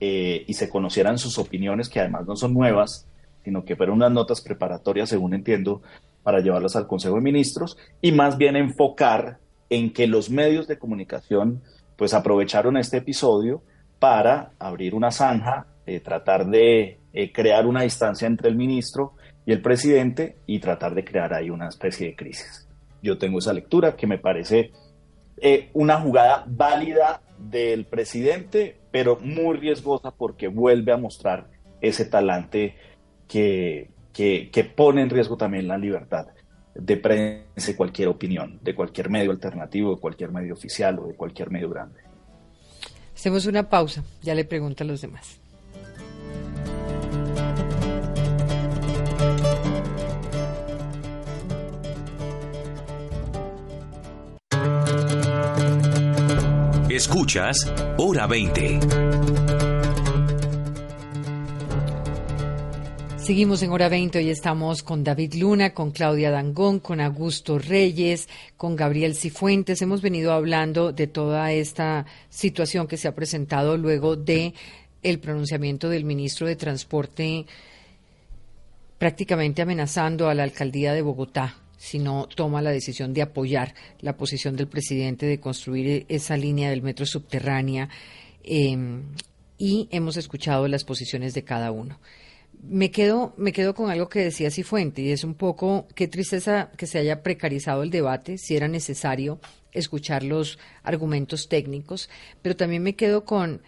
eh, 0.00 0.44
y 0.46 0.54
se 0.54 0.68
conocieran 0.68 1.18
sus 1.18 1.38
opiniones, 1.38 1.88
que 1.88 2.00
además 2.00 2.26
no 2.26 2.36
son 2.36 2.54
nuevas, 2.54 3.08
sino 3.44 3.64
que 3.64 3.76
fueron 3.76 3.96
unas 3.96 4.12
notas 4.12 4.40
preparatorias, 4.40 5.08
según 5.08 5.34
entiendo, 5.34 5.82
para 6.22 6.40
llevarlas 6.40 6.76
al 6.76 6.86
Consejo 6.86 7.14
de 7.14 7.22
Ministros, 7.22 7.78
y 8.02 8.12
más 8.12 8.36
bien 8.36 8.56
enfocar 8.56 9.38
en 9.70 9.92
que 9.92 10.08
los 10.08 10.28
medios 10.28 10.66
de 10.66 10.78
comunicación 10.78 11.62
pues 11.96 12.12
aprovecharon 12.12 12.76
este 12.76 12.98
episodio 12.98 13.62
para 13.98 14.52
abrir 14.58 14.94
una 14.94 15.12
zanja, 15.12 15.66
eh, 15.86 16.00
tratar 16.00 16.46
de 16.46 16.98
eh, 17.12 17.32
crear 17.32 17.66
una 17.66 17.82
distancia 17.82 18.26
entre 18.26 18.48
el 18.48 18.56
ministro 18.56 19.14
y 19.46 19.52
el 19.52 19.62
presidente 19.62 20.36
y 20.46 20.58
tratar 20.58 20.94
de 20.94 21.04
crear 21.04 21.32
ahí 21.32 21.50
una 21.50 21.68
especie 21.68 22.08
de 22.08 22.16
crisis. 22.16 22.68
Yo 23.02 23.16
tengo 23.16 23.38
esa 23.38 23.52
lectura 23.52 23.96
que 23.96 24.06
me 24.06 24.18
parece 24.18 24.72
eh, 25.40 25.70
una 25.72 26.00
jugada 26.00 26.44
válida 26.48 27.22
del 27.38 27.86
presidente, 27.86 28.76
pero 28.90 29.18
muy 29.20 29.56
riesgosa 29.58 30.10
porque 30.10 30.48
vuelve 30.48 30.92
a 30.92 30.96
mostrar 30.96 31.48
ese 31.80 32.04
talante 32.04 32.76
que, 33.28 33.90
que, 34.12 34.50
que 34.50 34.64
pone 34.64 35.02
en 35.02 35.10
riesgo 35.10 35.36
también 35.36 35.68
la 35.68 35.78
libertad 35.78 36.26
de 36.74 36.96
prensa 36.96 37.76
cualquier 37.76 38.08
opinión, 38.08 38.58
de 38.62 38.74
cualquier 38.74 39.10
medio 39.10 39.30
alternativo, 39.30 39.94
de 39.94 40.00
cualquier 40.00 40.30
medio 40.32 40.54
oficial 40.54 40.98
o 40.98 41.06
de 41.08 41.14
cualquier 41.14 41.50
medio 41.50 41.68
grande. 41.70 42.00
Hacemos 43.14 43.46
una 43.46 43.68
pausa, 43.68 44.02
ya 44.22 44.34
le 44.34 44.44
pregunto 44.44 44.84
a 44.84 44.86
los 44.86 45.00
demás. 45.00 45.40
Escuchas 56.88 57.72
Hora 57.96 58.26
20. 58.26 59.49
Seguimos 63.22 63.62
en 63.62 63.70
hora 63.70 63.90
20, 63.90 64.18
hoy 64.18 64.30
estamos 64.30 64.82
con 64.82 65.04
David 65.04 65.34
Luna, 65.34 65.74
con 65.74 65.90
Claudia 65.90 66.30
Dangón, 66.30 66.80
con 66.80 67.02
Augusto 67.02 67.58
Reyes, 67.58 68.28
con 68.56 68.76
Gabriel 68.76 69.14
Cifuentes. 69.14 69.82
Hemos 69.82 70.00
venido 70.00 70.32
hablando 70.32 70.90
de 70.92 71.06
toda 71.06 71.52
esta 71.52 72.06
situación 72.30 72.88
que 72.88 72.96
se 72.96 73.08
ha 73.08 73.14
presentado 73.14 73.76
luego 73.76 74.16
de 74.16 74.54
el 75.02 75.20
pronunciamiento 75.20 75.90
del 75.90 76.04
ministro 76.04 76.46
de 76.46 76.56
Transporte 76.56 77.46
prácticamente 78.98 79.62
amenazando 79.62 80.28
a 80.28 80.34
la 80.34 80.42
alcaldía 80.42 80.94
de 80.94 81.02
Bogotá 81.02 81.56
si 81.76 81.98
no 81.98 82.26
toma 82.26 82.62
la 82.62 82.70
decisión 82.70 83.12
de 83.12 83.22
apoyar 83.22 83.74
la 84.00 84.16
posición 84.16 84.56
del 84.56 84.66
presidente 84.66 85.26
de 85.26 85.40
construir 85.40 86.06
esa 86.08 86.36
línea 86.36 86.70
del 86.70 86.82
metro 86.82 87.04
subterránea. 87.04 87.90
Eh, 88.44 88.76
y 89.58 89.88
hemos 89.90 90.16
escuchado 90.16 90.66
las 90.68 90.84
posiciones 90.84 91.34
de 91.34 91.44
cada 91.44 91.70
uno. 91.70 91.98
Me 92.62 92.90
quedo, 92.90 93.34
me 93.36 93.52
quedo 93.52 93.74
con 93.74 93.90
algo 93.90 94.08
que 94.08 94.20
decía 94.20 94.50
Cifuente, 94.50 95.02
y 95.02 95.12
es 95.12 95.24
un 95.24 95.34
poco 95.34 95.86
qué 95.94 96.08
tristeza 96.08 96.70
que 96.76 96.86
se 96.86 96.98
haya 96.98 97.22
precarizado 97.22 97.82
el 97.82 97.90
debate, 97.90 98.38
si 98.38 98.56
era 98.56 98.68
necesario 98.68 99.40
escuchar 99.72 100.22
los 100.22 100.58
argumentos 100.82 101.48
técnicos, 101.48 102.10
pero 102.42 102.56
también 102.56 102.82
me 102.82 102.96
quedo 102.96 103.24
con 103.24 103.62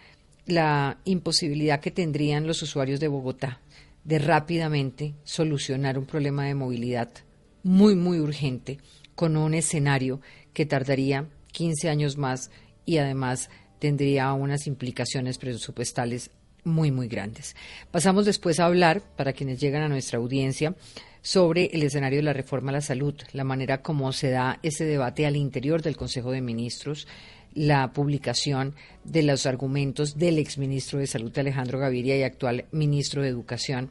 la 0.45 0.99
imposibilidad 1.05 1.79
que 1.79 1.91
tendrían 1.91 2.45
los 2.45 2.61
usuarios 2.61 2.99
de 2.99 3.07
Bogotá 3.07 3.61
de 4.03 4.19
rápidamente 4.19 5.15
solucionar 5.23 5.97
un 5.97 6.05
problema 6.05 6.45
de 6.45 6.55
movilidad 6.55 7.09
muy, 7.63 7.95
muy 7.95 8.19
urgente 8.19 8.79
con 9.15 9.37
un 9.37 9.53
escenario 9.53 10.19
que 10.53 10.65
tardaría 10.65 11.29
15 11.53 11.89
años 11.89 12.17
más 12.17 12.51
y 12.85 12.97
además 12.97 13.49
tendría 13.79 14.33
unas 14.33 14.67
implicaciones 14.67 15.37
presupuestales 15.37 16.31
muy, 16.63 16.91
muy 16.91 17.07
grandes. 17.07 17.55
Pasamos 17.91 18.25
después 18.25 18.59
a 18.59 18.65
hablar, 18.65 19.01
para 19.15 19.33
quienes 19.33 19.59
llegan 19.59 19.83
a 19.83 19.89
nuestra 19.89 20.19
audiencia, 20.19 20.75
sobre 21.21 21.67
el 21.67 21.83
escenario 21.83 22.19
de 22.19 22.23
la 22.23 22.33
reforma 22.33 22.69
a 22.71 22.73
la 22.73 22.81
salud, 22.81 23.15
la 23.31 23.45
manera 23.45 23.81
como 23.81 24.11
se 24.11 24.29
da 24.29 24.59
ese 24.61 24.83
debate 24.85 25.25
al 25.25 25.37
interior 25.37 25.81
del 25.81 25.95
Consejo 25.95 26.31
de 26.31 26.41
Ministros, 26.41 27.07
la 27.55 27.93
publicación 27.93 28.75
de 29.03 29.23
los 29.23 29.45
argumentos 29.45 30.17
del 30.17 30.37
exministro 30.37 30.99
de 30.99 31.07
Salud 31.07 31.37
Alejandro 31.37 31.79
Gaviria 31.79 32.17
y 32.17 32.23
actual 32.23 32.65
ministro 32.71 33.21
de 33.21 33.29
Educación, 33.29 33.89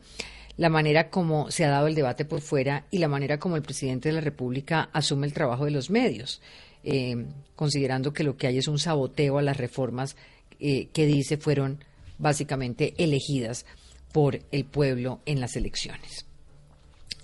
la 0.59 0.69
manera 0.69 1.09
como 1.09 1.51
se 1.51 1.65
ha 1.65 1.71
dado 1.71 1.87
el 1.87 1.95
debate 1.95 2.27
por 2.27 2.43
fuera 2.43 2.85
y 2.91 2.99
la 2.99 3.09
manera 3.09 3.39
como 3.39 3.57
el 3.57 3.63
presidente 3.63 4.11
de 4.11 4.17
la 4.17 4.21
República 4.21 4.91
asume 4.93 5.27
el 5.27 5.33
trabajo 5.33 5.65
de 5.65 5.71
los 5.71 5.89
medios, 5.89 6.43
eh, 6.85 7.25
considerando 7.57 8.13
que 8.13 8.25
lo 8.25 8.37
que 8.37 8.49
hay 8.49 8.59
es 8.59 8.69
un 8.69 8.79
saboteo 8.79 9.39
a 9.39 9.43
las 9.43 9.57
reformas 9.57 10.17
eh, 10.61 10.89
que 10.93 11.07
dice 11.07 11.39
fueron 11.39 11.83
básicamente 12.23 12.95
elegidas 12.97 13.67
por 14.13 14.39
el 14.51 14.65
pueblo 14.65 15.21
en 15.27 15.41
las 15.41 15.57
elecciones. 15.57 16.27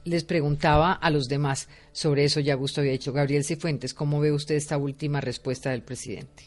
Les 0.05 0.25
preguntaba 0.25 0.93
a 0.93 1.11
los 1.11 1.29
demás 1.29 1.69
sobre 1.93 2.25
eso, 2.25 2.41
ya 2.41 2.55
Gusto 2.55 2.81
había 2.81 2.93
dicho. 2.93 3.13
Gabriel 3.13 3.45
Cifuentes, 3.45 3.95
¿cómo 3.95 4.21
ve 4.21 4.33
usted 4.33 4.57
esta 4.57 4.77
última 4.77 5.21
respuesta 5.21 5.71
del 5.71 5.83
presidente? 5.83 6.45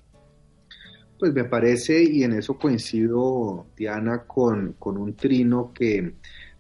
Pues 1.17 1.33
me 1.33 1.43
parece, 1.43 2.03
y 2.03 2.23
en 2.23 2.33
eso 2.33 2.57
coincido, 2.57 3.67
Diana, 3.77 4.23
con, 4.25 4.73
con 4.79 4.97
un 4.97 5.13
trino 5.15 5.71
que 5.73 6.15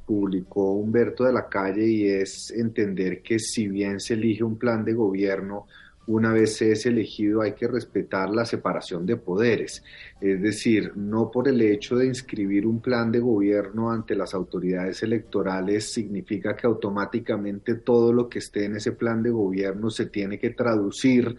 publicó 0.05 0.73
Humberto 0.73 1.23
de 1.23 1.33
la 1.33 1.49
Calle 1.49 1.87
y 1.87 2.07
es 2.07 2.51
entender 2.51 3.21
que 3.23 3.39
si 3.39 3.67
bien 3.67 3.99
se 3.99 4.13
elige 4.13 4.43
un 4.43 4.57
plan 4.57 4.85
de 4.85 4.93
gobierno, 4.93 5.67
una 6.11 6.33
vez 6.33 6.57
se 6.57 6.71
es 6.71 6.85
elegido 6.85 7.41
hay 7.41 7.53
que 7.53 7.67
respetar 7.67 8.29
la 8.29 8.45
separación 8.45 9.05
de 9.05 9.17
poderes. 9.17 9.83
Es 10.19 10.41
decir, 10.41 10.93
no 10.95 11.31
por 11.31 11.47
el 11.47 11.61
hecho 11.61 11.95
de 11.95 12.07
inscribir 12.07 12.67
un 12.67 12.81
plan 12.81 13.11
de 13.11 13.19
gobierno 13.19 13.91
ante 13.91 14.15
las 14.15 14.33
autoridades 14.33 15.01
electorales 15.03 15.91
significa 15.91 16.55
que 16.55 16.67
automáticamente 16.67 17.75
todo 17.75 18.13
lo 18.13 18.29
que 18.29 18.39
esté 18.39 18.65
en 18.65 18.75
ese 18.75 18.91
plan 18.91 19.23
de 19.23 19.29
gobierno 19.29 19.89
se 19.89 20.05
tiene 20.07 20.37
que 20.37 20.51
traducir 20.51 21.35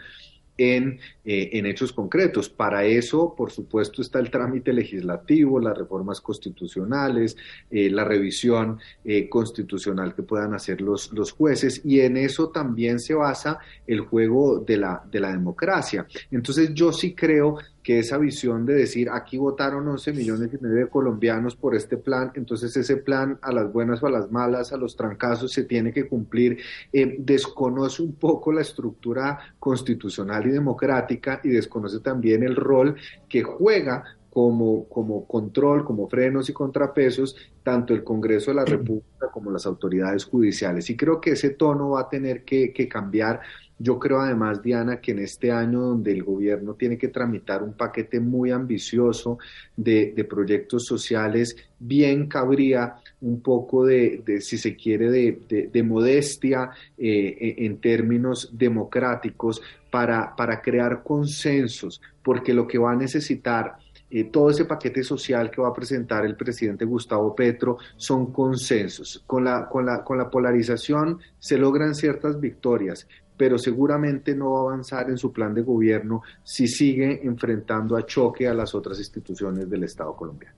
en, 0.59 0.99
eh, 1.25 1.51
en, 1.53 1.67
hechos 1.67 1.93
concretos. 1.93 2.49
Para 2.49 2.85
eso, 2.85 3.35
por 3.37 3.51
supuesto, 3.51 4.03
está 4.03 4.19
el 4.19 4.31
trámite 4.31 4.73
legislativo, 4.73 5.61
las 5.61 5.77
reformas 5.77 6.21
constitucionales, 6.21 7.37
eh, 7.71 7.91
la 7.91 8.05
revisión 8.05 8.79
eh, 9.05 9.29
constitucional 9.29 10.15
que 10.15 10.23
puedan 10.23 10.55
hacer 10.55 10.81
los, 10.81 11.13
los 11.13 11.33
jueces, 11.33 11.81
y 11.85 12.01
en 12.01 12.17
eso 12.17 12.51
también 12.51 12.99
se 13.01 13.15
basa 13.15 13.59
el 13.87 14.01
juego 14.01 14.59
de 14.59 14.77
la, 14.77 15.03
de 15.11 15.21
la 15.21 15.33
democracia. 15.33 16.07
Entonces, 16.31 16.73
yo 16.75 16.93
sí 16.93 17.15
creo 17.15 17.59
que 17.83 17.99
esa 17.99 18.19
visión 18.19 18.65
de 18.65 18.75
decir 18.75 19.09
aquí 19.11 19.39
votaron 19.39 19.89
11 19.89 20.13
millones 20.13 20.51
y 20.53 20.63
medio 20.63 20.77
de 20.77 20.89
colombianos 20.89 21.57
por 21.57 21.75
este 21.75 21.97
plan, 21.97 22.31
entonces 22.35 22.77
ese 22.77 22.97
plan 22.99 23.39
a 23.43 23.53
las 23.53 23.73
buenas 23.73 24.03
o 24.03 24.07
a 24.07 24.11
las 24.11 24.31
malas, 24.31 24.73
a 24.73 24.77
los 24.77 24.97
trancazos 24.97 25.53
se 25.53 25.65
tiene 25.65 25.93
que 25.93 26.07
cumplir, 26.07 26.59
eh, 26.93 27.17
desconoce 27.19 28.03
un 28.03 28.15
poco 28.15 28.53
la 28.53 28.61
estructura 28.61 29.39
constitucional 29.59 30.47
y 30.47 30.51
democrática 30.51 31.41
y 31.43 31.49
desconoce 31.49 32.01
también 32.01 32.43
el 32.43 32.55
rol 32.55 32.97
que 33.29 33.43
juega 33.43 34.05
como, 34.33 34.89
como 34.89 35.27
control, 35.27 35.85
como 35.85 36.09
frenos 36.09 36.49
y 36.49 36.55
contrapesos, 36.55 37.37
tanto 37.63 37.93
el 37.93 38.03
Congreso 38.03 38.51
de 38.51 38.55
la 38.55 38.65
República 38.67 39.31
como 39.31 39.51
las 39.51 39.67
autoridades 39.67 40.25
judiciales. 40.25 40.89
Y 40.89 40.97
creo 40.97 41.21
que 41.21 41.33
ese 41.33 41.51
tono 41.51 41.91
va 41.91 42.03
a 42.03 42.09
tener 42.09 42.43
que, 42.45 42.73
que 42.73 42.89
cambiar 42.89 43.41
yo 43.83 43.99
creo 43.99 44.21
además, 44.21 44.63
Diana, 44.63 45.01
que 45.01 45.11
en 45.11 45.19
este 45.19 45.51
año 45.51 45.81
donde 45.81 46.13
el 46.13 46.23
gobierno 46.23 46.75
tiene 46.75 46.97
que 46.97 47.09
tramitar 47.09 47.65
un 47.65 47.73
paquete 47.73 48.21
muy 48.21 48.53
ambicioso 48.53 49.39
de, 49.77 50.15
proyectos 50.31 50.85
sociales, 50.85 51.57
bien 51.81 52.29
cabría 52.29 52.95
un 53.21 53.43
poco 53.43 53.85
de, 53.85 54.23
si 54.41 54.57
se 54.57 54.77
quiere, 54.77 55.11
de, 55.11 55.83
modestia 55.83 56.71
eh, 56.97 57.57
en 57.59 57.81
términos 57.81 58.51
democráticos 58.53 59.61
para, 59.91 60.37
para 60.37 60.63
crear 60.63 61.03
consensos, 61.03 62.01
porque 62.23 62.55
lo 62.55 62.69
que 62.69 62.79
va 62.79 62.93
a 62.93 62.97
necesitar 62.97 63.79
eh, 64.15 64.25
todo 64.25 64.51
ese 64.51 64.67
paquete 64.67 65.03
social 65.03 65.51
que 65.51 65.63
va 65.63 65.69
a 65.69 65.73
presentar 65.73 66.27
el 66.27 66.37
presidente 66.37 66.85
Gustavo 66.85 67.35
Petro 67.35 67.79
son 67.97 68.31
consensos. 68.31 69.25
Con 69.27 69.45
la, 69.45 69.67
con 69.71 69.87
la, 69.87 70.05
con 70.05 70.19
la 70.19 70.29
polarización 70.29 71.19
se 71.39 71.57
logran 71.57 71.95
ciertas 71.95 72.39
victorias, 72.39 73.09
pero 73.43 73.59
seguramente 73.59 74.37
no 74.37 74.53
va 74.53 74.59
a 74.59 74.63
avanzar 74.63 75.11
en 75.11 75.19
su 75.19 75.33
plan 75.33 75.53
de 75.53 75.63
gobierno 75.63 76.23
si 76.45 76.69
sigue 76.69 77.27
enfrentando 77.27 77.97
a 77.97 78.07
choque 78.07 78.47
a 78.47 78.55
las 78.55 78.73
otras 78.73 79.01
instituciones 79.01 79.69
del 79.69 79.83
Estado 79.83 80.15
colombiano. 80.15 80.55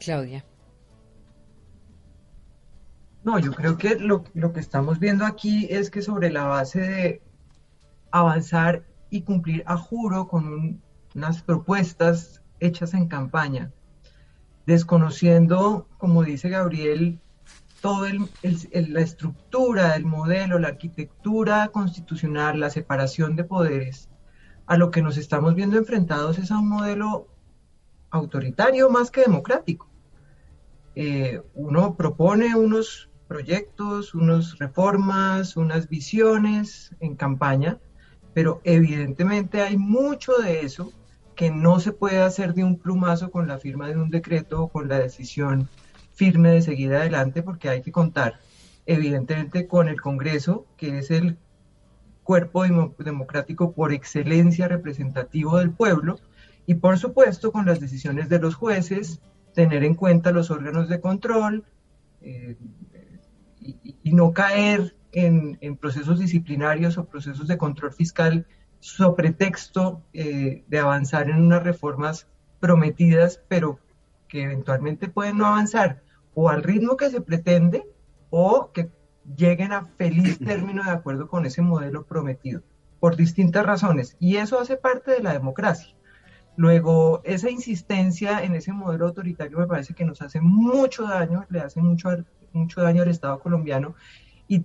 Claudia. 0.00 0.44
No, 3.22 3.38
yo 3.38 3.52
creo 3.52 3.78
que 3.78 3.94
lo, 3.94 4.24
lo, 4.34 4.52
que 4.52 4.58
estamos 4.58 4.98
viendo 4.98 5.24
aquí 5.24 5.68
es 5.70 5.88
que 5.88 6.02
sobre 6.02 6.30
la 6.30 6.46
base 6.46 6.80
de 6.80 7.22
avanzar 8.10 8.82
y 9.08 9.22
cumplir 9.22 9.62
a 9.66 9.76
juro 9.76 10.26
con 10.26 10.82
unas 11.14 11.42
propuestas 11.44 12.42
hechas 12.58 12.92
en 12.92 13.06
campaña, 13.06 13.70
desconociendo, 14.66 15.86
como 15.96 16.24
dice 16.24 16.48
Gabriel, 16.48 17.20
toda 17.80 18.10
la 18.12 19.00
estructura, 19.00 19.96
el 19.96 20.04
modelo, 20.04 20.58
la 20.58 20.68
arquitectura 20.68 21.68
constitucional, 21.68 22.60
la 22.60 22.70
separación 22.70 23.36
de 23.36 23.44
poderes, 23.44 24.08
a 24.66 24.76
lo 24.76 24.90
que 24.90 25.02
nos 25.02 25.16
estamos 25.16 25.54
viendo 25.54 25.78
enfrentados 25.78 26.38
es 26.38 26.50
a 26.50 26.58
un 26.58 26.68
modelo 26.68 27.26
autoritario 28.10 28.90
más 28.90 29.10
que 29.10 29.22
democrático. 29.22 29.88
Eh, 30.94 31.42
uno 31.54 31.94
propone 31.94 32.54
unos 32.54 33.08
proyectos, 33.26 34.14
unas 34.14 34.58
reformas, 34.58 35.56
unas 35.56 35.88
visiones 35.88 36.94
en 37.00 37.14
campaña, 37.14 37.78
pero 38.34 38.60
evidentemente 38.64 39.62
hay 39.62 39.76
mucho 39.76 40.34
de 40.34 40.60
eso 40.60 40.92
que 41.34 41.50
no 41.50 41.80
se 41.80 41.92
puede 41.92 42.20
hacer 42.20 42.54
de 42.54 42.64
un 42.64 42.78
plumazo 42.78 43.30
con 43.30 43.48
la 43.48 43.58
firma 43.58 43.88
de 43.88 43.96
un 43.96 44.10
decreto 44.10 44.64
o 44.64 44.68
con 44.68 44.88
la 44.88 44.98
decisión 44.98 45.68
firme 46.20 46.50
de 46.50 46.60
seguir 46.60 46.92
adelante 46.92 47.42
porque 47.42 47.70
hay 47.70 47.80
que 47.80 47.92
contar 47.92 48.40
evidentemente 48.84 49.66
con 49.66 49.88
el 49.88 49.98
Congreso, 49.98 50.66
que 50.76 50.98
es 50.98 51.10
el 51.10 51.38
cuerpo 52.24 52.62
democrático 52.98 53.72
por 53.72 53.94
excelencia 53.94 54.68
representativo 54.68 55.56
del 55.56 55.70
pueblo, 55.70 56.18
y 56.66 56.74
por 56.74 56.98
supuesto 56.98 57.52
con 57.52 57.64
las 57.64 57.80
decisiones 57.80 58.28
de 58.28 58.38
los 58.38 58.54
jueces, 58.54 59.22
tener 59.54 59.82
en 59.82 59.94
cuenta 59.94 60.30
los 60.30 60.50
órganos 60.50 60.90
de 60.90 61.00
control 61.00 61.64
eh, 62.20 62.58
y, 63.58 64.12
no 64.12 64.34
caer 64.34 64.94
en, 65.12 65.58
procesos 65.78 66.18
disciplinarios 66.18 66.98
o 66.98 67.06
procesos 67.06 67.48
de 67.48 67.56
control 67.56 67.94
fiscal 67.94 68.46
sobre 68.78 69.30
pretexto 69.30 70.02
eh, 70.12 70.64
de 70.68 70.78
avanzar 70.78 71.30
en 71.30 71.40
unas 71.40 71.62
reformas 71.62 72.26
prometidas, 72.60 73.40
pero 73.48 73.78
que 74.28 74.42
eventualmente 74.42 75.08
pueden 75.08 75.38
no 75.38 75.46
avanzar 75.46 76.02
o 76.34 76.48
al 76.48 76.62
ritmo 76.62 76.96
que 76.96 77.10
se 77.10 77.20
pretende 77.20 77.84
o 78.30 78.70
que 78.72 78.90
lleguen 79.36 79.72
a 79.72 79.86
feliz 79.96 80.38
término 80.44 80.84
de 80.84 80.90
acuerdo 80.90 81.28
con 81.28 81.46
ese 81.46 81.62
modelo 81.62 82.04
prometido, 82.04 82.62
por 82.98 83.16
distintas 83.16 83.64
razones. 83.66 84.16
Y 84.18 84.36
eso 84.36 84.60
hace 84.60 84.76
parte 84.76 85.12
de 85.12 85.22
la 85.22 85.32
democracia. 85.32 85.94
Luego, 86.56 87.22
esa 87.24 87.50
insistencia 87.50 88.42
en 88.42 88.54
ese 88.54 88.72
modelo 88.72 89.06
autoritario 89.06 89.58
me 89.58 89.66
parece 89.66 89.94
que 89.94 90.04
nos 90.04 90.20
hace 90.20 90.40
mucho 90.40 91.04
daño, 91.04 91.46
le 91.48 91.60
hace 91.60 91.80
mucho, 91.80 92.10
mucho 92.52 92.82
daño 92.82 93.02
al 93.02 93.08
Estado 93.08 93.38
colombiano 93.38 93.94
y 94.46 94.64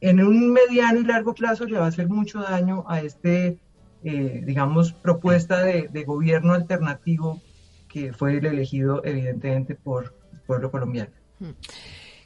en 0.00 0.22
un 0.22 0.52
mediano 0.52 1.00
y 1.00 1.04
largo 1.04 1.34
plazo 1.34 1.64
le 1.64 1.78
va 1.78 1.86
a 1.86 1.88
hacer 1.88 2.08
mucho 2.08 2.40
daño 2.40 2.84
a 2.88 3.00
este, 3.00 3.58
eh, 4.04 4.42
digamos, 4.44 4.92
propuesta 4.92 5.64
de, 5.64 5.88
de 5.88 6.04
gobierno 6.04 6.52
alternativo 6.52 7.40
que 7.88 8.12
fue 8.12 8.36
el 8.36 8.46
elegido 8.46 9.02
evidentemente 9.04 9.74
por 9.74 10.14
pueblo 10.48 10.70
colombiano. 10.70 11.10
Hmm. 11.38 11.52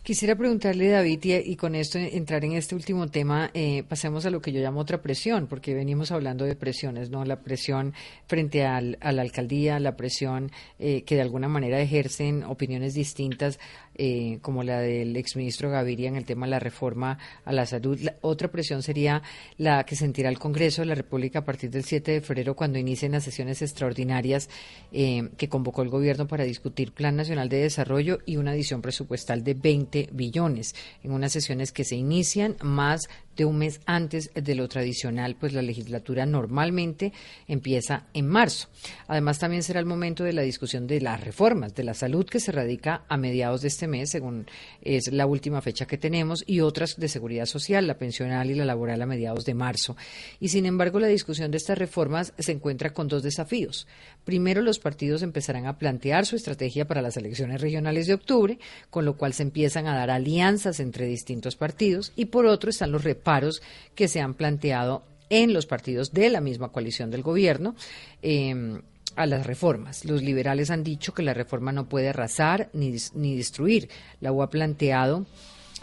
Quisiera 0.02 0.34
preguntarle, 0.34 0.88
David, 0.88 1.20
y, 1.22 1.54
con 1.54 1.76
esto 1.76 1.96
entrar 1.96 2.44
en 2.44 2.54
este 2.54 2.74
último 2.74 3.06
tema, 3.06 3.52
eh, 3.54 3.84
pasemos 3.88 4.26
a 4.26 4.30
lo 4.30 4.40
que 4.40 4.50
yo 4.50 4.60
llamo 4.60 4.80
otra 4.80 5.00
presión, 5.00 5.46
porque 5.46 5.74
venimos 5.74 6.10
hablando 6.10 6.44
de 6.44 6.56
presiones, 6.56 7.08
¿no? 7.08 7.24
La 7.24 7.38
presión 7.38 7.94
frente 8.26 8.64
al, 8.64 8.98
a 9.00 9.12
la 9.12 9.22
alcaldía, 9.22 9.78
la 9.78 9.94
presión 9.94 10.50
eh, 10.80 11.04
que 11.04 11.14
de 11.14 11.20
alguna 11.20 11.46
manera 11.46 11.80
ejercen 11.80 12.42
opiniones 12.42 12.94
distintas, 12.94 13.60
eh, 13.94 14.38
como 14.42 14.62
la 14.62 14.80
del 14.80 15.16
exministro 15.16 15.70
Gaviria 15.70 16.08
en 16.08 16.16
el 16.16 16.24
tema 16.24 16.46
de 16.46 16.50
la 16.50 16.58
reforma 16.58 17.18
a 17.44 17.52
la 17.52 17.66
salud. 17.66 17.98
otra 18.20 18.50
presión 18.50 18.82
sería 18.82 19.22
la 19.58 19.84
que 19.84 19.96
sentirá 19.96 20.28
el 20.28 20.38
Congreso 20.38 20.82
de 20.82 20.86
la 20.86 20.94
República 20.94 21.40
a 21.40 21.44
partir 21.44 21.70
del 21.70 21.84
7 21.84 22.12
de 22.12 22.20
febrero, 22.20 22.56
cuando 22.56 22.78
inicien 22.78 23.12
las 23.12 23.24
sesiones 23.24 23.62
extraordinarias 23.62 24.48
que 24.90 25.48
convocó 25.48 25.82
el 25.82 25.88
gobierno 25.88 26.26
para 26.26 26.44
discutir 26.44 26.92
Plan 26.92 27.16
Nacional 27.16 27.48
de 27.48 27.58
Desarrollo 27.58 28.18
y 28.26 28.36
una 28.36 28.52
adición 28.52 28.82
presupuestal 28.82 29.42
de 29.44 29.54
20 29.54 30.08
billones 30.12 30.74
en 31.02 31.12
unas 31.12 31.32
sesiones 31.32 31.72
que 31.72 31.84
se 31.84 31.96
inician 31.96 32.56
más 32.62 33.08
de 33.36 33.44
un 33.44 33.58
mes 33.58 33.80
antes 33.86 34.30
de 34.34 34.54
lo 34.54 34.68
tradicional, 34.68 35.36
pues 35.38 35.52
la 35.52 35.62
legislatura 35.62 36.26
normalmente 36.26 37.12
empieza 37.48 38.06
en 38.14 38.28
marzo. 38.28 38.68
Además, 39.06 39.38
también 39.38 39.62
será 39.62 39.80
el 39.80 39.86
momento 39.86 40.24
de 40.24 40.32
la 40.32 40.42
discusión 40.42 40.86
de 40.86 41.00
las 41.00 41.20
reformas 41.22 41.74
de 41.74 41.84
la 41.84 41.94
salud 41.94 42.26
que 42.26 42.40
se 42.40 42.52
radica 42.52 43.04
a 43.08 43.16
mediados 43.16 43.62
de 43.62 43.68
este 43.68 43.86
mes, 43.86 44.10
según 44.10 44.46
es 44.82 45.12
la 45.12 45.26
última 45.26 45.60
fecha 45.60 45.86
que 45.86 45.98
tenemos, 45.98 46.44
y 46.46 46.60
otras 46.60 46.96
de 46.96 47.08
seguridad 47.08 47.46
social, 47.46 47.86
la 47.86 47.98
pensional 47.98 48.50
y 48.50 48.54
la 48.54 48.64
laboral 48.64 49.02
a 49.02 49.06
mediados 49.06 49.44
de 49.44 49.54
marzo. 49.54 49.96
Y 50.40 50.48
sin 50.48 50.66
embargo, 50.66 51.00
la 51.00 51.06
discusión 51.06 51.50
de 51.50 51.56
estas 51.56 51.78
reformas 51.78 52.32
se 52.38 52.52
encuentra 52.52 52.92
con 52.92 53.08
dos 53.08 53.22
desafíos. 53.22 53.86
Primero, 54.24 54.62
los 54.62 54.78
partidos 54.78 55.22
empezarán 55.22 55.66
a 55.66 55.78
plantear 55.78 56.26
su 56.26 56.36
estrategia 56.36 56.86
para 56.86 57.02
las 57.02 57.16
elecciones 57.16 57.60
regionales 57.60 58.06
de 58.06 58.14
octubre, 58.14 58.58
con 58.90 59.04
lo 59.04 59.16
cual 59.16 59.32
se 59.32 59.42
empiezan 59.42 59.86
a 59.86 59.96
dar 59.96 60.10
alianzas 60.10 60.80
entre 60.80 61.06
distintos 61.06 61.56
partidos, 61.56 62.12
y 62.16 62.26
por 62.26 62.46
otro 62.46 62.70
están 62.70 62.92
los 62.92 63.04
paros 63.22 63.62
que 63.94 64.08
se 64.08 64.20
han 64.20 64.34
planteado 64.34 65.02
en 65.30 65.54
los 65.54 65.66
partidos 65.66 66.12
de 66.12 66.28
la 66.28 66.40
misma 66.40 66.70
coalición 66.70 67.10
del 67.10 67.22
gobierno. 67.22 67.74
Em, 68.20 68.82
a 69.14 69.26
las 69.26 69.46
reformas. 69.46 70.06
Los 70.06 70.22
liberales 70.22 70.70
han 70.70 70.82
dicho 70.82 71.12
que 71.12 71.22
la 71.22 71.34
reforma 71.34 71.70
no 71.70 71.86
puede 71.86 72.08
arrasar 72.08 72.70
ni, 72.72 72.96
ni 73.14 73.36
destruir. 73.36 73.90
La 74.20 74.32
U 74.32 74.42
ha 74.42 74.48
planteado 74.48 75.26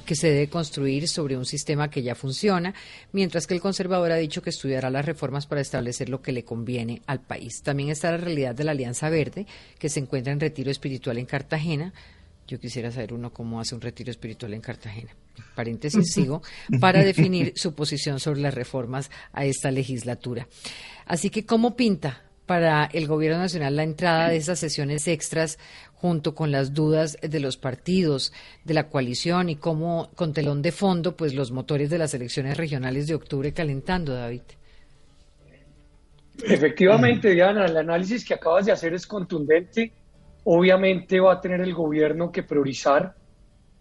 que 0.06 0.16
se 0.16 0.30
debe 0.30 0.50
construir 0.50 1.08
sobre 1.08 1.38
un 1.38 1.46
sistema 1.46 1.90
que 1.90 2.02
ya 2.02 2.16
funciona, 2.16 2.74
mientras 3.12 3.48
que 3.48 3.54
el 3.54 3.62
conservador 3.62 4.12
ha 4.12 4.16
dicho 4.16 4.42
que 4.42 4.50
estudiará 4.50 4.90
las 4.90 5.06
reformas 5.06 5.46
para 5.46 5.62
establecer 5.62 6.10
lo 6.10 6.22
que 6.22 6.32
le 6.32 6.44
conviene 6.44 7.02
al 7.06 7.20
país. 7.20 7.62
También 7.62 7.90
está 7.90 8.12
la 8.12 8.18
realidad 8.18 8.56
de 8.56 8.64
la 8.64 8.72
Alianza 8.72 9.10
Verde, 9.10 9.46
que 9.78 9.90
se 9.90 10.00
encuentra 10.00 10.34
en 10.34 10.40
retiro 10.40 10.72
espiritual 10.72 11.18
en 11.18 11.26
Cartagena, 11.26 11.94
yo 12.48 12.60
quisiera 12.60 12.92
saber 12.92 13.14
uno 13.14 13.32
cómo 13.32 13.60
hace 13.60 13.76
un 13.76 13.82
retiro 13.82 14.10
espiritual 14.10 14.56
en 14.56 14.62
Cartagena. 14.62 15.12
Paréntesis 15.56 16.14
sigo, 16.14 16.42
para 16.80 17.04
definir 17.04 17.54
su 17.56 17.74
posición 17.74 18.20
sobre 18.20 18.42
las 18.42 18.54
reformas 18.54 19.10
a 19.34 19.46
esta 19.46 19.72
legislatura. 19.72 20.48
Así 21.06 21.30
que, 21.30 21.46
¿cómo 21.46 21.76
pinta 21.76 22.24
para 22.46 22.86
el 22.86 23.08
Gobierno 23.08 23.40
Nacional 23.40 23.76
la 23.76 23.84
entrada 23.84 24.30
de 24.30 24.38
esas 24.38 24.60
sesiones 24.60 25.08
extras 25.08 25.60
junto 25.94 26.34
con 26.34 26.52
las 26.52 26.74
dudas 26.74 27.18
de 27.22 27.40
los 27.40 27.58
partidos, 27.58 28.34
de 28.64 28.74
la 28.74 28.90
coalición 28.90 29.50
y 29.50 29.56
cómo, 29.56 30.10
con 30.16 30.34
telón 30.34 30.62
de 30.62 30.72
fondo, 30.72 31.16
pues 31.16 31.34
los 31.34 31.52
motores 31.52 31.90
de 31.90 31.98
las 31.98 32.14
elecciones 32.14 32.58
regionales 32.58 33.06
de 33.08 33.16
octubre 33.16 33.54
calentando, 33.54 34.14
David? 34.14 34.42
Efectivamente, 36.42 37.32
Diana, 37.32 37.66
el 37.66 37.76
análisis 37.76 38.24
que 38.24 38.34
acabas 38.34 38.66
de 38.66 38.72
hacer 38.72 38.94
es 38.94 39.06
contundente 39.06 39.92
Obviamente 40.52 41.20
va 41.20 41.34
a 41.34 41.42
tener 41.42 41.62
el 41.62 41.74
gobierno 41.74 42.32
que 42.32 42.44
priorizar, 42.44 43.16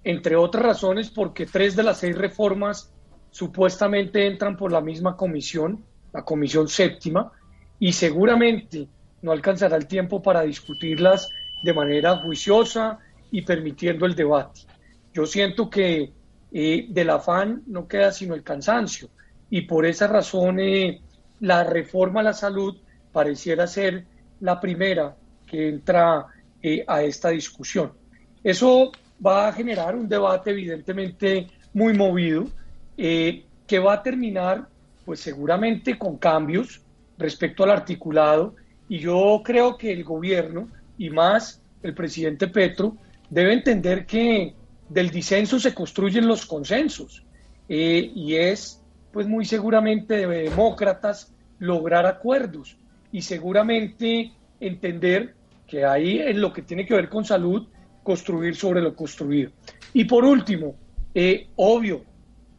entre 0.08 0.36
otras 0.36 0.64
razones 0.64 1.10
porque 1.10 1.44
tres 1.44 1.76
de 1.76 1.82
las 1.82 1.98
seis 1.98 2.16
reformas 2.16 2.90
supuestamente 3.30 4.26
entran 4.26 4.56
por 4.56 4.72
la 4.72 4.80
misma 4.80 5.18
comisión, 5.18 5.84
la 6.14 6.24
comisión 6.24 6.66
séptima, 6.66 7.30
y 7.78 7.92
seguramente 7.92 8.88
no 9.20 9.32
alcanzará 9.32 9.76
el 9.76 9.86
tiempo 9.86 10.22
para 10.22 10.40
discutirlas 10.40 11.28
de 11.62 11.74
manera 11.74 12.16
juiciosa 12.16 12.98
y 13.30 13.42
permitiendo 13.42 14.06
el 14.06 14.14
debate. 14.14 14.62
Yo 15.12 15.26
siento 15.26 15.68
que 15.68 16.10
eh, 16.52 16.86
del 16.88 17.10
afán 17.10 17.64
no 17.66 17.86
queda 17.86 18.10
sino 18.10 18.34
el 18.34 18.42
cansancio 18.42 19.10
y 19.50 19.62
por 19.62 19.84
esa 19.84 20.06
razón 20.06 20.58
eh, 20.58 21.02
la 21.40 21.64
reforma 21.64 22.20
a 22.20 22.22
la 22.22 22.32
salud 22.32 22.78
pareciera 23.12 23.66
ser 23.66 24.06
la 24.40 24.58
primera 24.58 25.14
que 25.46 25.68
entra 25.68 26.28
eh, 26.62 26.82
a 26.88 27.02
esta 27.02 27.28
discusión. 27.28 27.92
Eso 28.42 28.90
va 29.24 29.48
a 29.48 29.52
generar 29.52 29.94
un 29.96 30.08
debate 30.08 30.50
evidentemente 30.50 31.48
muy 31.72 31.94
movido, 31.94 32.46
eh, 32.96 33.44
que 33.66 33.78
va 33.78 33.94
a 33.94 34.02
terminar 34.02 34.66
pues 35.04 35.20
seguramente 35.20 35.98
con 35.98 36.18
cambios 36.18 36.80
respecto 37.16 37.64
al 37.64 37.70
articulado. 37.70 38.54
Y 38.88 38.98
yo 38.98 39.42
creo 39.44 39.76
que 39.76 39.92
el 39.92 40.04
gobierno 40.04 40.68
y 40.96 41.10
más 41.10 41.62
el 41.82 41.94
presidente 41.94 42.48
Petro 42.48 42.96
debe 43.30 43.52
entender 43.52 44.06
que 44.06 44.54
del 44.88 45.10
disenso 45.10 45.60
se 45.60 45.74
construyen 45.74 46.26
los 46.26 46.46
consensos 46.46 47.22
eh, 47.68 48.10
y 48.14 48.36
es 48.36 48.82
pues 49.12 49.26
muy 49.26 49.44
seguramente 49.44 50.26
de 50.26 50.26
demócratas 50.26 51.32
lograr 51.58 52.06
acuerdos 52.06 52.76
y 53.12 53.22
seguramente 53.22 54.32
entender 54.60 55.34
que 55.66 55.84
ahí 55.84 56.20
en 56.20 56.40
lo 56.40 56.52
que 56.52 56.62
tiene 56.62 56.86
que 56.86 56.94
ver 56.94 57.08
con 57.08 57.24
salud, 57.24 57.66
construir 58.08 58.56
sobre 58.56 58.80
lo 58.80 58.96
construido. 58.96 59.50
Y 59.92 60.06
por 60.06 60.24
último, 60.24 60.76
eh, 61.12 61.48
obvio, 61.56 62.04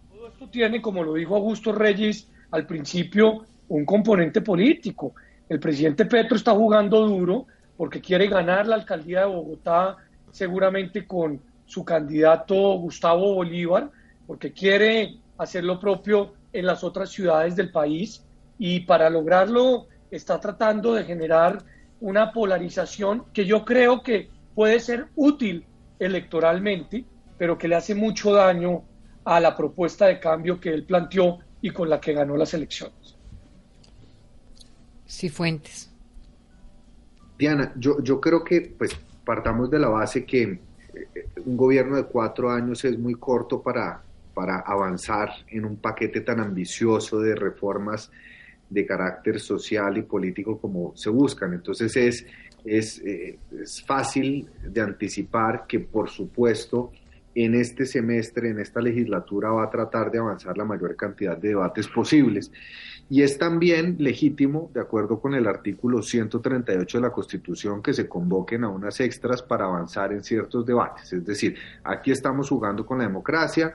todo 0.08 0.28
esto 0.28 0.48
tiene, 0.48 0.80
como 0.80 1.04
lo 1.04 1.16
dijo 1.16 1.36
Augusto 1.36 1.72
Reyes 1.72 2.30
al 2.52 2.68
principio, 2.68 3.46
un 3.68 3.84
componente 3.84 4.42
político. 4.42 5.16
El 5.50 5.60
presidente 5.60 6.06
Petro 6.06 6.38
está 6.38 6.52
jugando 6.52 7.04
duro 7.08 7.48
porque 7.76 8.00
quiere 8.00 8.28
ganar 8.28 8.68
la 8.68 8.76
alcaldía 8.76 9.22
de 9.22 9.26
Bogotá 9.26 9.98
seguramente 10.30 11.08
con 11.08 11.42
su 11.66 11.84
candidato 11.84 12.56
Gustavo 12.78 13.34
Bolívar, 13.34 13.90
porque 14.28 14.54
quiere 14.54 15.18
hacer 15.40 15.64
lo 15.64 15.80
propio 15.80 16.34
en 16.54 16.68
las 16.68 16.84
otras 16.84 17.10
ciudades 17.10 17.56
del 17.56 17.72
país 17.72 18.24
y 18.60 18.82
para 18.82 19.10
lograrlo 19.10 19.88
está 20.12 20.40
tratando 20.40 20.94
de 20.94 21.06
generar 21.06 21.64
una 22.02 22.32
polarización 22.34 23.24
que 23.34 23.46
yo 23.46 23.66
creo 23.66 24.04
que 24.04 24.30
puede 24.60 24.82
ser 24.82 25.08
útil 25.16 25.66
electoralmente, 26.00 27.06
pero 27.38 27.58
que 27.58 27.70
le 27.70 27.76
hace 27.76 27.96
mucho 27.96 28.34
daño 28.34 28.84
a 29.24 29.40
la 29.40 29.56
propuesta 29.56 30.08
de 30.08 30.20
cambio 30.20 30.60
que 30.60 30.68
él 30.68 30.84
planteó 30.84 31.40
y 31.62 31.70
con 31.70 31.90
la 31.90 32.02
que 32.02 32.12
ganó 32.12 32.36
las 32.36 32.54
elecciones. 32.54 33.16
Sí, 35.06 35.30
Fuentes. 35.30 35.90
Diana, 37.38 37.72
yo, 37.78 38.04
yo 38.04 38.20
creo 38.20 38.44
que 38.44 38.76
pues 38.78 39.00
partamos 39.24 39.72
de 39.72 39.80
la 39.80 39.88
base 39.88 40.26
que 40.26 40.42
eh, 40.42 40.60
un 41.46 41.56
gobierno 41.56 41.96
de 41.96 42.04
cuatro 42.04 42.52
años 42.52 42.84
es 42.84 43.00
muy 43.00 43.16
corto 43.16 43.62
para, 43.62 44.04
para 44.34 44.60
avanzar 44.60 45.30
en 45.48 45.64
un 45.64 45.78
paquete 45.78 46.20
tan 46.20 46.42
ambicioso 46.42 47.22
de 47.22 47.34
reformas 47.34 48.12
de 48.70 48.86
carácter 48.86 49.40
social 49.40 49.98
y 49.98 50.02
político 50.02 50.60
como 50.60 50.92
se 50.98 51.10
buscan. 51.10 51.54
Entonces 51.54 51.96
es, 51.96 52.26
es, 52.66 53.00
eh, 53.00 53.40
es 53.62 53.84
fácil 53.86 54.48
de 54.64 54.82
anticipar 54.82 55.66
que, 55.68 55.80
por 55.80 56.10
supuesto, 56.10 56.92
en 57.36 57.56
este 57.56 57.86
semestre, 57.86 58.50
en 58.50 58.60
esta 58.60 58.82
legislatura, 58.82 59.52
va 59.52 59.64
a 59.64 59.70
tratar 59.70 60.12
de 60.12 60.20
avanzar 60.20 60.58
la 60.58 60.66
mayor 60.66 60.96
cantidad 60.96 61.38
de 61.38 61.50
debates 61.50 61.88
posibles. 61.88 62.52
Y 63.10 63.22
es 63.24 63.38
también 63.38 63.96
legítimo, 63.98 64.70
de 64.74 64.82
acuerdo 64.82 65.20
con 65.20 65.34
el 65.34 65.48
artículo 65.48 66.02
138 66.02 66.98
de 66.98 67.02
la 67.02 67.12
Constitución, 67.12 67.82
que 67.82 67.94
se 67.94 68.08
convoquen 68.08 68.64
a 68.64 68.70
unas 68.70 69.00
extras 69.00 69.42
para 69.42 69.66
avanzar 69.66 70.12
en 70.12 70.24
ciertos 70.24 70.66
debates. 70.66 71.14
Es 71.14 71.26
decir, 71.26 71.56
aquí 71.84 72.12
estamos 72.12 72.50
jugando 72.50 72.86
con 72.86 73.00
la 73.00 73.06
democracia, 73.06 73.74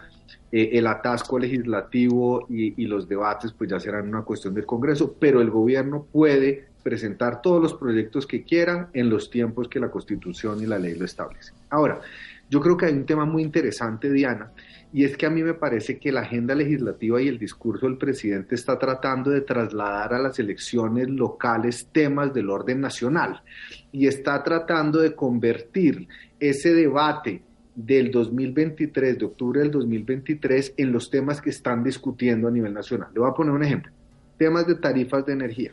eh, 0.53 0.71
el 0.75 0.87
atasco 0.87 1.39
legislativo 1.39 2.47
y 2.49 2.87
los 2.87 3.09
debates 3.09 3.53
pues 3.53 3.71
ya 3.71 3.81
serán 3.81 4.09
una 4.09 4.23
cuestión 4.23 4.55
del 4.55 4.67
Congreso, 4.67 5.17
pero 5.19 5.41
el 5.41 5.51
gobierno 5.51 6.07
puede 6.13 6.74
presentar 6.85 7.43
todos 7.43 7.61
los 7.61 7.75
proyectos 7.75 8.27
que 8.27 8.45
quieran 8.45 8.89
en 8.93 9.11
los 9.11 9.31
tiempos 9.31 9.69
que 9.69 9.81
la 9.81 9.91
Constitución 9.91 10.63
y 10.63 10.67
la 10.67 10.79
ley 10.79 10.95
lo 10.95 11.07
establecen. 11.07 11.55
Ahora, 11.71 12.01
yo 12.49 12.61
creo 12.61 12.77
que 12.77 12.87
hay 12.87 12.93
un 12.93 13.07
tema 13.07 13.25
muy 13.25 13.43
interesante, 13.43 14.13
Diana, 14.13 14.53
y 14.93 15.05
es 15.05 15.17
que 15.17 15.27
a 15.27 15.31
mí 15.31 15.43
me 15.43 15.55
parece 15.55 15.99
que 15.99 16.13
la 16.13 16.21
agenda 16.21 16.55
legislativa 16.55 17.21
y 17.21 17.27
el 17.27 17.39
discurso 17.39 17.87
del 17.87 17.97
presidente 17.97 18.55
está 18.55 18.79
tratando 18.79 19.31
de 19.31 19.41
trasladar 19.41 20.15
a 20.15 20.21
las 20.21 20.39
elecciones 20.39 21.09
locales 21.09 21.89
temas 21.91 22.33
del 22.33 22.51
orden 22.51 22.81
nacional 22.81 23.43
y 23.91 24.07
está 24.07 24.41
tratando 24.45 25.01
de 25.01 25.15
convertir 25.15 26.07
ese 26.39 26.75
debate 26.75 27.43
del 27.75 28.11
2023, 28.11 29.19
de 29.19 29.25
octubre 29.25 29.61
del 29.61 29.71
2023, 29.71 30.75
en 30.77 30.93
los 30.93 31.11
temas 31.11 31.41
que 31.41 31.51
están 31.51 31.83
discutiendo 31.83 32.47
a 32.47 32.51
nivel 32.53 32.73
nacional. 32.73 33.09
Le 33.13 33.21
voy 33.21 33.31
a 33.31 33.35
poner 33.35 33.53
un 33.53 33.65
ejemplo. 33.65 33.91
Temas 34.39 34.67
de 34.67 34.77
tarifas 34.77 35.27
de 35.27 35.33
energía. 35.33 35.73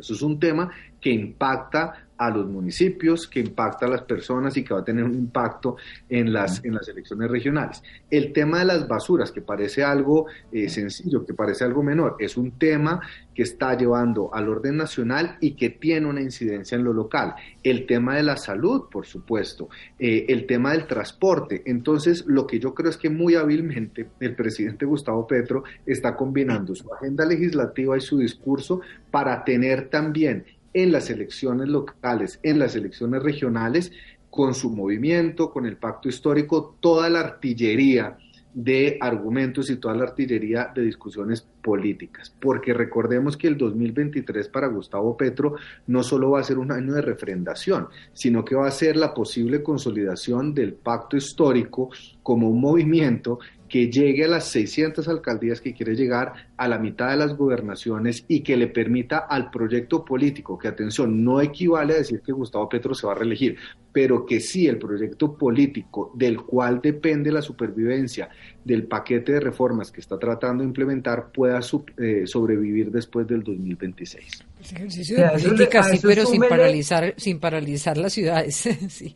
Eso 0.00 0.14
es 0.14 0.22
un 0.22 0.40
tema 0.40 0.70
que 1.00 1.10
impacta 1.10 2.08
a 2.20 2.28
los 2.28 2.46
municipios, 2.46 3.26
que 3.26 3.40
impacta 3.40 3.86
a 3.86 3.88
las 3.88 4.02
personas 4.02 4.54
y 4.54 4.62
que 4.62 4.74
va 4.74 4.80
a 4.80 4.84
tener 4.84 5.04
un 5.04 5.14
impacto 5.14 5.76
en 6.06 6.30
las, 6.34 6.62
en 6.62 6.74
las 6.74 6.86
elecciones 6.86 7.30
regionales. 7.30 7.82
El 8.10 8.34
tema 8.34 8.58
de 8.58 8.66
las 8.66 8.86
basuras, 8.86 9.32
que 9.32 9.40
parece 9.40 9.82
algo 9.82 10.26
eh, 10.52 10.68
sencillo, 10.68 11.24
que 11.24 11.32
parece 11.32 11.64
algo 11.64 11.82
menor, 11.82 12.16
es 12.18 12.36
un 12.36 12.58
tema 12.58 13.00
que 13.34 13.42
está 13.42 13.74
llevando 13.74 14.34
al 14.34 14.50
orden 14.50 14.76
nacional 14.76 15.38
y 15.40 15.52
que 15.52 15.70
tiene 15.70 16.06
una 16.06 16.20
incidencia 16.20 16.76
en 16.76 16.84
lo 16.84 16.92
local. 16.92 17.34
El 17.62 17.86
tema 17.86 18.16
de 18.16 18.22
la 18.22 18.36
salud, 18.36 18.90
por 18.90 19.06
supuesto, 19.06 19.70
eh, 19.98 20.26
el 20.28 20.46
tema 20.46 20.72
del 20.72 20.86
transporte. 20.86 21.62
Entonces, 21.64 22.26
lo 22.26 22.46
que 22.46 22.58
yo 22.58 22.74
creo 22.74 22.90
es 22.90 22.98
que 22.98 23.08
muy 23.08 23.34
hábilmente 23.34 24.10
el 24.20 24.34
presidente 24.34 24.84
Gustavo 24.84 25.26
Petro 25.26 25.64
está 25.86 26.14
combinando 26.14 26.74
su 26.74 26.92
agenda 26.92 27.24
legislativa 27.24 27.96
y 27.96 28.02
su 28.02 28.18
discurso 28.18 28.82
para 29.10 29.42
tener 29.42 29.88
también 29.88 30.44
en 30.72 30.92
las 30.92 31.10
elecciones 31.10 31.68
locales, 31.68 32.38
en 32.42 32.58
las 32.58 32.76
elecciones 32.76 33.22
regionales, 33.22 33.92
con 34.30 34.54
su 34.54 34.70
movimiento, 34.70 35.50
con 35.50 35.66
el 35.66 35.76
pacto 35.76 36.08
histórico, 36.08 36.76
toda 36.80 37.10
la 37.10 37.20
artillería 37.20 38.16
de 38.54 38.98
argumentos 39.00 39.70
y 39.70 39.76
toda 39.76 39.94
la 39.94 40.04
artillería 40.04 40.72
de 40.74 40.82
discusiones 40.82 41.46
políticas, 41.62 42.34
porque 42.40 42.74
recordemos 42.74 43.36
que 43.36 43.46
el 43.46 43.56
2023 43.56 44.48
para 44.48 44.66
Gustavo 44.66 45.16
Petro 45.16 45.54
no 45.86 46.02
solo 46.02 46.30
va 46.30 46.40
a 46.40 46.44
ser 46.44 46.58
un 46.58 46.72
año 46.72 46.94
de 46.94 47.02
refrendación, 47.02 47.88
sino 48.12 48.44
que 48.44 48.56
va 48.56 48.66
a 48.66 48.72
ser 48.72 48.96
la 48.96 49.14
posible 49.14 49.62
consolidación 49.62 50.52
del 50.52 50.74
pacto 50.74 51.16
histórico 51.16 51.90
como 52.22 52.48
un 52.48 52.60
movimiento 52.60 53.38
que 53.70 53.88
llegue 53.88 54.24
a 54.24 54.28
las 54.28 54.46
600 54.48 55.06
alcaldías 55.08 55.60
que 55.60 55.72
quiere 55.72 55.94
llegar, 55.94 56.34
a 56.56 56.68
la 56.68 56.78
mitad 56.78 57.08
de 57.10 57.16
las 57.16 57.36
gobernaciones 57.36 58.24
y 58.26 58.40
que 58.40 58.56
le 58.56 58.66
permita 58.66 59.18
al 59.18 59.50
proyecto 59.50 60.04
político, 60.04 60.58
que 60.58 60.68
atención, 60.68 61.24
no 61.24 61.40
equivale 61.40 61.94
a 61.94 61.98
decir 61.98 62.20
que 62.20 62.32
Gustavo 62.32 62.68
Petro 62.68 62.94
se 62.94 63.06
va 63.06 63.12
a 63.12 63.16
reelegir, 63.16 63.56
pero 63.92 64.26
que 64.26 64.40
sí 64.40 64.66
el 64.66 64.78
proyecto 64.78 65.38
político 65.38 66.12
del 66.14 66.42
cual 66.42 66.80
depende 66.82 67.30
la 67.30 67.42
supervivencia 67.42 68.28
del 68.64 68.86
paquete 68.86 69.32
de 69.32 69.40
reformas 69.40 69.90
que 69.90 70.00
está 70.00 70.18
tratando 70.18 70.62
de 70.62 70.68
implementar 70.68 71.30
pueda 71.32 71.60
eh, 71.96 72.26
sobrevivir 72.26 72.90
después 72.90 73.26
del 73.26 73.42
2026. 73.42 74.44
ejercicio 74.60 75.16
de 75.16 75.30
política, 75.30 75.82
sí, 75.84 75.98
pero 76.02 76.26
sin 76.26 76.42
paralizar, 76.42 77.14
sin 77.16 77.40
paralizar 77.40 77.96
las 77.96 78.12
ciudades. 78.12 78.56
sí, 78.88 79.14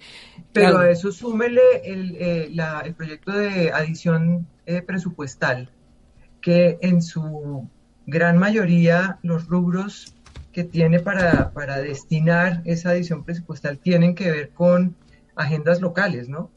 pero 0.53 0.79
a 0.79 0.91
eso 0.91 1.13
súmele 1.13 1.61
el, 1.85 2.17
eh, 2.17 2.51
el 2.85 2.95
proyecto 2.95 3.33
de 3.33 3.71
adición 3.71 4.47
eh, 4.67 4.81
presupuestal, 4.81 5.71
que 6.41 6.79
en 6.81 7.03
su 7.03 7.69
gran 8.07 8.39
mayoría 8.39 9.19
los 9.23 9.47
rubros 9.47 10.15
que 10.53 10.65
tiene 10.65 11.01
para, 11.01 11.51
para 11.51 11.79
destinar 11.81 12.63
esa 12.65 12.91
adición 12.91 13.25
presupuestal 13.25 13.79
tienen 13.79 14.15
que 14.15 14.31
ver 14.31 14.51
con 14.51 14.95
agendas 15.35 15.81
locales, 15.81 16.29
¿no? 16.29 16.51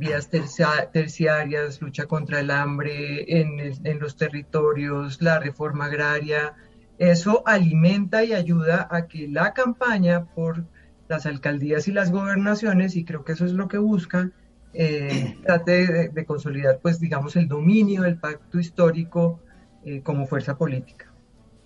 Vías 0.00 0.30
terciarias, 0.30 1.82
lucha 1.82 2.06
contra 2.06 2.40
el 2.40 2.50
hambre 2.50 3.26
en, 3.28 4.00
los 4.00 4.16
territorios, 4.16 5.20
la 5.20 5.38
reforma 5.38 5.84
agraria. 5.84 6.54
Eso 6.96 7.42
alimenta 7.46 8.24
y 8.24 8.32
ayuda 8.32 8.88
a 8.90 9.06
que 9.06 9.28
la 9.28 9.52
campaña 9.52 10.24
por 10.24 10.64
las 11.06 11.26
alcaldías 11.26 11.86
y 11.86 11.92
las 11.92 12.10
gobernaciones, 12.10 12.96
y 12.96 13.04
creo 13.04 13.24
que 13.24 13.32
eso 13.32 13.44
es 13.44 13.52
lo 13.52 13.68
que 13.68 13.76
busca, 13.76 14.30
eh, 14.72 15.36
trate 15.44 16.08
de, 16.08 16.24
consolidar, 16.24 16.78
pues, 16.80 16.98
digamos, 16.98 17.36
el 17.36 17.46
dominio 17.46 18.02
del 18.02 18.16
pacto 18.16 18.58
histórico 18.58 19.40
eh, 19.84 20.00
como 20.02 20.26
fuerza 20.26 20.56
política. 20.56 21.12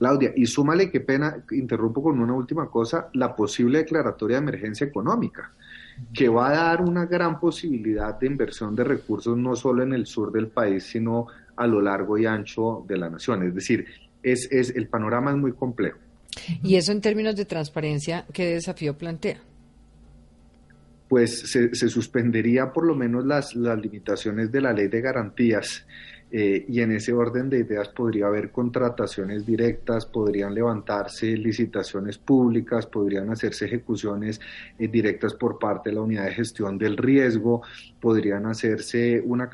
Claudia, 0.01 0.32
y 0.35 0.47
súmale, 0.47 0.91
qué 0.91 1.01
pena, 1.01 1.45
interrumpo 1.53 2.03
con 2.03 2.18
una 2.18 2.35
última 2.35 2.68
cosa, 2.68 3.11
la 3.12 3.37
posible 3.37 3.78
declaratoria 3.78 4.39
de 4.39 4.43
emergencia 4.43 4.87
económica 4.89 5.53
que 6.12 6.28
va 6.28 6.49
a 6.49 6.53
dar 6.53 6.82
una 6.82 7.07
gran 7.07 7.38
posibilidad 7.38 8.18
de 8.18 8.26
inversión 8.26 8.74
de 8.74 8.84
recursos 8.84 9.36
no 9.36 9.55
solo 9.57 9.82
en 9.82 9.92
el 9.92 10.07
sur 10.07 10.32
del 10.32 10.49
país, 10.49 10.84
sino 10.84 11.26
a 11.57 11.66
lo 11.66 11.80
largo 11.80 12.18
y 12.18 12.26
ancho 12.26 12.84
de 12.86 12.97
la 12.97 13.09
nación. 13.09 13.42
Es 13.45 13.55
decir, 13.55 13.86
es, 14.22 14.49
es 14.51 14.70
el 14.74 14.88
panorama 14.88 15.30
es 15.30 15.36
muy 15.36 15.53
complejo. 15.53 15.99
Y 16.62 16.76
eso 16.76 16.92
en 16.92 17.01
términos 17.01 17.36
de 17.36 17.45
transparencia, 17.45 18.26
¿qué 18.32 18.55
desafío 18.55 18.97
plantea? 18.97 19.38
Pues 21.09 21.51
se, 21.51 21.74
se 21.74 21.88
suspendería 21.88 22.72
por 22.72 22.86
lo 22.86 22.95
menos 22.95 23.24
las, 23.24 23.55
las 23.55 23.78
limitaciones 23.78 24.51
de 24.51 24.61
la 24.61 24.72
ley 24.72 24.88
de 24.88 25.01
garantías 25.01 25.86
eh, 26.31 26.64
y 26.68 26.81
en 26.81 26.91
ese 26.93 27.12
orden 27.12 27.49
de 27.49 27.61
ideas 27.61 27.89
podría 27.89 28.27
haber 28.27 28.51
contrataciones 28.51 29.47
directas, 29.47 30.07
podrían 30.07 30.55
levantarse 30.55 31.37
licitaciones 31.37 32.18
públicas, 32.18 32.87
podrían 32.87 33.31
hacerse 33.31 33.66
ejecuciones 33.66 34.41
eh, 34.79 34.89
directas 34.89 35.35
por 35.35 35.59
parte 35.59 35.91
de 35.91 35.97
la 35.97 36.03
unidad 36.03 36.25
de 36.25 36.35
gestión 36.35 36.77
del 36.77 36.97
riesgo, 36.97 37.62
podrían 38.01 38.47
hacerse 38.47 39.22
una 39.25 39.49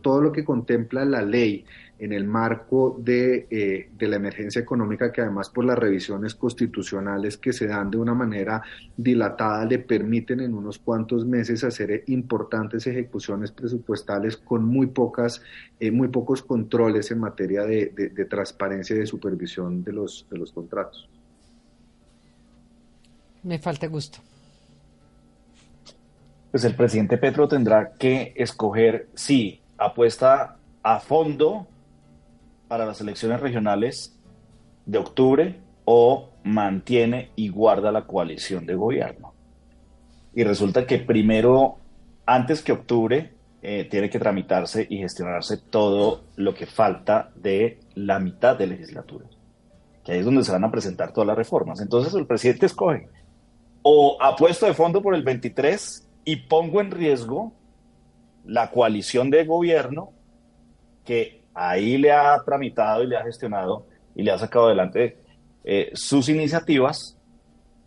todo 0.00 0.20
lo 0.20 0.30
que 0.32 0.44
contempla 0.44 1.04
la 1.04 1.22
ley 1.22 1.64
en 2.00 2.14
el 2.14 2.24
marco 2.24 2.96
de, 2.98 3.46
eh, 3.50 3.90
de, 3.92 4.08
la 4.08 4.16
emergencia 4.16 4.58
económica, 4.58 5.12
que 5.12 5.20
además 5.20 5.50
por 5.50 5.66
las 5.66 5.78
revisiones 5.78 6.34
constitucionales 6.34 7.36
que 7.36 7.52
se 7.52 7.66
dan 7.66 7.90
de 7.90 7.98
una 7.98 8.14
manera 8.14 8.62
dilatada 8.96 9.66
le 9.66 9.80
permiten 9.80 10.40
en 10.40 10.54
unos 10.54 10.78
cuantos 10.78 11.26
meses 11.26 11.62
hacer 11.62 12.04
importantes 12.06 12.86
ejecuciones 12.86 13.52
presupuestales 13.52 14.38
con 14.38 14.64
muy 14.64 14.86
pocas, 14.86 15.42
eh, 15.78 15.90
muy 15.90 16.08
pocos 16.08 16.42
controles 16.42 17.10
en 17.10 17.20
materia 17.20 17.64
de, 17.64 17.92
de, 17.94 18.24
transparencia 18.24 18.96
y 18.96 19.00
de 19.00 19.06
supervisión 19.06 19.84
de 19.84 19.92
los, 19.92 20.26
de 20.30 20.38
los 20.38 20.52
contratos. 20.52 21.06
Me 23.42 23.58
falta 23.58 23.86
gusto. 23.88 24.20
Pues 26.50 26.64
el 26.64 26.74
presidente 26.74 27.18
Petro 27.18 27.46
tendrá 27.46 27.92
que 27.92 28.32
escoger 28.36 29.08
si 29.14 29.60
apuesta 29.76 30.56
a 30.82 30.98
fondo 30.98 31.66
para 32.70 32.86
las 32.86 33.00
elecciones 33.00 33.40
regionales 33.40 34.16
de 34.86 34.98
octubre 34.98 35.60
o 35.84 36.30
mantiene 36.44 37.32
y 37.34 37.48
guarda 37.48 37.90
la 37.90 38.06
coalición 38.06 38.64
de 38.64 38.76
gobierno. 38.76 39.34
Y 40.36 40.44
resulta 40.44 40.86
que 40.86 41.00
primero, 41.00 41.78
antes 42.26 42.62
que 42.62 42.70
octubre, 42.70 43.34
eh, 43.60 43.88
tiene 43.90 44.08
que 44.08 44.20
tramitarse 44.20 44.86
y 44.88 44.98
gestionarse 44.98 45.56
todo 45.56 46.22
lo 46.36 46.54
que 46.54 46.66
falta 46.66 47.32
de 47.34 47.80
la 47.96 48.20
mitad 48.20 48.56
de 48.56 48.68
legislatura, 48.68 49.26
que 50.04 50.12
ahí 50.12 50.20
es 50.20 50.24
donde 50.24 50.44
se 50.44 50.52
van 50.52 50.62
a 50.62 50.70
presentar 50.70 51.12
todas 51.12 51.26
las 51.26 51.36
reformas. 51.36 51.80
Entonces 51.80 52.14
el 52.14 52.28
presidente 52.28 52.66
escoge 52.66 53.08
o 53.82 54.16
apuesto 54.22 54.66
de 54.66 54.74
fondo 54.74 55.02
por 55.02 55.16
el 55.16 55.24
23 55.24 56.08
y 56.24 56.36
pongo 56.36 56.80
en 56.80 56.92
riesgo 56.92 57.52
la 58.44 58.70
coalición 58.70 59.28
de 59.28 59.44
gobierno 59.44 60.12
que 61.04 61.39
ahí 61.54 61.98
le 61.98 62.12
ha 62.12 62.40
tramitado 62.44 63.02
y 63.02 63.06
le 63.06 63.16
ha 63.16 63.24
gestionado 63.24 63.86
y 64.14 64.22
le 64.22 64.30
ha 64.30 64.38
sacado 64.38 64.66
adelante 64.66 65.18
eh, 65.64 65.90
sus 65.94 66.28
iniciativas 66.28 67.16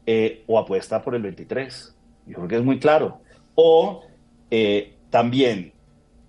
eh, 0.05 0.43
o 0.47 0.59
apuesta 0.59 1.01
por 1.01 1.16
el 1.16 1.22
23. 1.22 1.95
Yo 2.28 2.36
creo 2.36 2.47
que 2.47 2.55
es 2.57 2.64
muy 2.64 2.80
claro. 2.80 3.22
O 3.55 4.03
eh, 4.51 4.95
también 5.09 5.74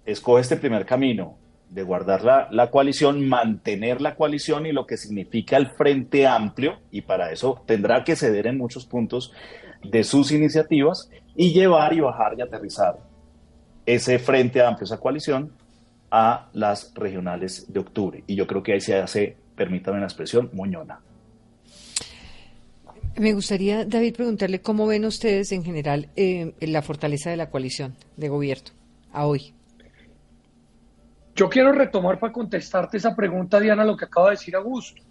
escoge 0.05 0.43
este 0.43 0.57
primer 0.57 0.87
camino 0.87 1.39
de 1.71 1.83
guardar 1.83 2.23
la, 2.23 2.49
la, 2.53 2.71
coalición, 2.71 3.27
mantener 3.27 4.01
la 4.01 4.15
coalición 4.15 4.67
y 4.67 4.73
lo 4.73 4.87
que 4.87 4.97
significa 4.97 5.57
el 5.57 5.69
frente 5.71 6.27
amplio, 6.27 6.79
y 6.93 7.01
para 7.01 7.33
eso 7.33 7.63
tendrá 7.67 8.05
que 8.05 8.15
ceder 8.15 8.47
en 8.47 8.59
muchos 8.59 8.87
puntos 8.87 9.33
de 9.83 10.05
sus 10.05 10.31
iniciativas 10.31 11.11
y 11.35 11.53
llevar 11.53 11.93
y 11.93 12.01
bajar 12.01 12.35
y 12.39 12.43
aterrizar 12.43 12.99
ese 13.87 14.19
frente 14.19 14.63
amplio, 14.63 14.85
esa 14.85 15.01
coalición, 15.01 15.53
a 16.11 16.49
las 16.53 16.93
regionales 16.95 17.73
de 17.73 17.81
octubre. 17.81 18.25
Y 18.27 18.37
yo 18.37 18.47
creo 18.47 18.63
que 18.63 18.75
ahí 18.75 18.81
se 18.81 18.97
hace, 18.97 19.37
permítame 19.57 19.99
la 19.99 20.07
expresión, 20.07 20.51
moñona. 20.53 21.01
Me 23.17 23.33
gustaría, 23.33 23.85
David, 23.85 24.17
preguntarle 24.17 24.61
cómo 24.61 24.87
ven 24.87 25.05
ustedes 25.05 25.53
en 25.53 25.63
general 25.65 26.09
eh, 26.17 26.53
la 26.61 26.83
fortaleza 26.83 27.31
de 27.31 27.37
la 27.37 27.49
coalición 27.49 27.95
de 28.17 28.29
gobierno 28.29 28.71
a 29.13 29.27
hoy. 29.27 29.55
Yo 31.37 31.49
quiero 31.49 31.73
retomar 31.73 32.19
para 32.19 32.33
contestarte 32.33 32.97
esa 32.97 33.15
pregunta, 33.15 33.61
Diana, 33.61 33.85
lo 33.85 33.97
que 33.97 34.05
acaba 34.05 34.31
de 34.31 34.37
decir 34.37 34.55
Augusto. 34.57 35.03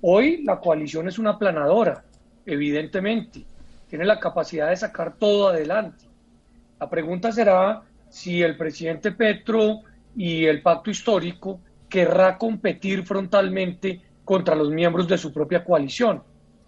Hoy 0.00 0.42
la 0.42 0.60
coalición 0.60 1.08
es 1.08 1.18
una 1.18 1.38
planadora, 1.38 2.04
evidentemente. 2.44 3.44
Tiene 3.88 4.04
la 4.04 4.18
capacidad 4.18 4.70
de 4.70 4.76
sacar 4.76 5.16
todo 5.16 5.48
adelante. 5.48 6.06
La 6.80 6.88
pregunta 6.88 7.32
será 7.32 7.82
si 8.08 8.42
el 8.42 8.56
presidente 8.56 9.12
Petro 9.12 9.80
y 10.16 10.44
el 10.46 10.62
pacto 10.62 10.90
histórico 10.90 11.60
querrá 11.88 12.38
competir 12.38 13.04
frontalmente 13.04 14.02
contra 14.24 14.54
los 14.54 14.70
miembros 14.70 15.08
de 15.08 15.18
su 15.18 15.32
propia 15.32 15.64
coalición. 15.64 16.22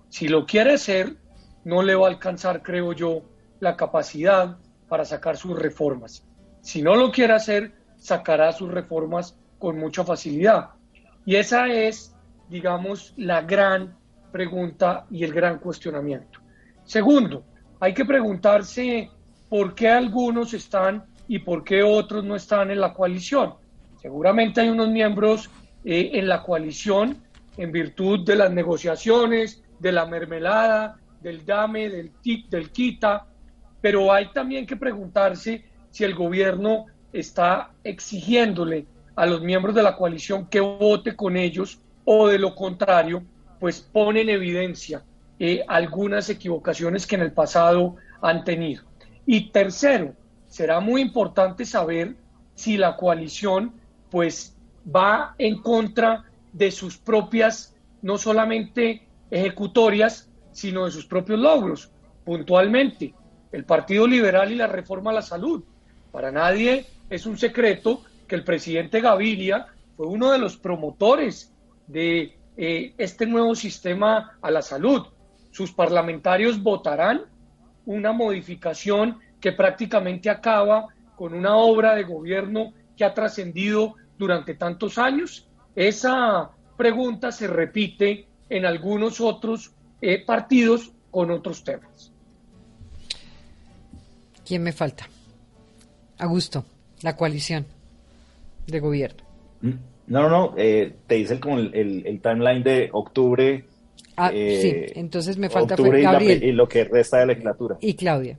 Si 0.09 0.29
lo 0.29 0.47
quiere 0.47 0.75
hacer, 0.75 1.17
no 1.65 1.83
le 1.83 1.95
va 1.95 2.07
a 2.07 2.11
alcanzar, 2.11 2.63
creo 2.63 2.93
yo, 2.93 3.23
la 3.61 3.77
capacidad 3.77 4.59
para 4.89 5.05
sacar 5.05 5.37
sus 5.37 5.59
reformas. 5.59 6.27
Si 6.61 6.83
no 6.83 6.95
lo 6.95 7.11
quiere 7.11 7.33
hacer, 7.33 7.73
sacará 7.97 8.53
sus 8.53 8.71
reformas 8.71 9.37
con 9.59 9.79
mucha 9.79 10.05
facilidad. 10.05 10.71
Y 11.25 11.37
esa 11.37 11.69
es, 11.69 12.15
digamos, 12.49 13.15
la 13.17 13.41
gran 13.43 13.97
pregunta 14.31 15.07
y 15.11 15.25
el 15.25 15.33
gran 15.33 15.59
cuestionamiento. 15.59 16.41
Segundo, 16.85 17.45
hay 17.81 17.95
que 17.95 18.05
preguntarse 18.05 19.11
por 19.49 19.75
qué 19.75 19.89
algunos 19.89 20.53
están 20.53 21.05
y 21.29 21.39
por 21.39 21.65
qué 21.65 21.83
otros 21.83 22.25
no 22.25 22.37
están 22.37 22.71
en 22.71 22.81
la 22.81 22.93
coalición. 22.93 23.55
Seguramente 24.01 24.61
hay 24.61 24.69
unos 24.69 24.89
miembros 24.89 25.51
eh, 25.85 26.11
en 26.15 26.29
la 26.29 26.43
coalición 26.43 27.23
en 27.57 27.73
virtud 27.73 28.25
de 28.25 28.37
las 28.37 28.51
negociaciones, 28.51 29.63
de 29.79 29.93
la 29.93 30.07
mermelada, 30.07 30.97
del 31.21 31.45
dame, 31.45 31.89
del 31.89 32.11
tic, 32.21 32.49
del 32.49 32.71
quita, 32.71 33.27
pero 33.81 34.13
hay 34.13 34.31
también 34.33 34.67
que 34.67 34.77
preguntarse 34.77 35.65
si 35.91 36.05
el 36.05 36.15
gobierno 36.15 36.87
está 37.13 37.71
exigiéndole 37.85 38.87
a 39.15 39.27
los 39.27 39.41
miembros 39.43 39.75
de 39.75 39.83
la 39.83 39.97
coalición 39.97 40.47
que 40.47 40.61
vote 40.61 41.15
con 41.15 41.37
ellos 41.37 41.79
o 42.05 42.29
de 42.29 42.39
lo 42.39 42.55
contrario, 42.55 43.23
pues 43.61 43.81
pone 43.81 44.23
en 44.23 44.31
evidencia 44.31 45.05
eh, 45.39 45.65
algunas 45.69 46.29
equivocaciones 46.29 47.07
que 47.07 47.15
en 47.15 47.23
el 47.23 47.33
pasado 47.33 47.97
han 48.21 48.45
tenido. 48.45 48.83
Y 49.27 49.51
tercero, 49.51 50.15
será 50.55 50.79
muy 50.79 51.01
importante 51.01 51.65
saber 51.65 52.15
si 52.55 52.77
la 52.77 52.97
coalición 52.97 53.73
pues 54.09 54.57
va 54.87 55.35
en 55.37 55.61
contra 55.61 56.27
de 56.53 56.71
sus 56.71 56.97
propias, 56.97 57.75
no 58.03 58.19
solamente 58.19 59.03
ejecutorias, 59.33 60.31
sino 60.53 60.85
de 60.85 60.93
sus 60.93 61.07
propios 61.07 61.41
logros. 61.41 61.91
Puntualmente, 62.25 63.13
el 63.51 63.65
Partido 63.65 64.07
Liberal 64.07 64.53
y 64.53 64.55
la 64.55 64.69
reforma 64.69 65.11
a 65.11 65.15
la 65.15 65.23
salud. 65.23 65.65
Para 66.13 66.31
nadie 66.31 66.87
es 67.11 67.27
un 67.27 67.37
secreto 67.37 68.05
que 68.29 68.37
el 68.37 68.45
presidente 68.45 69.01
Gaviria 69.01 69.67
fue 69.97 70.07
uno 70.07 70.31
de 70.31 70.39
los 70.39 70.57
promotores 70.57 71.53
de 71.89 72.39
eh, 72.57 72.95
este 72.97 73.27
nuevo 73.27 73.57
sistema 73.57 74.39
a 74.41 74.53
la 74.53 74.63
salud. 74.63 75.05
Sus 75.51 75.73
parlamentarios 75.73 76.63
votarán 76.63 77.23
una 77.87 78.13
modificación 78.13 79.19
que 79.45 79.53
prácticamente 79.53 80.31
acaba 80.31 80.87
con 81.17 81.35
una 81.35 81.55
obra 81.59 81.95
de 81.95 82.05
gobierno 82.05 82.73
que 82.97 83.05
ha 83.05 83.13
trascendido 83.13 83.93
durante 84.17 84.55
tantos 84.55 84.97
años. 84.97 85.47
Esa 85.77 86.51
pregunta 86.79 87.31
se 87.31 87.47
repite 87.47 88.27
en 88.49 88.65
algunos 88.65 89.21
otros 89.21 89.75
eh, 90.01 90.25
partidos 90.25 90.93
con 91.11 91.31
otros 91.31 91.63
temas. 91.63 92.11
¿Quién 94.47 94.63
me 94.63 94.73
falta? 94.73 95.11
Augusto, 96.17 96.65
la 97.03 97.15
coalición 97.15 97.67
de 98.67 98.81
gobierno. 98.81 99.25
Mm, 99.61 99.73
no, 100.07 100.23
no, 100.23 100.29
no, 100.31 100.55
eh, 100.57 100.95
te 101.07 101.17
dice 101.17 101.39
como 101.39 101.59
el, 101.59 102.19
timeline 102.23 102.63
de 102.63 102.89
octubre. 102.91 103.67
Ah, 104.17 104.31
sí, 104.31 104.37
eh, 104.39 104.93
entonces 104.95 105.37
me 105.37 105.51
falta 105.51 105.77
Gabriel. 105.77 106.43
Y, 106.43 106.53
lo 106.53 106.67
que 106.67 106.85
resta 106.85 107.19
de 107.19 107.27
legislatura. 107.27 107.77
Y 107.83 107.93
Claudia. 107.93 108.39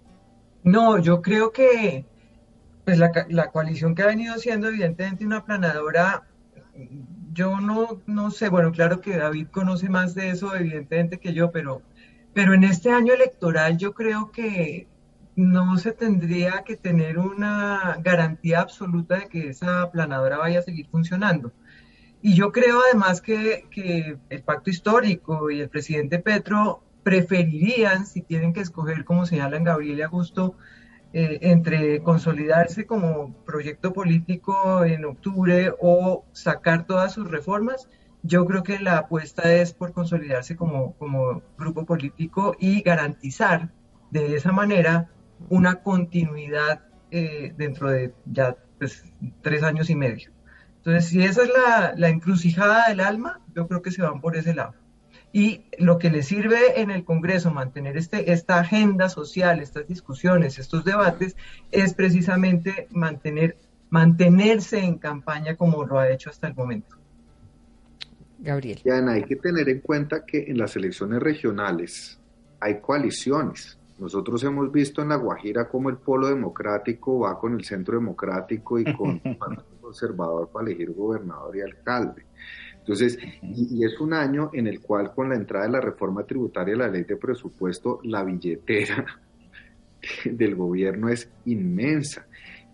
No, 0.65 0.99
yo 0.99 1.21
creo 1.21 1.51
que 1.51 2.05
pues 2.83 2.97
la, 2.99 3.11
la 3.29 3.51
coalición 3.51 3.95
que 3.95 4.03
ha 4.03 4.07
venido 4.07 4.37
siendo 4.37 4.67
evidentemente 4.67 5.25
una 5.25 5.45
planadora, 5.45 6.27
yo 7.33 7.59
no, 7.59 8.01
no 8.05 8.31
sé, 8.31 8.49
bueno, 8.49 8.71
claro 8.71 9.01
que 9.01 9.17
David 9.17 9.47
conoce 9.51 9.89
más 9.89 10.13
de 10.15 10.29
eso 10.29 10.55
evidentemente 10.55 11.19
que 11.19 11.33
yo, 11.33 11.51
pero, 11.51 11.81
pero 12.33 12.53
en 12.53 12.63
este 12.63 12.91
año 12.91 13.13
electoral 13.13 13.77
yo 13.77 13.93
creo 13.93 14.31
que 14.31 14.87
no 15.35 15.77
se 15.77 15.91
tendría 15.91 16.63
que 16.63 16.77
tener 16.77 17.17
una 17.17 17.97
garantía 18.01 18.61
absoluta 18.61 19.19
de 19.19 19.27
que 19.27 19.49
esa 19.49 19.91
planadora 19.91 20.37
vaya 20.37 20.59
a 20.59 20.63
seguir 20.63 20.87
funcionando. 20.87 21.51
Y 22.21 22.33
yo 22.33 22.51
creo 22.51 22.81
además 22.83 23.21
que, 23.21 23.67
el 24.29 24.43
pacto 24.43 24.69
histórico 24.69 25.51
y 25.51 25.59
el 25.59 25.69
presidente 25.69 26.19
Petro 26.19 26.81
preferirían, 27.05 28.07
si 28.07 28.23
tienen 28.23 28.51
que 28.51 28.61
escoger, 28.61 29.05
como 29.05 29.27
señalan 29.27 29.63
Gabriel 29.63 29.99
y 29.99 30.01
Augusto, 30.01 30.57
eh, 31.13 31.37
entre 31.43 32.01
consolidarse 32.01 32.87
como 32.87 33.35
proyecto 33.45 33.93
político 33.93 34.83
en 34.83 35.05
octubre 35.05 35.71
o 35.79 36.25
sacar 36.31 36.87
todas 36.87 37.13
sus 37.13 37.29
reformas, 37.29 37.87
yo 38.23 38.45
creo 38.47 38.63
que 38.63 38.79
la 38.79 38.97
apuesta 38.97 39.53
es 39.53 39.71
por 39.73 39.93
consolidarse 39.93 40.55
como, 40.55 40.95
como 40.95 41.43
grupo 41.59 41.85
político 41.85 42.55
y 42.59 42.81
garantizar 42.81 43.71
de 44.09 44.35
esa 44.35 44.51
manera 44.51 45.11
una 45.49 45.75
continuidad 45.83 46.81
eh, 47.11 47.53
dentro 47.55 47.91
de 47.91 48.15
ya 48.25 48.57
pues, 48.79 49.03
tres 49.43 49.61
años 49.61 49.91
y 49.91 49.95
medio. 49.95 50.31
Entonces, 50.77 51.05
si 51.09 51.23
esa 51.23 51.43
es 51.43 51.51
la, 51.97 52.09
encrucijada 52.09 52.89
del 52.89 52.99
alma, 52.99 53.41
yo 53.55 53.67
creo 53.67 53.81
que 53.81 53.91
se 53.91 54.01
van 54.01 54.21
por 54.21 54.35
ese 54.35 54.55
lado. 54.55 54.73
Y 55.35 55.65
lo 55.79 55.99
que 55.99 56.09
le 56.09 56.23
sirve 56.23 56.79
en 56.79 56.91
el 56.91 57.03
Congreso 57.03 57.51
mantener 57.51 57.97
este, 57.97 58.31
esta 58.31 58.57
agenda 58.57 59.09
social, 59.09 59.59
estas 59.59 59.85
discusiones, 59.85 60.59
estos 60.59 60.85
debates, 60.85 61.35
es 61.73 61.93
precisamente 61.93 62.87
mantener, 62.91 63.57
mantenerse 63.89 64.79
en 64.79 64.97
campaña 64.97 65.57
como 65.57 65.83
lo 65.83 65.99
ha 65.99 66.09
hecho 66.09 66.29
hasta 66.29 66.47
el 66.47 66.55
momento. 66.55 66.95
Gabriel. 68.39 68.79
hay 69.09 69.23
que 69.23 69.35
tener 69.35 69.67
en 69.67 69.81
cuenta 69.81 70.25
que 70.25 70.45
en 70.47 70.57
las 70.57 70.73
elecciones 70.77 71.21
regionales 71.21 72.17
hay 72.61 72.79
coaliciones. 72.79 73.77
Nosotros 73.99 74.41
hemos 74.45 74.71
visto 74.71 75.01
en 75.01 75.09
La 75.09 75.17
Guajira 75.17 75.67
cómo 75.67 75.89
el 75.89 75.97
polo 75.97 76.29
democrático 76.29 77.19
va 77.19 77.37
con 77.37 77.55
el 77.55 77.65
centro 77.65 77.95
democrático 77.95 78.79
y 78.79 78.85
con 78.93 79.19
el 79.25 79.35
Partido 79.35 79.81
Conservador 79.81 80.47
para 80.47 80.65
elegir 80.67 80.93
gobernador 80.93 81.57
y 81.57 81.59
alcalde. 81.59 82.25
Entonces, 82.85 83.17
y, 83.41 83.83
es 83.83 83.99
un 83.99 84.13
año 84.13 84.51
en 84.53 84.67
el 84.67 84.79
cual 84.79 85.11
con 85.11 85.29
la 85.29 85.35
entrada 85.35 85.65
de 85.65 85.71
la 85.71 85.81
reforma 85.81 86.23
tributaria, 86.23 86.75
la 86.75 86.87
ley 86.87 87.03
de 87.03 87.17
presupuesto, 87.17 87.99
la 88.03 88.23
billetera 88.23 89.19
del 90.25 90.55
gobierno 90.55 91.09
es 91.09 91.27
inmensa. 91.45 92.27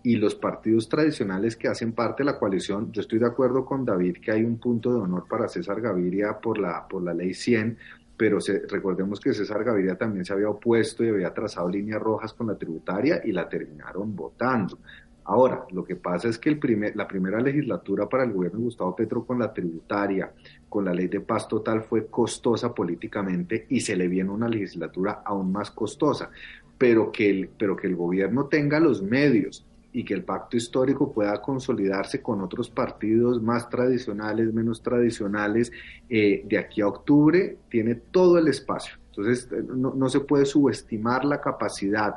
Y 0.04 0.16
los 0.16 0.34
partidos 0.34 0.86
tradicionales 0.86 1.56
que 1.56 1.68
hacen 1.68 1.92
parte 1.92 2.22
de 2.22 2.30
la 2.30 2.38
coalición, 2.38 2.92
yo 2.92 3.00
estoy 3.00 3.20
de 3.20 3.26
acuerdo 3.26 3.64
con 3.64 3.86
David 3.86 4.18
que 4.18 4.32
hay 4.32 4.44
un 4.44 4.58
punto 4.58 4.92
de 4.92 5.00
honor 5.00 5.24
para 5.26 5.48
César 5.48 5.80
Gaviria 5.80 6.38
por 6.42 6.58
la, 6.58 6.86
por 6.86 7.02
la 7.02 7.14
ley 7.14 7.32
100, 7.32 7.78
pero 8.14 8.38
recordemos 8.68 9.18
que 9.18 9.32
César 9.32 9.64
Gaviria 9.64 9.96
también 9.96 10.26
se 10.26 10.34
había 10.34 10.50
opuesto 10.50 11.02
y 11.02 11.08
había 11.08 11.32
trazado 11.32 11.70
líneas 11.70 12.02
rojas 12.02 12.34
con 12.34 12.48
la 12.48 12.58
tributaria 12.58 13.22
y 13.24 13.32
la 13.32 13.48
terminaron 13.48 14.14
votando. 14.14 14.78
Ahora, 15.24 15.64
lo 15.70 15.84
que 15.84 15.96
pasa 15.96 16.28
es 16.28 16.38
que 16.38 16.48
el 16.48 16.58
primer, 16.58 16.96
la 16.96 17.06
primera 17.06 17.40
legislatura 17.40 18.08
para 18.08 18.24
el 18.24 18.32
gobierno 18.32 18.58
de 18.58 18.64
Gustavo 18.64 18.96
Petro 18.96 19.24
con 19.24 19.38
la 19.38 19.52
tributaria, 19.52 20.32
con 20.68 20.84
la 20.84 20.92
ley 20.92 21.06
de 21.06 21.20
paz 21.20 21.46
total, 21.46 21.82
fue 21.82 22.06
costosa 22.06 22.74
políticamente 22.74 23.66
y 23.68 23.80
se 23.80 23.96
le 23.96 24.08
viene 24.08 24.30
una 24.30 24.48
legislatura 24.48 25.22
aún 25.24 25.52
más 25.52 25.70
costosa, 25.70 26.30
pero 26.76 27.12
que 27.12 27.30
el, 27.30 27.50
pero 27.56 27.76
que 27.76 27.86
el 27.86 27.94
gobierno 27.94 28.46
tenga 28.46 28.80
los 28.80 29.02
medios 29.02 29.64
y 29.92 30.04
que 30.04 30.14
el 30.14 30.24
pacto 30.24 30.56
histórico 30.56 31.12
pueda 31.12 31.40
consolidarse 31.40 32.22
con 32.22 32.40
otros 32.40 32.70
partidos 32.70 33.42
más 33.42 33.68
tradicionales, 33.68 34.52
menos 34.52 34.82
tradicionales, 34.82 35.70
eh, 36.08 36.42
de 36.46 36.58
aquí 36.58 36.80
a 36.80 36.88
octubre, 36.88 37.58
tiene 37.68 37.94
todo 37.94 38.38
el 38.38 38.48
espacio. 38.48 39.01
Entonces, 39.14 39.46
eh, 39.52 39.62
no, 39.62 39.92
no, 39.94 40.08
se 40.08 40.20
puede 40.20 40.46
subestimar 40.46 41.26
la 41.26 41.38
capacidad 41.40 42.14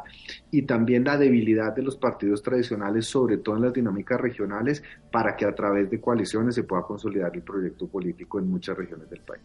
y 0.50 0.62
también 0.62 1.04
la 1.04 1.18
debilidad 1.18 1.76
de 1.76 1.82
los 1.82 1.98
partidos 1.98 2.42
tradicionales, 2.42 3.06
sobre 3.06 3.38
todo 3.38 3.58
en 3.58 3.64
las 3.64 3.74
dinámicas 3.74 4.20
regionales, 4.20 4.82
para 5.12 5.36
que 5.36 5.46
a 5.46 5.54
través 5.54 5.90
de 5.90 6.00
coaliciones 6.00 6.56
se 6.56 6.64
pueda 6.64 6.84
consolidar 6.84 7.36
el 7.36 7.42
proyecto 7.42 7.88
político 7.88 8.40
en 8.40 8.50
muchas 8.50 8.78
regiones 8.78 9.10
del 9.10 9.20
país. 9.20 9.44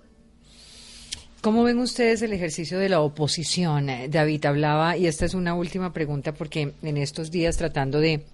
¿Cómo 1.41 1.65
ven 1.65 1.79
ustedes 1.79 2.23
el 2.23 2.33
ejercicio 2.33 2.79
de 2.79 2.89
la 2.89 3.01
oposición? 3.01 3.91
Eh, 3.91 4.09
David 4.09 4.45
hablaba, 4.45 4.97
y 4.97 5.07
esta 5.07 5.25
es 5.25 5.35
una 5.35 5.55
última 5.55 5.93
pregunta, 5.93 6.33
porque 6.33 6.75
en 6.83 6.97
estos 6.99 7.33
días 7.33 7.57
tratando 7.57 7.99
de 7.99 8.27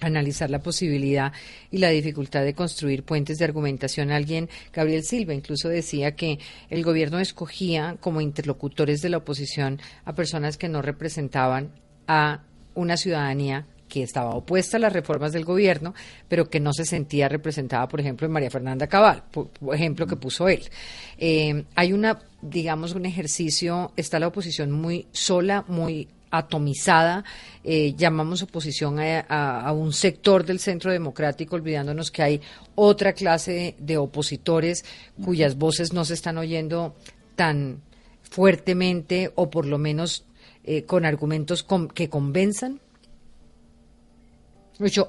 analizar 0.00 0.50
la 0.50 0.60
posibilidad 0.60 1.32
y 1.70 1.78
la 1.78 1.90
dificultad 1.90 2.44
de 2.44 2.54
construir 2.54 3.02
puentes 3.02 3.38
de 3.38 3.44
argumentación. 3.44 4.10
Alguien, 4.10 4.48
Gabriel 4.72 5.02
Silva, 5.02 5.34
incluso 5.34 5.68
decía 5.68 6.14
que 6.14 6.38
el 6.70 6.84
gobierno 6.84 7.18
escogía 7.18 7.96
como 8.00 8.20
interlocutores 8.20 9.02
de 9.02 9.08
la 9.08 9.18
oposición 9.18 9.80
a 10.04 10.14
personas 10.14 10.56
que 10.56 10.68
no 10.68 10.82
representaban 10.82 11.72
a 12.06 12.42
una 12.74 12.96
ciudadanía 12.96 13.66
que 13.88 14.02
estaba 14.02 14.30
opuesta 14.30 14.76
a 14.76 14.80
las 14.80 14.92
reformas 14.92 15.32
del 15.32 15.44
gobierno, 15.44 15.94
pero 16.28 16.48
que 16.48 16.60
no 16.60 16.72
se 16.72 16.84
sentía 16.84 17.28
representada, 17.28 17.88
por 17.88 18.00
ejemplo, 18.00 18.26
en 18.26 18.32
María 18.32 18.50
Fernanda 18.50 18.86
Cabal, 18.86 19.24
por, 19.30 19.50
ejemplo 19.72 20.06
que 20.06 20.16
puso 20.16 20.48
él. 20.48 20.62
Eh, 21.16 21.64
hay 21.74 21.92
una, 21.92 22.18
digamos, 22.42 22.94
un 22.94 23.06
ejercicio, 23.06 23.92
está 23.96 24.18
la 24.18 24.28
oposición 24.28 24.70
muy 24.70 25.06
sola, 25.12 25.64
muy 25.68 26.08
atomizada, 26.30 27.24
eh, 27.64 27.94
llamamos 27.96 28.42
oposición 28.42 28.98
a, 29.00 29.72
un 29.72 29.92
sector 29.92 30.44
del 30.44 30.58
centro 30.58 30.92
democrático, 30.92 31.56
olvidándonos 31.56 32.10
que 32.10 32.22
hay 32.22 32.40
otra 32.74 33.12
clase 33.12 33.74
de, 33.78 33.96
opositores 33.96 34.84
cuyas 35.22 35.56
voces 35.56 35.92
no 35.92 36.04
se 36.04 36.14
están 36.14 36.38
oyendo 36.38 36.94
tan 37.36 37.82
fuertemente 38.22 39.32
o 39.34 39.50
por 39.50 39.66
lo 39.66 39.78
menos 39.78 40.24
eh, 40.64 40.84
con 40.84 41.04
argumentos 41.04 41.66
que 41.94 42.08
convenzan. 42.08 42.80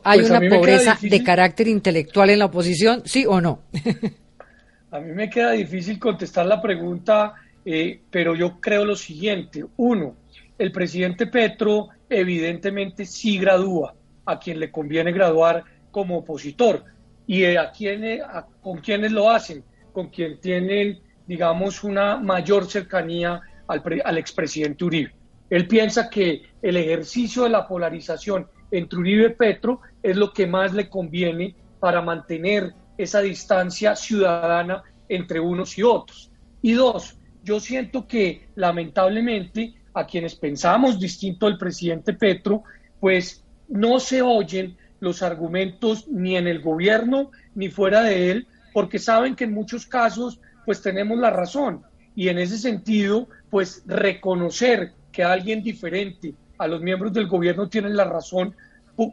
¿hay 0.04 0.20
pues 0.20 0.30
una 0.30 0.50
pobreza 0.50 0.98
de 1.00 1.24
carácter 1.24 1.68
intelectual 1.68 2.32
en 2.32 2.40
la 2.40 2.46
oposición, 2.46 3.04
sí 3.06 3.26
o 3.28 3.40
no? 3.40 3.62
a 4.92 5.00
mí 5.00 5.12
me 5.14 5.30
queda 5.30 5.52
difícil 5.52 6.00
contestar 6.00 6.46
la 6.46 6.62
pregunta, 6.62 7.36
eh, 7.66 8.02
pero 8.10 8.36
yo 8.36 8.60
creo 8.60 8.86
lo 8.86 8.96
siguiente. 8.96 9.64
Uno, 9.78 10.16
el 10.60 10.72
presidente 10.74 11.26
Petro 11.26 11.88
evidentemente 12.10 13.06
sí 13.06 13.40
gradúa 13.40 13.96
a 14.26 14.38
quien 14.38 14.60
le 14.60 14.70
conviene 14.70 15.12
graduar 15.12 15.64
como 15.90 16.18
opositor 16.18 16.84
y 17.26 17.46
a, 17.56 17.72
quienes, 17.72 18.22
con 18.62 18.80
quienes 18.80 19.12
lo 19.12 19.30
hacen, 19.32 19.64
con 19.94 20.10
quien 20.10 20.40
tienen, 20.40 21.00
digamos, 21.26 21.84
una 21.84 22.18
mayor 22.18 22.70
cercanía 22.70 23.42
al, 23.68 23.82
al 24.04 24.18
expresidente 24.18 24.84
Uribe. 24.84 25.14
Él 25.50 25.68
piensa 25.68 26.10
que 26.10 26.44
el 26.62 26.76
ejercicio 26.76 27.44
de 27.44 27.50
la 27.50 27.68
polarización 27.68 28.48
entre 28.72 29.00
Uribe 29.00 29.28
y 29.28 29.36
Petro 29.36 29.80
es 30.04 30.18
lo 30.18 30.34
que 30.34 30.46
más 30.46 30.74
le 30.74 30.90
conviene 30.90 31.56
para 31.80 32.02
mantener 32.02 32.74
esa 32.98 33.22
distancia 33.22 33.96
ciudadana 33.96 34.84
entre 35.08 35.40
unos 35.40 35.78
y 35.78 35.84
otros. 35.84 36.32
Y 36.62 36.74
dos, 36.74 37.18
yo 37.44 37.62
siento 37.62 38.06
que 38.06 38.50
lamentablemente 38.56 39.79
a 40.00 40.06
quienes 40.06 40.36
pensamos 40.36 41.00
distinto 41.00 41.46
del 41.46 41.58
presidente 41.58 42.14
Petro, 42.14 42.64
pues 43.00 43.44
no 43.68 44.00
se 44.00 44.22
oyen 44.22 44.78
los 45.00 45.22
argumentos 45.22 46.08
ni 46.08 46.36
en 46.36 46.48
el 46.48 46.62
gobierno 46.62 47.32
ni 47.56 47.70
fuera 47.70 48.02
de 48.02 48.32
él, 48.32 48.48
porque 48.74 49.00
saben 49.00 49.36
que 49.36 49.46
en 49.46 49.54
muchos 49.54 49.86
casos 49.86 50.40
pues 50.66 50.82
tenemos 50.82 51.18
la 51.18 51.30
razón. 51.30 51.84
Y 52.16 52.30
en 52.30 52.38
ese 52.38 52.58
sentido, 52.58 53.28
pues 53.50 53.84
reconocer 53.86 54.94
que 55.12 55.24
alguien 55.24 55.64
diferente 55.64 56.34
a 56.58 56.68
los 56.68 56.82
miembros 56.82 57.14
del 57.14 57.28
gobierno 57.28 57.70
tiene 57.70 57.90
la 57.90 58.04
razón, 58.04 58.56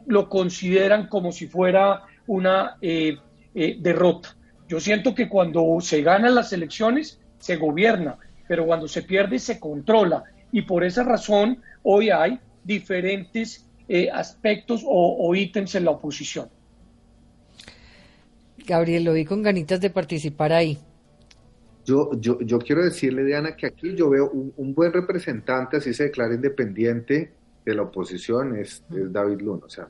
lo 0.05 0.27
consideran 0.27 1.07
como 1.07 1.31
si 1.31 1.47
fuera 1.47 2.03
una 2.27 2.77
eh, 2.81 3.17
eh, 3.55 3.77
derrota. 3.79 4.35
Yo 4.67 4.79
siento 4.79 5.15
que 5.15 5.29
cuando 5.29 5.77
se 5.79 6.01
ganan 6.01 6.35
las 6.35 6.51
elecciones, 6.51 7.19
se 7.39 7.55
gobierna, 7.55 8.17
pero 8.47 8.65
cuando 8.65 8.87
se 8.87 9.03
pierde, 9.03 9.39
se 9.39 9.59
controla. 9.59 10.23
Y 10.51 10.61
por 10.63 10.83
esa 10.83 11.03
razón, 11.03 11.61
hoy 11.83 12.09
hay 12.09 12.39
diferentes 12.63 13.65
eh, 13.87 14.09
aspectos 14.11 14.83
o, 14.85 15.33
ítems 15.35 15.75
en 15.75 15.85
la 15.85 15.91
oposición. 15.91 16.49
Gabriel, 18.65 19.05
lo 19.05 19.13
vi 19.13 19.23
con 19.23 19.41
ganitas 19.41 19.79
de 19.79 19.89
participar 19.89 20.51
ahí. 20.51 20.77
Yo, 21.85 22.11
yo, 22.19 22.39
yo 22.41 22.59
quiero 22.59 22.83
decirle, 22.83 23.23
Diana, 23.23 23.55
que 23.55 23.67
aquí 23.67 23.95
yo 23.95 24.09
veo 24.09 24.29
un, 24.29 24.73
buen 24.73 24.91
representante, 24.91 25.77
así 25.77 25.93
se 25.93 26.05
declara 26.05 26.35
independiente 26.35 27.31
de 27.65 27.75
la 27.75 27.83
oposición, 27.83 28.57
es, 28.57 28.83
David 28.89 29.39
Luna, 29.39 29.65
o 29.65 29.69
sea, 29.69 29.87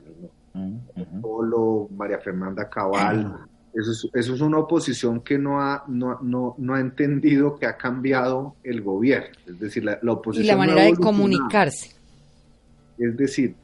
Polo, 1.20 1.88
María 1.96 2.18
Fernanda 2.18 2.68
Cabal. 2.68 3.48
Eso 3.78 4.08
es, 4.12 4.40
una 4.40 4.58
oposición 4.58 5.20
que 5.20 5.38
no 5.38 5.60
ha, 5.60 5.84
no, 5.86 6.18
no, 6.20 6.56
no, 6.58 6.74
ha 6.74 6.80
entendido 6.80 7.56
que 7.56 7.66
ha 7.66 7.76
cambiado 7.76 8.56
el 8.64 8.82
gobierno. 8.82 9.38
Es 9.46 9.60
decir, 9.60 9.84
la, 9.84 9.98
oposición. 10.10 10.44
Y 10.44 10.48
la 10.48 10.56
manera 10.56 10.82
de 10.82 10.96
comunicarse. 10.96 11.92
Es 12.98 13.16
decir, 13.16 13.54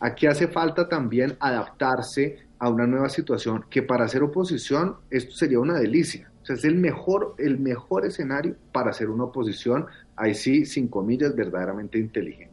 aquí 0.00 0.26
hace 0.26 0.48
falta 0.48 0.88
también 0.88 1.36
adaptarse 1.38 2.38
a 2.58 2.68
una 2.68 2.86
nueva 2.86 3.08
situación 3.08 3.64
que 3.70 3.82
para 3.82 4.06
hacer 4.06 4.24
oposición 4.24 4.96
esto 5.08 5.36
sería 5.36 5.60
una 5.60 5.78
delicia. 5.78 6.32
O 6.42 6.46
sea, 6.46 6.56
es 6.56 6.64
el 6.64 6.74
mejor, 6.74 7.36
el 7.38 7.60
mejor 7.60 8.04
escenario 8.04 8.56
para 8.72 8.90
hacer 8.90 9.08
una 9.08 9.24
oposición, 9.24 9.86
ahí 10.16 10.34
sí, 10.34 10.66
sin 10.66 10.88
comillas, 10.88 11.36
verdaderamente 11.36 11.96
inteligente. 11.96 12.50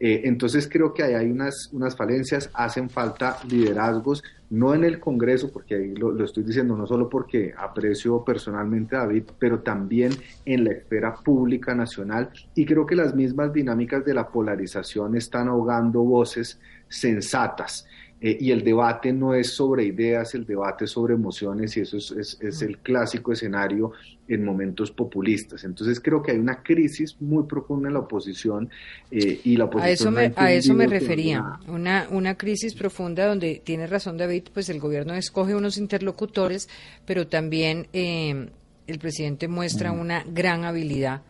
Eh, 0.00 0.22
entonces 0.24 0.68
creo 0.70 0.92
que 0.92 1.04
ahí 1.04 1.14
hay 1.14 1.30
unas, 1.30 1.70
unas 1.72 1.96
falencias, 1.96 2.50
hacen 2.52 2.90
falta 2.90 3.38
liderazgos, 3.48 4.22
no 4.54 4.72
en 4.72 4.84
el 4.84 5.00
Congreso, 5.00 5.50
porque 5.52 5.74
ahí 5.74 5.94
lo, 5.96 6.12
lo, 6.12 6.24
estoy 6.24 6.44
diciendo 6.44 6.76
no 6.76 6.86
solo 6.86 7.08
porque 7.08 7.52
aprecio 7.56 8.24
personalmente 8.24 8.94
a 8.94 9.00
David, 9.00 9.24
pero 9.38 9.60
también 9.60 10.12
en 10.44 10.64
la 10.64 10.72
esfera 10.72 11.14
pública 11.14 11.74
nacional 11.74 12.30
y 12.54 12.64
creo 12.64 12.86
que 12.86 12.94
las 12.94 13.14
mismas 13.16 13.52
dinámicas 13.52 14.04
de 14.04 14.14
la 14.14 14.28
polarización 14.28 15.16
están 15.16 15.48
ahogando 15.48 16.02
voces 16.02 16.60
sensatas. 16.88 17.86
Eh, 18.26 18.38
y 18.40 18.52
el 18.52 18.64
debate 18.64 19.12
no 19.12 19.34
es 19.34 19.52
sobre 19.52 19.84
ideas, 19.84 20.34
el 20.34 20.46
debate 20.46 20.86
es 20.86 20.92
sobre 20.92 21.12
emociones 21.12 21.76
y 21.76 21.80
eso 21.80 21.98
es, 21.98 22.38
es, 22.40 22.62
el 22.62 22.78
clásico 22.78 23.34
escenario 23.34 23.92
en 24.26 24.42
momentos 24.42 24.90
populistas. 24.90 25.62
Entonces 25.64 26.00
creo 26.00 26.22
que 26.22 26.32
hay 26.32 26.38
una 26.38 26.62
crisis 26.62 27.20
muy 27.20 27.44
profunda 27.44 27.88
en 27.88 27.92
la 27.92 28.00
oposición 28.00 28.70
eh, 29.10 29.42
y 29.44 29.58
la 29.58 29.66
oposición... 29.66 29.90
A 29.90 29.92
eso 29.92 30.10
me, 30.10 30.32
a 30.36 30.52
eso 30.54 30.72
me 30.72 30.86
refería, 30.86 31.58
una, 31.68 32.06
una 32.10 32.34
crisis 32.38 32.74
profunda 32.74 33.26
donde 33.26 33.60
tiene 33.62 33.86
razón 33.86 34.16
David, 34.16 34.44
pues 34.54 34.70
el 34.70 34.80
gobierno 34.80 35.12
escoge 35.12 35.54
unos 35.54 35.76
interlocutores, 35.76 36.70
pero 37.04 37.26
también 37.26 37.88
eh, 37.92 38.48
el 38.86 38.98
presidente 39.00 39.48
muestra 39.48 39.92
una 39.92 40.24
gran 40.26 40.64
habilidad 40.64 41.20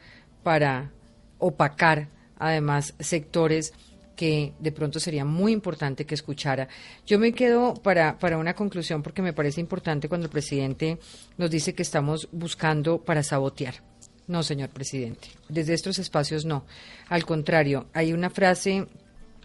para 0.45 0.93
opacar 1.39 2.07
además 2.39 2.95
sectores 3.01 3.73
que 4.17 4.53
de 4.59 4.73
pronto 4.73 5.01
sería 5.01 5.25
muy 5.25 5.53
importante 5.53 6.05
que 6.05 6.15
escuchara. 6.15 6.69
Yo 7.07 7.19
me 7.19 7.33
quedo 7.33 7.75
para, 7.75 8.19
para 8.19 8.39
una 8.39 8.55
conclusión 8.55 9.03
porque 9.03 9.23
me 9.23 9.33
parece 9.33 9.61
importante 9.61 10.09
cuando 10.09 10.27
el 10.27 10.31
presidente 10.33 10.99
nos 11.37 11.51
dice 11.51 11.75
que 11.75 11.83
estamos 11.83 12.29
buscando 12.33 13.03
para 13.03 13.23
sabotear. 13.23 13.83
No, 14.27 14.43
señor 14.43 14.71
presidente, 14.71 15.29
desde 15.49 15.75
estos 15.75 15.99
espacios 15.99 16.45
no. 16.45 16.65
Al 17.09 17.27
contrario, 17.27 17.89
hay 17.93 18.12
una 18.12 18.31
frase 18.31 18.87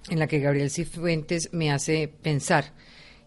en 0.09 0.19
la 0.19 0.27
que 0.27 0.39
Gabriel 0.39 0.71
Cifuentes 0.71 1.49
me 1.51 1.71
hace 1.71 2.07
pensar 2.07 2.73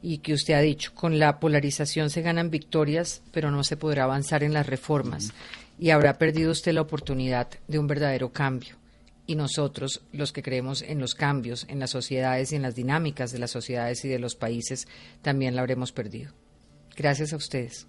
y 0.00 0.18
que 0.18 0.32
usted 0.32 0.54
ha 0.54 0.60
dicho, 0.60 0.94
con 0.94 1.18
la 1.18 1.38
polarización 1.38 2.10
se 2.10 2.22
ganan 2.22 2.50
victorias, 2.50 3.22
pero 3.32 3.50
no 3.50 3.64
se 3.64 3.76
podrá 3.76 4.04
avanzar 4.04 4.42
en 4.42 4.54
las 4.54 4.66
reformas 4.66 5.32
y 5.78 5.90
habrá 5.90 6.18
perdido 6.18 6.50
usted 6.50 6.72
la 6.72 6.80
oportunidad 6.80 7.48
de 7.68 7.78
un 7.78 7.86
verdadero 7.86 8.32
cambio 8.32 8.81
y 9.32 9.36
nosotros, 9.36 10.02
los 10.12 10.30
que 10.30 10.42
creemos 10.42 10.82
en 10.82 11.00
los 11.00 11.14
cambios 11.14 11.64
en 11.68 11.78
las 11.78 11.90
sociedades 11.90 12.52
y 12.52 12.56
en 12.56 12.62
las 12.62 12.74
dinámicas 12.74 13.32
de 13.32 13.38
las 13.38 13.50
sociedades 13.50 14.04
y 14.04 14.08
de 14.08 14.18
los 14.18 14.36
países, 14.36 14.86
también 15.22 15.56
la 15.56 15.62
habremos 15.62 15.90
perdido. 15.90 16.32
Gracias 16.96 17.32
a 17.32 17.36
ustedes. 17.36 17.86